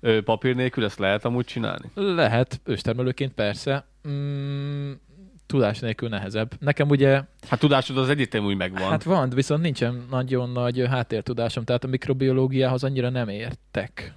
[0.01, 1.91] ö, papír nélkül ezt lehet amúgy csinálni?
[1.95, 3.85] Lehet, őstermelőként persze.
[4.09, 4.93] Mm,
[5.47, 6.53] tudás nélkül nehezebb.
[6.61, 8.91] Nekem ugye, Hát tudásod az egyetem úgy megvan.
[8.91, 14.15] hát van, viszont nincsen nagyon nagy háttértudásom, tehát a mikrobiológiához annyira nem értek.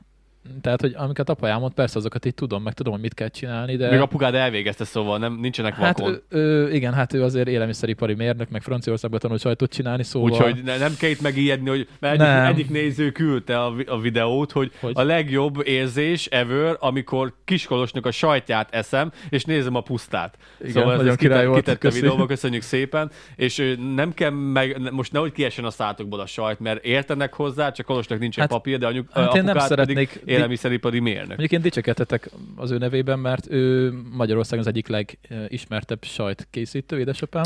[0.62, 3.76] Tehát, hogy amiket apa elmond, persze azokat így tudom, meg tudom, hogy mit kell csinálni,
[3.76, 3.90] de...
[3.90, 6.14] Még apukád elvégezte, szóval nem, nincsenek Hát vakon.
[6.30, 10.32] ő, ő, igen, hát ő azért élelmiszeripari mérnök, meg Franciaországban tanult sajtot csinálni, szóval...
[10.32, 12.44] Úgyhogy ne, nem kell itt megijedni, hogy mert Nem.
[12.46, 14.92] egyik, egyik néző küldte a, a videót, hogy, Hogy?
[14.96, 20.38] a legjobb érzés ever, amikor kiskolosnak a sajtját eszem, és nézem a pusztát.
[20.60, 24.30] Igen, szóval nagyon ez király kitett, volt, kitette a videóba, köszönjük szépen, és nem kell
[24.30, 28.52] meg, most nehogy kiessen a szátokból a sajt, mert értenek hozzá, csak Kolosnak nincsen Hát-
[28.52, 31.28] papír, de anyuk, hát én nem szeretnék- élelmiszeripari mérnök.
[31.28, 37.44] Mondjuk én dicsekedhetek az ő nevében, mert ő Magyarországon az egyik legismertebb sajtkészítő, édesapám.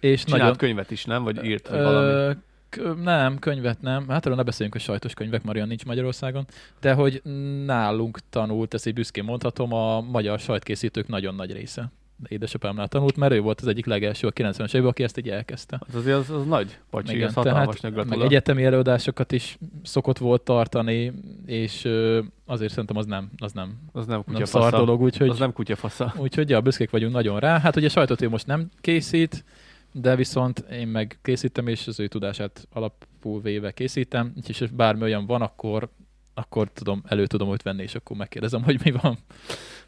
[0.00, 1.22] És Csinált nagyon, könyvet is, nem?
[1.22, 2.34] Vagy írt, vagy valami.
[3.02, 4.08] Nem, könyvet nem.
[4.08, 6.46] Hát arról ne beszéljünk, hogy sajtos könyvek, már olyan nincs Magyarországon.
[6.80, 7.22] De hogy
[7.64, 11.92] nálunk tanult, ezt így büszkén mondhatom, a magyar sajtkészítők nagyon nagy része.
[12.16, 15.28] De édesapámnál tanult, mert ő volt az egyik legelső a 90-es években, aki ezt így
[15.28, 15.80] elkezdte.
[15.88, 20.18] Az azért az, az nagy, pacsi, Igen, az hatalmas, tehát meg egyetemi előadásokat is szokott
[20.18, 21.12] volt tartani,
[21.46, 25.38] és ö, azért szerintem az nem, az nem, Az nem nem szar dolog, úgyhogy Az
[25.38, 26.14] nem kutyafasza.
[26.16, 27.58] Úgyhogy ja, büszkék vagyunk nagyon rá.
[27.60, 29.44] Hát ugye sajtot ő most nem készít,
[29.92, 35.02] de viszont én meg készítem, és az ő tudását alapul véve készítem, és ha bármi
[35.02, 35.88] olyan van, akkor
[36.34, 39.18] akkor tudom, elő tudom őt venni, és akkor megkérdezem, hogy mi van.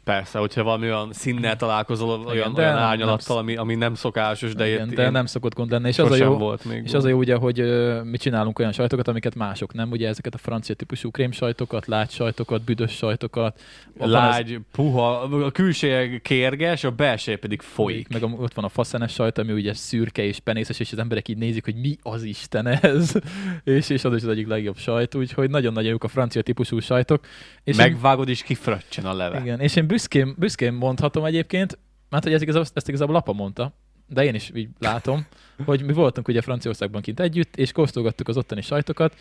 [0.07, 3.75] Persze, hogyha valami olyan színnel találkozol, olyan, Igen, de olyan nem- árnyalattal, nem- ami, ami
[3.75, 5.87] nem szokásos, de, Igen, de nem szokott gond lenni.
[5.87, 6.81] És az a jó, volt még.
[6.85, 10.07] és az a jó ugye, hogy ö, mi csinálunk olyan sajtokat, amiket mások nem, ugye
[10.07, 13.61] ezeket a francia típusú krémsajtokat, lágysajtokat, büdös sajtokat.
[13.97, 18.07] Van az- Lágy, puha, a külső kérges, a belső pedig folyik.
[18.07, 21.27] Meg a, ott van a faszenes sajt, ami ugye szürke és penészes, és az emberek
[21.27, 23.11] így nézik, hogy mi az Isten ez,
[23.63, 27.25] és, és az is az egyik legjobb sajt, úgyhogy nagyon-nagyon jók a francia típusú sajtok.
[27.63, 29.39] És Megvágod és kifröccsen a leve.
[29.39, 31.77] igen, és én büszkén, büszkén mondhatom egyébként,
[32.09, 33.73] mert hogy ez igazából, ezt igazából Lapa mondta,
[34.07, 35.27] de én is így látom,
[35.65, 39.15] hogy mi voltunk ugye Franciaországban kint együtt, és kóstolgattuk az ottani sajtokat,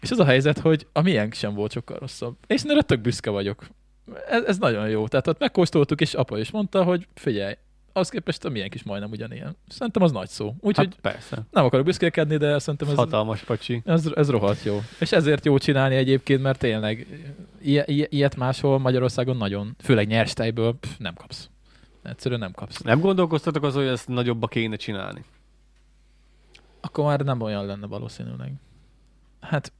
[0.00, 2.36] és az a helyzet, hogy a miénk sem volt sokkal rosszabb.
[2.46, 3.66] És én tök büszke vagyok.
[4.28, 5.08] Ez, ez nagyon jó.
[5.08, 7.54] Tehát ott megkóstoltuk, és apa is mondta, hogy figyelj,
[7.92, 9.56] az képest a miénk is majdnem ugyanilyen.
[9.68, 10.54] Szerintem az nagy szó.
[10.60, 11.42] Úgyhogy Hát persze.
[11.50, 13.82] nem akarok büszkélkedni, de szerintem ez, hatalmas pacsi.
[13.84, 14.80] ez, ez rohadt jó.
[15.00, 17.06] És ezért jó csinálni egyébként, mert tényleg
[17.62, 21.48] i- i- ilyet máshol Magyarországon nagyon, főleg nyers tejből pff, nem kapsz.
[22.02, 22.80] Egyszerűen nem kapsz.
[22.82, 25.24] Nem gondolkoztatok az, hogy ezt nagyobba kéne csinálni?
[26.80, 28.52] Akkor már nem olyan lenne valószínűleg.
[29.40, 29.72] Hát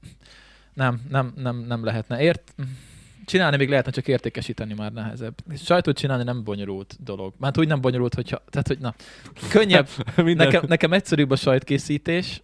[0.75, 2.21] nem, nem, nem, nem lehetne.
[2.21, 2.55] Ért,
[3.25, 5.35] csinálni még lehetne, csak értékesíteni már nehezebb.
[5.57, 7.35] Sajtot csinálni nem bonyolult dolog.
[7.39, 8.95] Már úgy nem bonyolult, hogyha, tehát hogy na,
[9.51, 12.43] könnyebb, nekem, nekem egyszerűbb a sajtkészítés,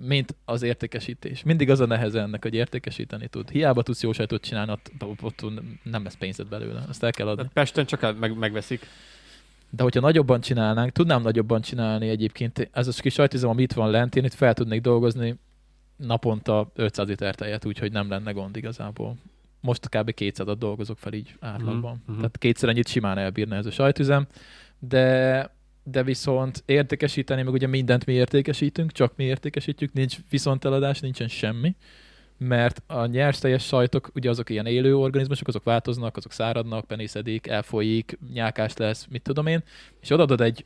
[0.00, 1.42] mint az értékesítés.
[1.42, 3.50] Mindig az a neheze ennek, hogy értékesíteni tud.
[3.50, 4.90] Hiába tudsz jó sajtot csinálni, ott,
[5.22, 5.44] ott,
[5.82, 6.84] nem lesz pénzed belőle.
[6.88, 7.36] Azt el kell adni.
[7.36, 8.86] Tehát Pesten csak el- meg, megveszik.
[9.70, 12.68] De hogyha nagyobban csinálnánk, tudnám nagyobban csinálni egyébként.
[12.72, 15.38] Ez a kis sajtüzem, ami itt van lent, én itt fel tudnék dolgozni
[15.96, 19.16] naponta 500 liter tejet, úgyhogy nem lenne gond igazából.
[19.60, 20.10] Most kb.
[20.16, 21.92] 200-at dolgozok fel így átlagban.
[21.92, 22.16] Mhm, mhm.
[22.16, 24.26] Tehát kétszer ennyit simán elbírna ez a sajtüzem,
[24.78, 25.50] de,
[25.82, 31.76] de viszont értékesíteni, meg ugye mindent mi értékesítünk, csak mi értékesítjük, nincs viszonteladás, nincsen semmi,
[32.38, 37.46] mert a nyers teljes sajtok, ugye azok ilyen élő organizmusok, azok változnak, azok száradnak, penészedik,
[37.46, 39.62] elfolyik, nyákás lesz, mit tudom én,
[40.00, 40.64] és odaadod egy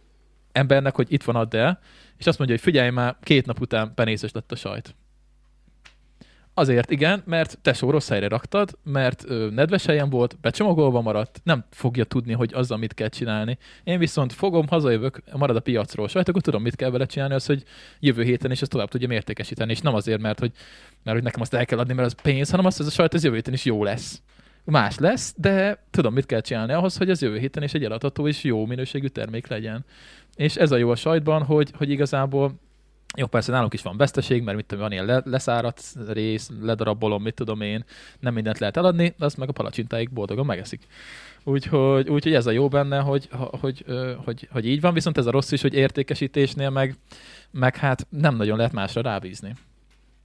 [0.53, 1.81] embernek, hogy itt van, add el,
[2.19, 4.95] és azt mondja, hogy figyelj már, két nap után penészes lett a sajt.
[6.55, 11.65] Azért igen, mert tesó rossz helyre raktad, mert ö, nedves helyen volt, becsomagolva maradt, nem
[11.71, 13.59] fogja tudni, hogy azzal mit kell csinálni.
[13.85, 17.47] Én viszont fogom, hazajövök, marad a piacról sajt, akkor tudom, mit kell vele csinálni, az,
[17.47, 17.63] hogy
[18.01, 20.53] jövő héten is ezt tovább tudjam értékesíteni, és nem azért, mert hogy,
[21.03, 22.95] mert hogy nekem azt el kell adni, mert az pénz, hanem azt, hogy ez a
[22.95, 24.23] sajt az jövő héten is jó lesz.
[24.65, 28.29] Más lesz, de tudom, mit kell csinálni ahhoz, hogy az jövő héten is egy eladható
[28.29, 29.85] és jó minőségű termék legyen.
[30.37, 32.55] És ez a jó a sajtban, hogy, hogy igazából
[33.17, 37.23] jó, persze nálunk is van veszteség, mert mit tudom, van ilyen le, leszáradt rész, ledarabolom,
[37.23, 37.85] mit tudom én,
[38.21, 40.87] nem mindent lehet eladni, de azt meg a palacsintáig boldogan megeszik.
[41.45, 43.29] Úgyhogy, úgyhogy ez a jó benne, hogy,
[43.61, 43.85] hogy,
[44.25, 46.97] hogy, hogy, így van, viszont ez a rossz is, hogy értékesítésnél meg,
[47.51, 49.55] meg hát nem nagyon lehet másra rábízni.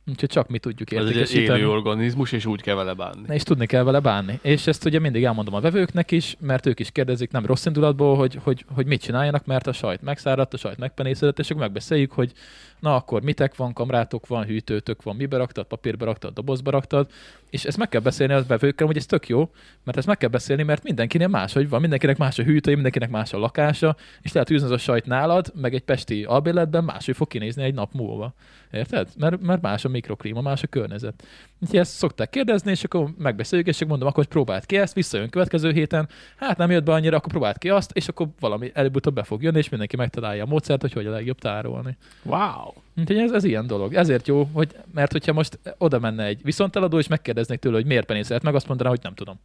[0.10, 1.60] Úgyhogy csak mi tudjuk Ez egy értékesíteni.
[1.60, 3.34] élő organizmus, és úgy kell vele bánni.
[3.34, 4.40] És tudni kell vele bánni.
[4.42, 8.16] És ezt ugye mindig elmondom a vevőknek is, mert ők is kérdezik, nem rossz indulatból,
[8.16, 12.12] hogy, hogy, hogy mit csináljanak, mert a sajt megszáradt, a sajt megpenészedett, és akkor megbeszéljük,
[12.12, 12.32] hogy
[12.80, 17.10] na akkor mitek van, kamrátok van, hűtőtök van, mibe raktad, papírba raktad, dobozba raktad,
[17.50, 19.52] és ezt meg kell beszélni a vevőkkel, hogy ez tök jó,
[19.84, 23.34] mert ezt meg kell beszélni, mert mindenkinél máshogy van, mindenkinek más a hűtője, mindenkinek más
[23.34, 27.28] a lakása, és lehet, hogy az a sajt nálad, meg egy pesti albérletben máshogy fog
[27.28, 28.34] kinézni egy nap múlva.
[28.72, 29.10] Érted?
[29.18, 31.24] Mert, mert más a mikroklíma, más a környezet.
[31.60, 35.30] Úgyhogy ezt szokták kérdezni, és akkor megbeszéljük, és akkor mondom, akkor próbáld ki ezt, visszajön
[35.30, 39.14] következő héten, hát nem jött be annyira, akkor próbáld ki azt, és akkor valami előbb-utóbb
[39.14, 41.98] be fog jönni, és mindenki megtalálja a módszert, hogy hogy a legjobb tárolni.
[42.24, 42.74] Wow!
[42.98, 43.94] Úgyhogy ez, ez ilyen dolog.
[43.94, 48.06] Ezért jó, hogy, mert hogyha most oda menne egy viszonteladó, és megkérdeznék tőle, hogy miért
[48.06, 49.40] penészelt meg, azt mondaná, hogy nem tudom.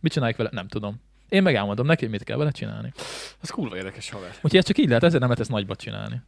[0.00, 0.50] Mit csinálják vele?
[0.52, 1.00] Nem tudom.
[1.28, 2.92] Én meg elmondom neki, hogy mit kell vele csinálni.
[3.40, 4.30] Ez kurva érdekes haver.
[4.34, 6.22] Úgyhogy ez csak így lehet, ezért nem lehet ezt nagyban csinálni.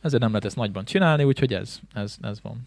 [0.00, 2.66] Ezért nem lehet ezt nagyban csinálni, úgyhogy ez, ez, ez van.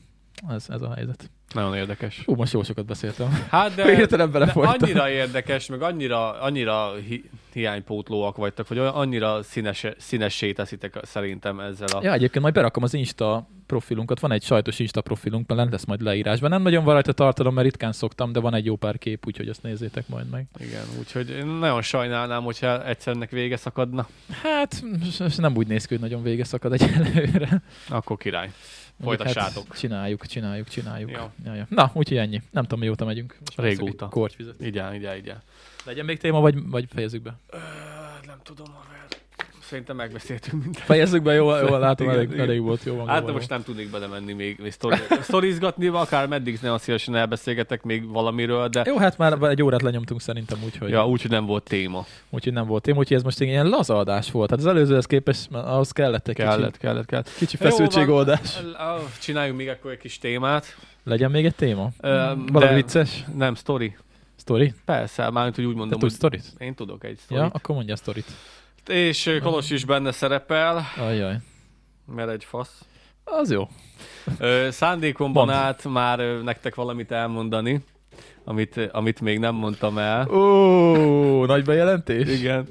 [0.49, 1.30] Ez, ez a helyzet.
[1.53, 2.23] Nagyon érdekes.
[2.26, 3.45] Ú, most jó sokat beszéltem.
[3.49, 9.85] Hát de, Hirtelen de annyira érdekes, meg annyira, annyira hi- hiánypótlóak vagytok, hogy annyira színes,
[9.97, 11.99] színessé teszitek szerintem ezzel a...
[12.03, 16.01] Ja, egyébként majd berakom az Insta profilunkat, van egy sajtos Insta profilunk, mert lesz majd
[16.01, 16.49] leírásban.
[16.49, 19.47] Nem nagyon van rajta tartalom, mert ritkán szoktam, de van egy jó pár kép, úgyhogy
[19.47, 20.45] azt nézzétek majd meg.
[20.60, 24.07] Igen, úgyhogy én nagyon sajnálnám, hogyha egyszernek vége szakadna,
[24.41, 24.84] Hát,
[25.38, 27.61] nem úgy néz ki, hogy nagyon vége szakad egyelőre.
[27.89, 28.49] akkor király.
[28.97, 29.67] Mondjuk, Folytassátok.
[29.67, 31.11] Hát, csináljuk, csináljuk, csináljuk.
[31.11, 31.33] Ja.
[31.45, 31.65] Ja, ja.
[31.69, 32.41] Na, úgyhogy ennyi.
[32.51, 33.37] Nem tudom, mióta megyünk.
[33.55, 34.07] Régóta.
[34.77, 35.41] áll, így áll, így áll.
[35.85, 37.39] Legyen még téma, vagy, vagy fejezzük be?
[37.49, 37.57] Ö,
[38.25, 39.05] nem tudom, haver.
[39.68, 40.85] Szerintem megbeszéltünk mindent.
[40.85, 42.40] Fejezzük be, jól, jól látom, Igen, elég, igen.
[42.45, 43.07] elég volt, jó van.
[43.07, 47.15] Hát jó de most nem tudnék belemenni még, még sztori, sztorizgatni, akár meddig nagyon szívesen
[47.15, 51.45] elbeszélgetek még valamiről, de Jó, hát már egy órát lenyomtunk szerintem, úgyhogy, ja, úgyhogy nem
[51.45, 52.06] volt téma.
[52.30, 54.49] úgyhogy nem volt téma, úgyhogy ez most egy ilyen laza adás volt.
[54.49, 57.35] Hát az előzőhez képest már ahhoz kellett egy Kellett, kicsi, kellett, kellett.
[57.38, 58.60] kicsi Jó feszültségoldás.
[59.22, 60.76] Csináljunk még akkor egy kis témát.
[61.03, 61.90] Legyen még egy téma?
[62.02, 62.10] Ö,
[62.52, 63.23] Valami de- vicces?
[63.35, 63.95] Nem, sztori.
[64.35, 64.73] Sztori?
[64.85, 66.44] Persze, mármint, hogy úgy Te mondom, tudsz hogy sztorit?
[66.57, 67.53] én tudok egy Ja, sztorit.
[67.53, 68.26] akkor mondja a sztorit.
[68.88, 71.35] És Kolos is benne szerepel, Ajaj.
[72.15, 72.85] mert egy fasz.
[73.23, 73.68] Az jó.
[74.39, 75.57] Ö, Szándékomban Mondd.
[75.57, 77.84] át már nektek valamit elmondani,
[78.43, 80.30] amit, amit még nem mondtam el.
[80.30, 82.39] Ó, nagy bejelentés?
[82.39, 82.68] Igen.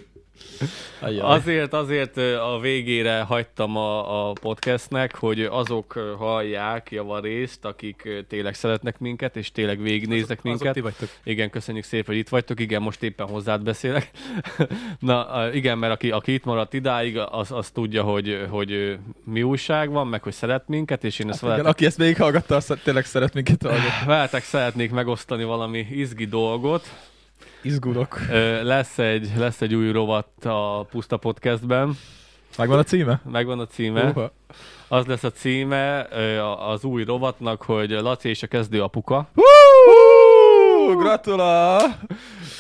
[1.20, 8.98] Azért, azért a végére hagytam a, a podcastnek, hogy azok hallják javarészt, akik tényleg szeretnek
[8.98, 10.60] minket, és tényleg végignéznek minket.
[10.60, 11.09] Azok ti vagytok.
[11.24, 12.60] Igen, köszönjük szépen, hogy itt vagytok.
[12.60, 14.10] Igen, most éppen hozzád beszélek.
[14.98, 19.90] Na, igen, mert aki, aki itt maradt idáig, az, az tudja, hogy, hogy mi újság
[19.90, 22.72] van, meg hogy szeret minket, és én ezt Hát igen, veletek, aki ezt végighallgatta, az
[22.84, 24.06] tényleg szeret minket hallgatni.
[24.06, 26.89] veletek szeretnék megosztani valami izgi dolgot.
[27.62, 28.18] Izgulok.
[28.62, 31.97] Lesz egy, lesz egy új rovat a Puszta Podcastben.
[32.56, 33.20] Megvan a címe?
[33.30, 34.05] Megvan a címe.
[34.05, 34.32] Uha.
[34.89, 36.01] Az lesz a címe
[36.70, 39.28] az új rovatnak, hogy Laci és a kezdő apuka.
[40.97, 41.80] Gratula!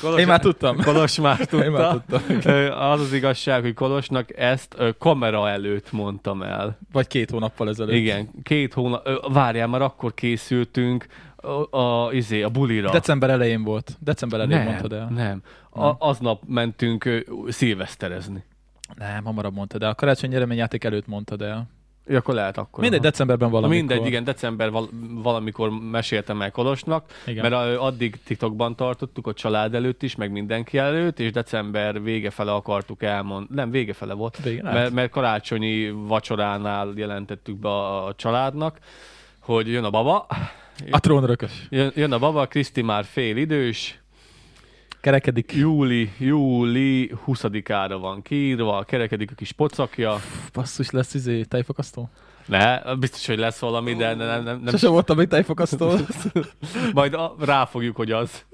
[0.00, 0.76] Kolos, Én már tudtam.
[0.82, 1.64] Kolos már tudta.
[1.64, 2.38] Én már tudtam.
[2.78, 6.78] Az az igazság, hogy Kolosnak ezt kamera előtt mondtam el.
[6.92, 7.94] Vagy két hónappal ezelőtt.
[7.94, 11.06] Igen, két hónap, várjál, már akkor készültünk
[11.42, 12.90] a, a, izé, a bulira.
[12.90, 13.96] December elején volt.
[14.00, 15.08] December elején nem, mondtad el.
[15.08, 15.42] nem.
[15.70, 18.44] A, aznap mentünk szilveszterezni.
[18.96, 19.90] Nem, hamarabb mondtad el.
[19.90, 21.68] A karácsony nyereményjáték előtt mondtad el.
[22.06, 22.80] Ja, akkor lehet akkor.
[22.80, 23.08] Mindegy, aha.
[23.10, 23.76] decemberben valamikor.
[23.76, 27.50] mindegy, igen, december val- valamikor meséltem el Kolosnak, Igen.
[27.50, 32.30] mert ö, addig titokban tartottuk a család előtt is, meg mindenki előtt, és december vége
[32.30, 38.06] fele akartuk elmondani, nem, vége fele volt, Végén mert, mert karácsonyi vacsoránál jelentettük be a,
[38.06, 38.78] a családnak,
[39.40, 40.26] hogy jön a baba,
[40.90, 41.66] A trónörökös.
[41.70, 44.00] jön, jön a baba, Kriszti már fél idős,
[45.00, 45.52] Kerekedik.
[45.52, 50.20] júli, júli 20-ára van kiírva, kerekedik a kis pocakja,
[50.52, 52.10] Basszus lesz izé, tejfokasztó?
[52.46, 55.92] ne, biztos, hogy lesz valami, de nem, nem, nem, Sose voltam még tejfokasztó.
[56.94, 58.44] majd a, ráfogjuk, hogy az.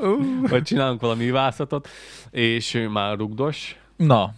[0.49, 1.89] Vagy csinálunk valami vászatot,
[2.31, 3.77] és ő már rugdos.
[3.97, 4.33] Na,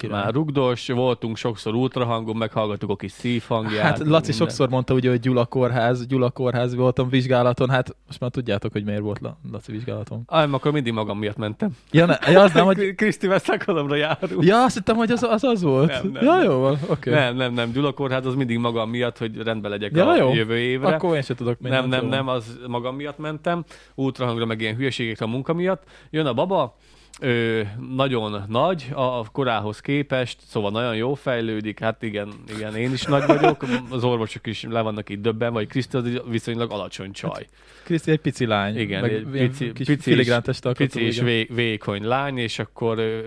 [0.00, 0.22] király.
[0.22, 3.82] Már rugdos, voltunk sokszor ultrahangon, meghallgattuk a kis szívhangját.
[3.82, 4.32] Hát Laci minden.
[4.32, 8.84] sokszor mondta ugye, hogy Gyula kórház, Gyula kórház voltam vizsgálaton, hát most már tudjátok, hogy
[8.84, 10.22] miért volt La- Laci vizsgálaton.
[10.26, 11.70] Aj, akkor mindig magam miatt mentem.
[11.90, 12.94] Ja, ne, ja az nem, hogy...
[13.00, 14.44] Krisztivel szakolomra járunk.
[14.44, 15.90] Ja, azt hittem, hogy az az, az volt.
[16.02, 16.42] Nem, nem, ja, nem.
[16.42, 17.10] jó van, oké.
[17.10, 20.34] Nem, nem, nem, Gyula kórház az mindig magam miatt, hogy rendben legyek Ja, a jó.
[20.34, 20.94] jövő évre.
[20.94, 21.88] Akkor én sem tudok mindent.
[21.88, 23.64] Nem, nem, nem, az magam miatt mentem.
[23.94, 25.82] Ultrahangra meg ilyen hülyeségekre a munka miatt.
[26.10, 26.76] Jön a baba,
[27.20, 27.60] ö,
[27.94, 33.26] nagyon nagy a korához képest, szóval nagyon jó fejlődik, hát igen, igen, én is nagy
[33.26, 37.46] vagyok, az orvosok is le vannak itt döbben, vagy Kriszti az viszonylag alacsony csaj.
[37.84, 38.76] Kriszti egy pici lány.
[38.78, 40.42] Igen, meg egy pici- kis pici filigrán
[40.72, 43.18] Pici és vé- vékony lány, és akkor ö,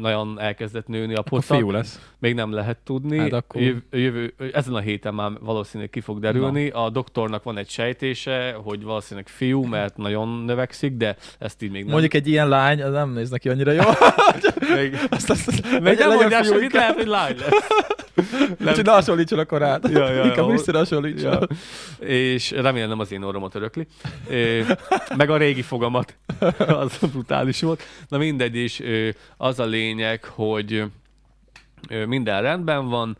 [0.00, 1.56] nagyon elkezdett nőni a Akkor pocak.
[1.56, 2.00] fiú lesz.
[2.18, 3.18] Még nem lehet tudni.
[3.18, 6.68] Hát akkor- Jövő, jövő, ezen a héten már valószínűleg ki fog derülni.
[6.68, 11.82] A doktornak van egy sejtése, hogy valószínűleg fiú, mert nagyon növekszik, de ezt így még
[11.82, 11.90] nem.
[11.90, 13.82] Mondjuk egy ilyen lány, az nem néz neki annyira jó.
[14.76, 16.80] még, azt, azt, azt, még nem legyen mondják, fiú hogy mit inkább.
[16.80, 17.66] lehet, hogy lány lesz.
[18.58, 18.68] Nem.
[18.68, 19.88] Úgyhogy ne hasonlítson a korát.
[19.88, 21.48] Ja, ja, Inkább hasonlítson.
[22.00, 22.06] Ja.
[22.06, 23.86] És remélem nem az én orromat örökli.
[25.16, 26.16] Meg a régi fogamat.
[26.82, 27.82] Az brutális volt.
[28.08, 30.84] Na mindegy, ö, az a lényeg, hogy
[32.06, 33.16] minden rendben van,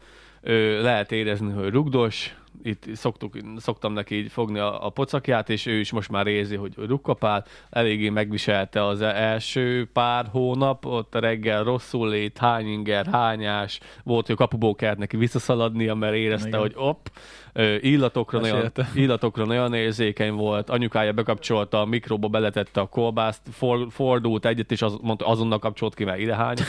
[0.80, 5.78] lehet érezni, hogy rugdos, itt szoktuk, szoktam neki így fogni a, a pocakját, és ő
[5.78, 7.44] is most már érzi, hogy rukkapál.
[7.70, 14.26] Eléggé megviselte az első pár hónap, ott a reggel rosszul lét, hány inger, hányás, volt,
[14.26, 16.60] hogy a kapuból kellett neki visszaszaladnia, mert érezte, Igen.
[16.60, 17.10] hogy op,
[17.80, 24.46] illatokra nagyon, illatokra nagyon érzékeny volt, anyukája bekapcsolta a mikróba, beletette a kolbászt, for, fordult
[24.46, 26.56] egyet, és az, mondta, azonnal kapcsolt ki, mert idehány.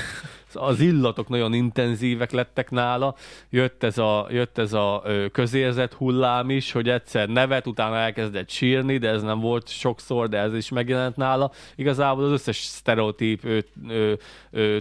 [0.49, 3.15] Szóval Az illatok nagyon intenzívek lettek nála,
[3.49, 8.97] jött ez a, jött ez a közérzet hullám is, hogy egyszer nevet, utána elkezdett sírni,
[8.97, 11.51] de ez nem volt sokszor, de ez is megjelent nála.
[11.75, 13.59] Igazából az összes sztereotíp ö,
[13.89, 14.13] ö,
[14.51, 14.77] ö,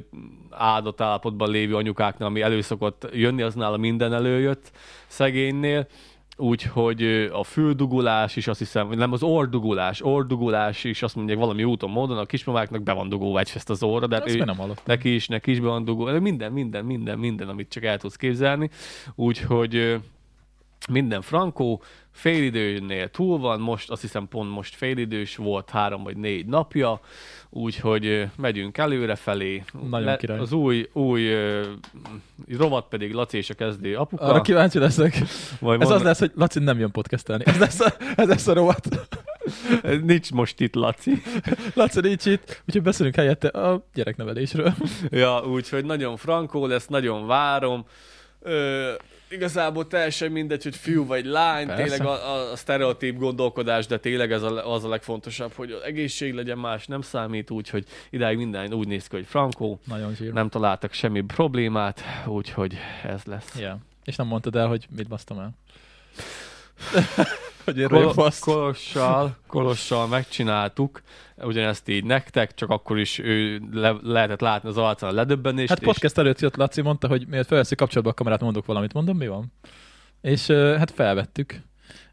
[0.51, 4.71] áldott állapotban lévő anyukáknál, ami előszokott jönni, az nála minden előjött
[5.07, 5.87] szegénynél.
[6.39, 7.03] Úgyhogy
[7.33, 11.91] a füldugulás is azt hiszem, vagy nem az ordugulás, ordugulás is azt mondják valami úton,
[11.91, 14.85] módon, a kismamáknak be van dugulva egyfest az óra, de hát Ezt ő, nem hallottam.
[14.87, 18.17] neki is, neki is be van dugulva, minden, minden, minden, minden, amit csak el tudsz
[18.17, 18.71] képzelni.
[19.15, 19.97] Úgyhogy
[20.89, 21.83] minden frankó,
[22.13, 27.01] félidőnél túl van, most azt hiszem pont most félidős volt három vagy négy napja,
[27.51, 29.65] úgyhogy megyünk előre felé.
[29.91, 30.39] Nagyon király.
[30.39, 31.63] Az új, új ö,
[32.59, 34.25] rovat pedig Laci és a kezdő apuka.
[34.25, 35.19] Arra kíváncsi leszek.
[35.61, 37.43] Majd Ez mond- az lesz, hogy Laci nem jön podcastelni.
[37.47, 38.89] Ez lesz a, ez lesz a rovat.
[40.03, 41.23] Nincs most itt Laci.
[41.75, 44.75] Laci nincs itt, úgyhogy beszélünk helyette a gyereknevelésről.
[45.11, 47.87] Ja, úgyhogy nagyon frankó lesz, nagyon várom.
[48.41, 48.93] Ö,
[49.29, 51.83] igazából teljesen mindegy, hogy fiú vagy lány, Persze.
[51.83, 55.83] tényleg a, a, a sztereotíp gondolkodás, de tényleg ez a, az a legfontosabb, hogy az
[55.83, 60.33] egészség legyen más, nem számít, úgyhogy idáig minden úgy néz ki, hogy frankó, Nagyon zsír.
[60.33, 63.59] nem találtak semmi problémát, úgyhogy ez lesz.
[63.59, 63.79] Yeah.
[64.05, 65.51] És nem mondtad el, hogy mit basztam el.
[67.67, 68.33] hogy Kol-.
[68.41, 71.03] Kolossal, Kolossal megcsináltuk,
[71.37, 75.69] ugyanezt így nektek, csak akkor is ő le, lehetett látni az arcán a ledöbbenést.
[75.69, 78.93] Hát és- podcast előtt jött Laci, mondta, hogy miért felveszi kapcsolatba a kamerát, mondok valamit.
[78.93, 79.53] Mondom, mi van?
[80.21, 81.61] És hát felvettük.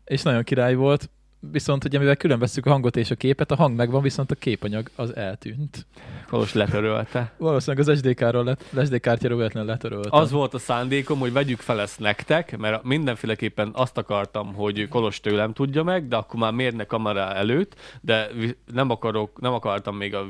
[0.05, 1.09] És nagyon király volt.
[1.51, 4.35] Viszont ugye mivel külön vesszük a hangot és a képet, a hang megvan, viszont a
[4.35, 5.85] képanyag az eltűnt.
[6.29, 7.33] Kolos letörölte.
[7.37, 10.19] Valószínűleg az SD-kárról lett, SD kártyáról véletlenül letöröltem.
[10.19, 15.19] Az volt a szándékom, hogy vegyük fel ezt nektek, mert mindenféleképpen azt akartam, hogy Kolos
[15.19, 18.29] tőlem tudja meg, de akkor már mérne kamera előtt, de
[18.73, 20.25] nem, akarok, nem akartam még a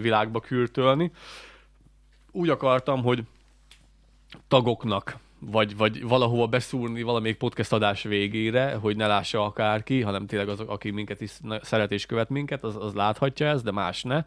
[0.00, 1.12] világba kürtölni.
[2.32, 3.22] Úgy akartam, hogy
[4.48, 10.48] tagoknak vagy, vagy valahova beszúrni valamelyik podcast adás végére, hogy ne lássa akárki, hanem tényleg
[10.48, 11.30] az, aki minket is
[11.62, 14.24] szeret és követ minket, az, az láthatja ezt, de más ne.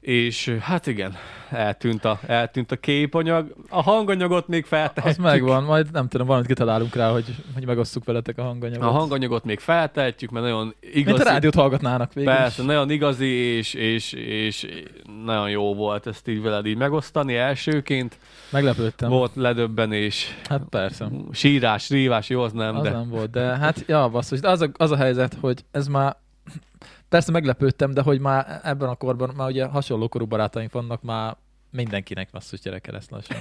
[0.00, 1.14] És hát igen,
[1.50, 3.54] eltűnt a, eltűnt a képanyag.
[3.68, 5.24] A hanganyagot még az feltehetjük.
[5.24, 7.24] megvan, majd nem tudom, valamit kitalálunk rá, hogy,
[7.54, 8.88] hogy megosszuk veletek a hanganyagot.
[8.88, 11.04] A hanganyagot még feltehetjük, mert nagyon igazi.
[11.04, 12.68] Mint a rádiót hallgatnának végül Persze, is.
[12.68, 14.66] nagyon igazi, és, és, és
[15.24, 18.18] nagyon jó volt ezt így veled így megosztani elsőként.
[18.50, 19.08] Meglepődtem.
[19.10, 21.08] Volt ledöbbenés, Hát persze.
[21.32, 24.60] sírás, rívás, jó, az nem, Az de nem volt, de hát, ja, basszus, de az
[24.60, 26.16] a, az a helyzet, hogy ez már,
[27.10, 31.36] persze meglepődtem, de hogy már ebben a korban, már ugye hasonló korú barátaink vannak, már
[31.70, 33.36] mindenkinek basszus gyereke lesz lassan.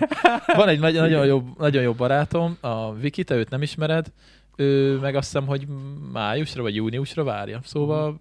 [0.55, 4.11] Van egy nagy, nagyon, jó, nagyon jó barátom, a Viki, te őt nem ismered,
[4.55, 5.67] ő meg azt hiszem, hogy
[6.11, 7.59] májusra vagy júniusra várja.
[7.63, 8.19] Szóval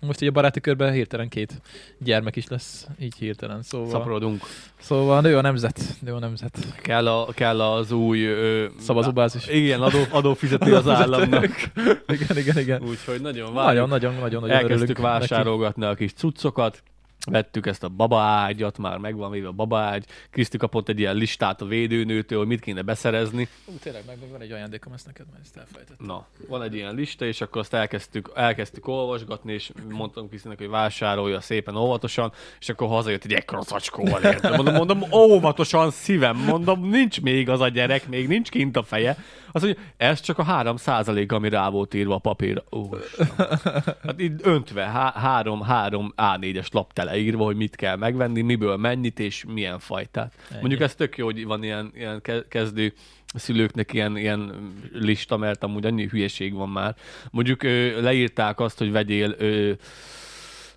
[0.00, 1.60] most így a baráti körben hirtelen két
[1.98, 3.62] gyermek is lesz, így hirtelen.
[3.62, 4.42] Szóval, szaporodunk.
[4.78, 6.58] szóval nő a nemzet, nő a nemzet.
[6.82, 8.24] Kell, a, kell az új...
[8.24, 9.48] Ö, Szavazóbázis.
[9.48, 11.44] Igen, adó, adófizető az államnak.
[12.06, 12.82] Igen, igen, igen.
[12.82, 13.88] Úgyhogy nagyon várjuk.
[13.88, 15.18] Nagyon, nagyon, nagyon, nagyon Elkezdtük örülünk neki.
[15.28, 16.82] vásárolgatni a kis cuccokat,
[17.26, 20.04] vettük ezt a babaágyat, már megvan még a babaágy.
[20.30, 23.48] Kriszti kapott egy ilyen listát a védőnőtől, hogy mit kéne beszerezni.
[23.64, 26.06] Ú, tényleg, meg van egy ajándékom, ezt neked már ezt elfelejtettem.
[26.06, 30.68] Na, van egy ilyen lista, és akkor azt elkezdtük, elkezdtük olvasgatni, és mondtam Krisztinek, hogy
[30.68, 34.56] vásárolja szépen óvatosan, és akkor hazajött egy ekkora zacskóval érte.
[34.56, 39.16] Mondom, mondom, óvatosan szívem, mondom, nincs még az a gyerek, még nincs kint a feje.
[39.52, 42.62] Azt mondja, ez csak a 3 százalék, ami rá volt írva a papírra.
[42.72, 42.88] Ó,
[44.02, 49.18] hát így öntve, há- három, három A4-es lap teleírva, hogy mit kell megvenni, miből mennyit
[49.18, 50.34] és milyen fajtát.
[50.50, 50.60] Ennyi.
[50.60, 52.92] Mondjuk ez tök jó, hogy van ilyen, ilyen ke- kezdő
[53.34, 56.94] szülőknek ilyen, ilyen lista, mert amúgy annyi hülyeség van már.
[57.30, 59.72] Mondjuk ö, leírták azt, hogy vegyél ö,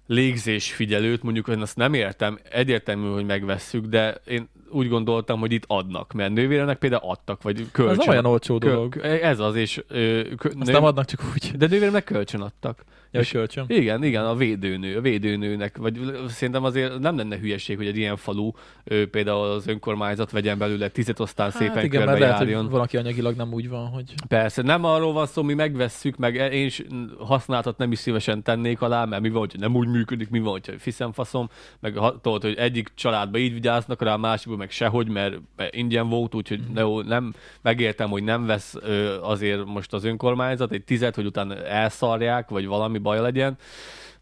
[0.08, 5.64] légzésfigyelőt, mondjuk én azt nem értem, egyértelmű, hogy megvesszük, de én úgy gondoltam, hogy itt
[5.68, 7.92] adnak, mert nővérenek például adtak, vagy kölcsön.
[8.00, 8.98] Ez nem olyan olcsó Kö- dolog.
[9.04, 11.52] Ez az, és ö, kö, Azt nem adnak csak úgy.
[11.58, 12.84] de nővéremnek kölcsön adtak.
[13.12, 13.66] Ja, És- kölcsön.
[13.68, 18.16] Igen, igen, a védőnő, a védőnőnek, vagy szerintem azért nem lenne hülyeség, hogy egy ilyen
[18.18, 18.52] falu
[18.84, 22.48] ö, például az önkormányzat vegyen belőle tizet, aztán szépen hát igen, körbe mert lehet, hogy
[22.48, 22.70] járjon.
[22.70, 24.14] valaki anyagilag nem úgy van, hogy...
[24.28, 26.84] Persze, nem arról van szó, mi megvesszük, meg én is
[27.20, 30.52] használtat nem is szívesen tennék alá, mert mi van, hogy nem úgy működik, mi van,
[30.52, 35.08] hogy fiszem faszom, meg tudod, hogy egyik családban így vigyáznak rá, a másikban meg sehogy,
[35.08, 35.36] mert
[35.70, 36.78] ingyen volt, úgyhogy Mhm.
[36.78, 41.56] jó, nem, megértem, hogy nem vesz ö, azért most az önkormányzat egy tizet, hogy utána
[41.66, 43.58] elszarják, vagy valami baj legyen,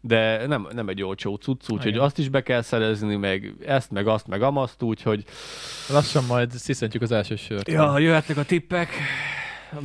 [0.00, 4.06] de nem, nem egy olcsó cucc, úgyhogy azt is be kell szerezni, meg ezt, meg
[4.06, 5.24] azt, meg amaszt, úgyhogy
[5.88, 7.68] Lassan majd sziszentjük az első sört.
[7.68, 8.88] ja, jöhetnek a tippek,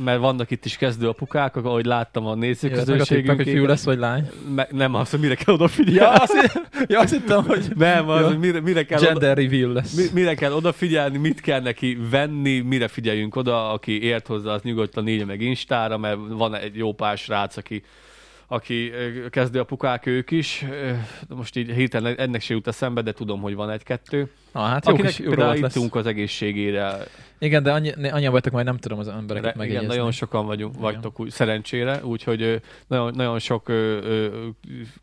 [0.04, 3.36] mert vannak itt is kezdő apukák, ahogy láttam a nézőközönségünk.
[3.36, 4.30] hogy fiú lesz, vagy lány.
[4.54, 5.98] Me- nem az, hogy mire kell odafigyelni.
[5.98, 8.26] Ja, azt, ja, azt hittem, hogy nem, az, Ja.
[8.26, 9.94] hogy mire, mire kell oda, gender reveal lesz.
[9.96, 14.62] mi, mire kell odafigyelni, mit kell neki venni, mire figyeljünk oda, aki ért hozzá, az
[14.62, 17.82] nyugodtan írja meg Instára, mert van egy jó pár srác, aki,
[18.46, 18.92] aki
[19.30, 20.64] kezdő apukák ők is.
[21.28, 24.30] Most így hirtelen ennek se jut eszembe, de tudom, hogy van egy-kettő.
[24.54, 25.88] Na, hát jó kis például rovat lesz.
[25.92, 26.96] az egészségére.
[27.38, 29.96] Igen, de annyi, annyian vagytok, majd nem tudom az embereket Re- igen, megjegyezni.
[29.96, 30.82] nagyon sokan vagyunk, Igen.
[30.84, 34.26] vagytok úgy, szerencsére, úgyhogy nagyon, nagyon sok ö, ö,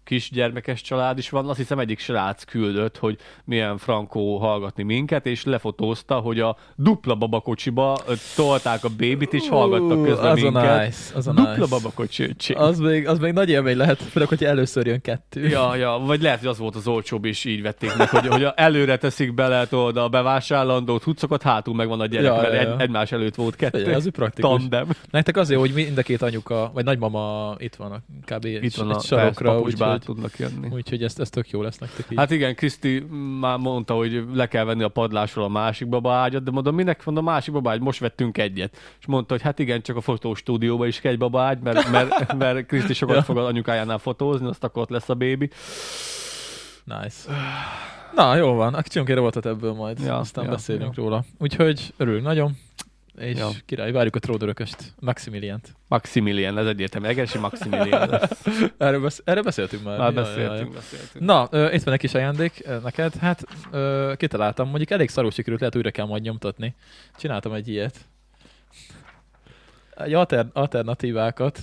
[0.04, 1.50] kisgyermekes család is van.
[1.50, 7.16] Azt hiszem egyik srác küldött, hogy milyen frankó hallgatni minket, és lefotózta, hogy a dupla
[7.16, 7.98] babakocsiba
[8.36, 10.64] tolták a bébit, és hallgattak közben az minket.
[10.64, 11.68] A nice, az a Dupla nice.
[11.70, 12.58] babakocsi, öcsém.
[12.58, 15.48] Az még, az még nagy élmény lehet, főleg, hogyha először jön kettő.
[15.48, 18.48] Ja, ja, vagy lehet, hogy az volt az olcsóbb, és így vették meg, hogy, hogy
[18.56, 22.60] előre teszik bele tudod, a bevásárlandó cuccokat, hátul meg van a gyerek, Ja, mert ja,
[22.60, 22.78] egy, ja.
[22.78, 23.78] egymás előtt volt kettő.
[23.78, 24.50] Figyelj, az praktikus.
[24.50, 24.88] Tandem.
[25.12, 28.46] Nektek azért, hogy mind a két anyuka, vagy nagymama itt van a kb.
[28.46, 30.68] Itt van a egy sarokra, úgyhogy, tudnak jönni.
[30.72, 32.18] úgyhogy ez, ez tök jó lesz nektek így.
[32.18, 33.00] Hát igen, Kriszti
[33.40, 37.28] már mondta, hogy le kell venni a padlásról a másik babaágyat, de mondom, minek mondom,
[37.28, 38.78] a másik babaágy, most vettünk egyet.
[39.00, 42.66] És mondta, hogy hát igen, csak a fotostúdióban is kell egy babaágy, mert, mert, mert
[42.66, 43.24] Kriszti sokat Ja.
[43.24, 45.50] fog anyukájánál fotózni, azt akkor ott lesz a bébi.
[46.84, 47.18] Nice.
[48.16, 51.04] Na, jó van, csinálunk egy rovatot ebből majd, Ja, aztán ja, beszélünk ja.
[51.04, 51.24] róla.
[51.40, 52.58] Úgyhogy örülünk nagyon,
[53.18, 53.50] és Ja.
[53.66, 55.76] király, várjuk a tródörököst, Maximiliant.
[55.88, 58.46] Maximilian, ez egyértelmű, Egersi Maximilian lesz.
[58.78, 59.98] Erről, besz- erről beszéltünk már.
[59.98, 60.76] Már beszéltünk, ja.
[60.76, 61.26] beszéltünk.
[61.26, 63.14] Na, ö, itt van egy kis ajándék neked.
[63.16, 66.76] Hát ö, kitaláltam, mondjuk elég szarul sikerült, lehet újra kell majd nyomtatni.
[67.18, 67.96] Csináltam egy ilyet.
[69.98, 71.60] Egy alter, alternatívákat.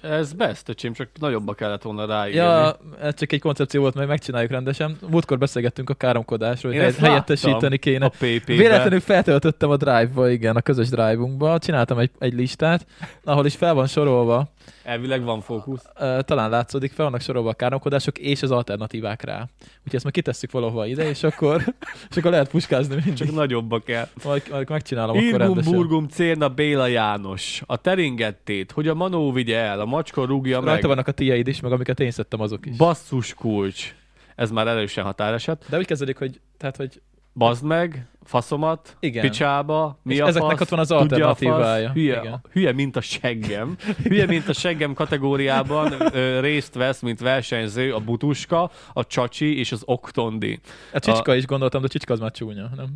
[0.00, 2.36] Ez best, öcsém, csak nagyobba kellett volna ráírni.
[2.36, 4.96] Ja, ez csak egy koncepció volt, majd megcsináljuk rendesen.
[5.10, 8.04] Múltkor beszélgettünk a káromkodásról, hogy helyet- helyettesíteni kéne.
[8.04, 8.12] a.
[8.46, 12.86] Véletlenül feltöltöttem a Drive-ba, igen, a közös Drive-unkba, csináltam egy, egy listát,
[13.24, 14.48] ahol is fel van sorolva,
[14.82, 15.82] Elvileg van fókusz.
[16.24, 19.48] talán látszódik, fel vannak sorolva a káromkodások és az alternatívák rá.
[19.60, 21.62] Úgyhogy ezt majd kitesszük valahova ide, és akkor,
[22.10, 23.14] és akkor lehet puskázni mindig.
[23.14, 24.08] Csak nagyobba kell.
[24.24, 25.72] Majd, majd megcsinálom akkor Irgum, rendesen.
[25.72, 27.62] Burgum, Cérna, Béla János.
[27.66, 30.68] A teringettét, hogy a Manó vigye el, a macska rúgja meg.
[30.68, 32.76] Rajta vannak a tiéd is, meg amiket én szedtem azok is.
[32.76, 33.94] Basszus kulcs.
[34.36, 35.64] Ez már erősen határeset.
[35.68, 37.00] De úgy kezdődik, hogy, tehát, hogy
[37.34, 39.22] Bazd meg, faszomat, Igen.
[39.22, 41.90] picsába, mi És a ezeknek fasz, ott van az a fasz, alternatívája.
[41.92, 42.40] Hülye, Igen.
[42.52, 43.76] hülye, mint a seggem.
[44.04, 49.72] Hülye, mint a seggem kategóriában ö, részt vesz, mint versenyző a butuska, a csacsi és
[49.72, 50.60] az oktondi.
[50.92, 52.88] a csicska is gondoltam, de a csicska az már csúnya, nem?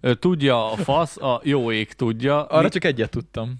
[0.00, 2.44] Ö, Tudja a fasz, a jó ég tudja.
[2.44, 3.54] Arra Mi- csak egyet tudtam.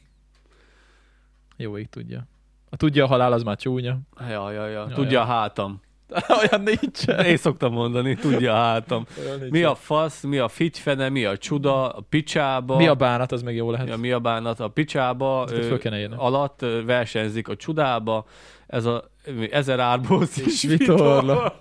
[1.57, 2.27] Jó ég tudja.
[2.71, 3.99] A tudja a halál, az már csúnya.
[4.29, 4.87] Ja, ja, ja.
[4.89, 5.21] Ja, Tudja ja.
[5.21, 5.81] a hátam.
[6.43, 7.25] Olyan nincsen.
[7.25, 9.07] Én szoktam mondani, tudja a hátam.
[9.51, 12.77] Mi a fasz, mi a figyfene, mi a csuda, a picsába.
[12.77, 13.89] mi a bánat, az meg jó lehet.
[13.89, 14.61] Ja, mi a bánat?
[14.61, 15.49] A picsába
[15.85, 16.15] írni.
[16.17, 18.27] alatt ö, versenyzik a csudába,
[18.67, 19.11] ez a
[19.51, 21.57] ezer árbóc és vitorla.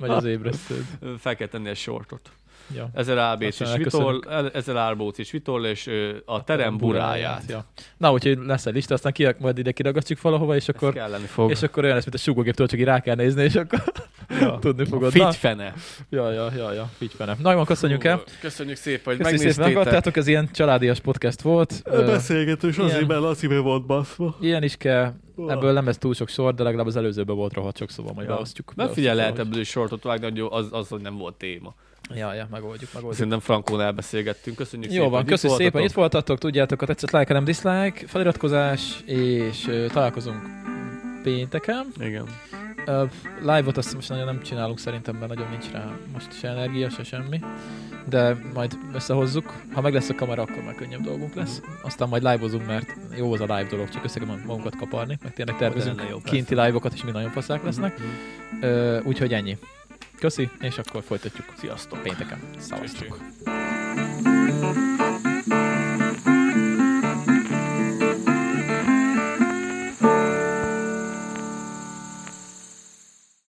[0.00, 0.84] Vagy az ébresztőd.
[1.18, 2.30] Fel kell tenni egy sortot.
[2.74, 2.90] Ja.
[2.94, 5.90] Ezer Aztán és vitorl, ezer árbóc és vitorla, és
[6.24, 7.42] a terem buráját.
[7.48, 7.64] Ja.
[7.96, 11.50] Na, úgyhogy lesz egy lista, aztán ki, majd ide kiragasztjuk valahova, és akkor, fog.
[11.50, 13.82] és akkor olyan lesz, mint a sugógéptől, csak így rá kell nézni, és akkor
[14.40, 14.58] ja.
[14.60, 15.14] tudni fogod.
[15.14, 15.74] Na, Figyfene.
[16.10, 17.36] ja, ja, ja, ja, figyelem.
[17.42, 18.22] Nagyon köszönjük el.
[18.40, 21.82] Köszönjük szépen, hogy Köszönjük szépen, meghallgattátok, ez ilyen családias podcast volt.
[21.84, 24.36] Beszélgetős azért, mert Laci volt baszva.
[24.40, 25.12] Ilyen is kell,
[25.48, 28.28] ebből nem lesz túl sok sor, de legalább az előzőben volt rohadt sok, szóval majd
[28.28, 28.34] Ja.
[28.34, 28.72] beosztjuk.
[28.76, 31.74] Beosztjuk figyelj, lehet ebből is sortot vágni, hogy jó, az, az, hogy nem volt téma.
[32.14, 33.14] Ja, ja, megoldjuk, megoldjuk.
[33.14, 34.56] Szerintem Frankón elbeszélgettünk.
[34.56, 36.38] Köszönjük Jó szépen, van, köszönjük szépen, itt voltatok.
[36.38, 40.42] tudjátok, ha tetszett, like, nem dislike, feliratkozás, és ö, találkozunk
[41.22, 41.86] pénteken.
[42.00, 42.26] Igen.
[42.86, 43.04] Ö,
[43.40, 47.02] live-ot azt most nagyon nem csinálunk, szerintem, mert nagyon nincs rá most se energia, se
[47.02, 47.40] semmi.
[48.08, 49.52] De majd összehozzuk.
[49.72, 51.60] Ha meg lesz a kamera, akkor már könnyebb dolgunk lesz.
[51.82, 55.34] Aztán majd live-ozunk, mert jó az a live dolog, csak össze kell magunkat kaparni, meg
[55.34, 58.00] tényleg tervezünk jó, kinti live-okat is, mi nagyon faszák lesznek.
[58.60, 59.58] Ö, úgyhogy ennyi.
[60.22, 61.46] Köszi, és akkor folytatjuk.
[61.58, 62.02] Sziasztok!
[62.02, 62.38] Pénteken.
[62.58, 63.18] Szavaztok!
[63.44, 65.11] Cső,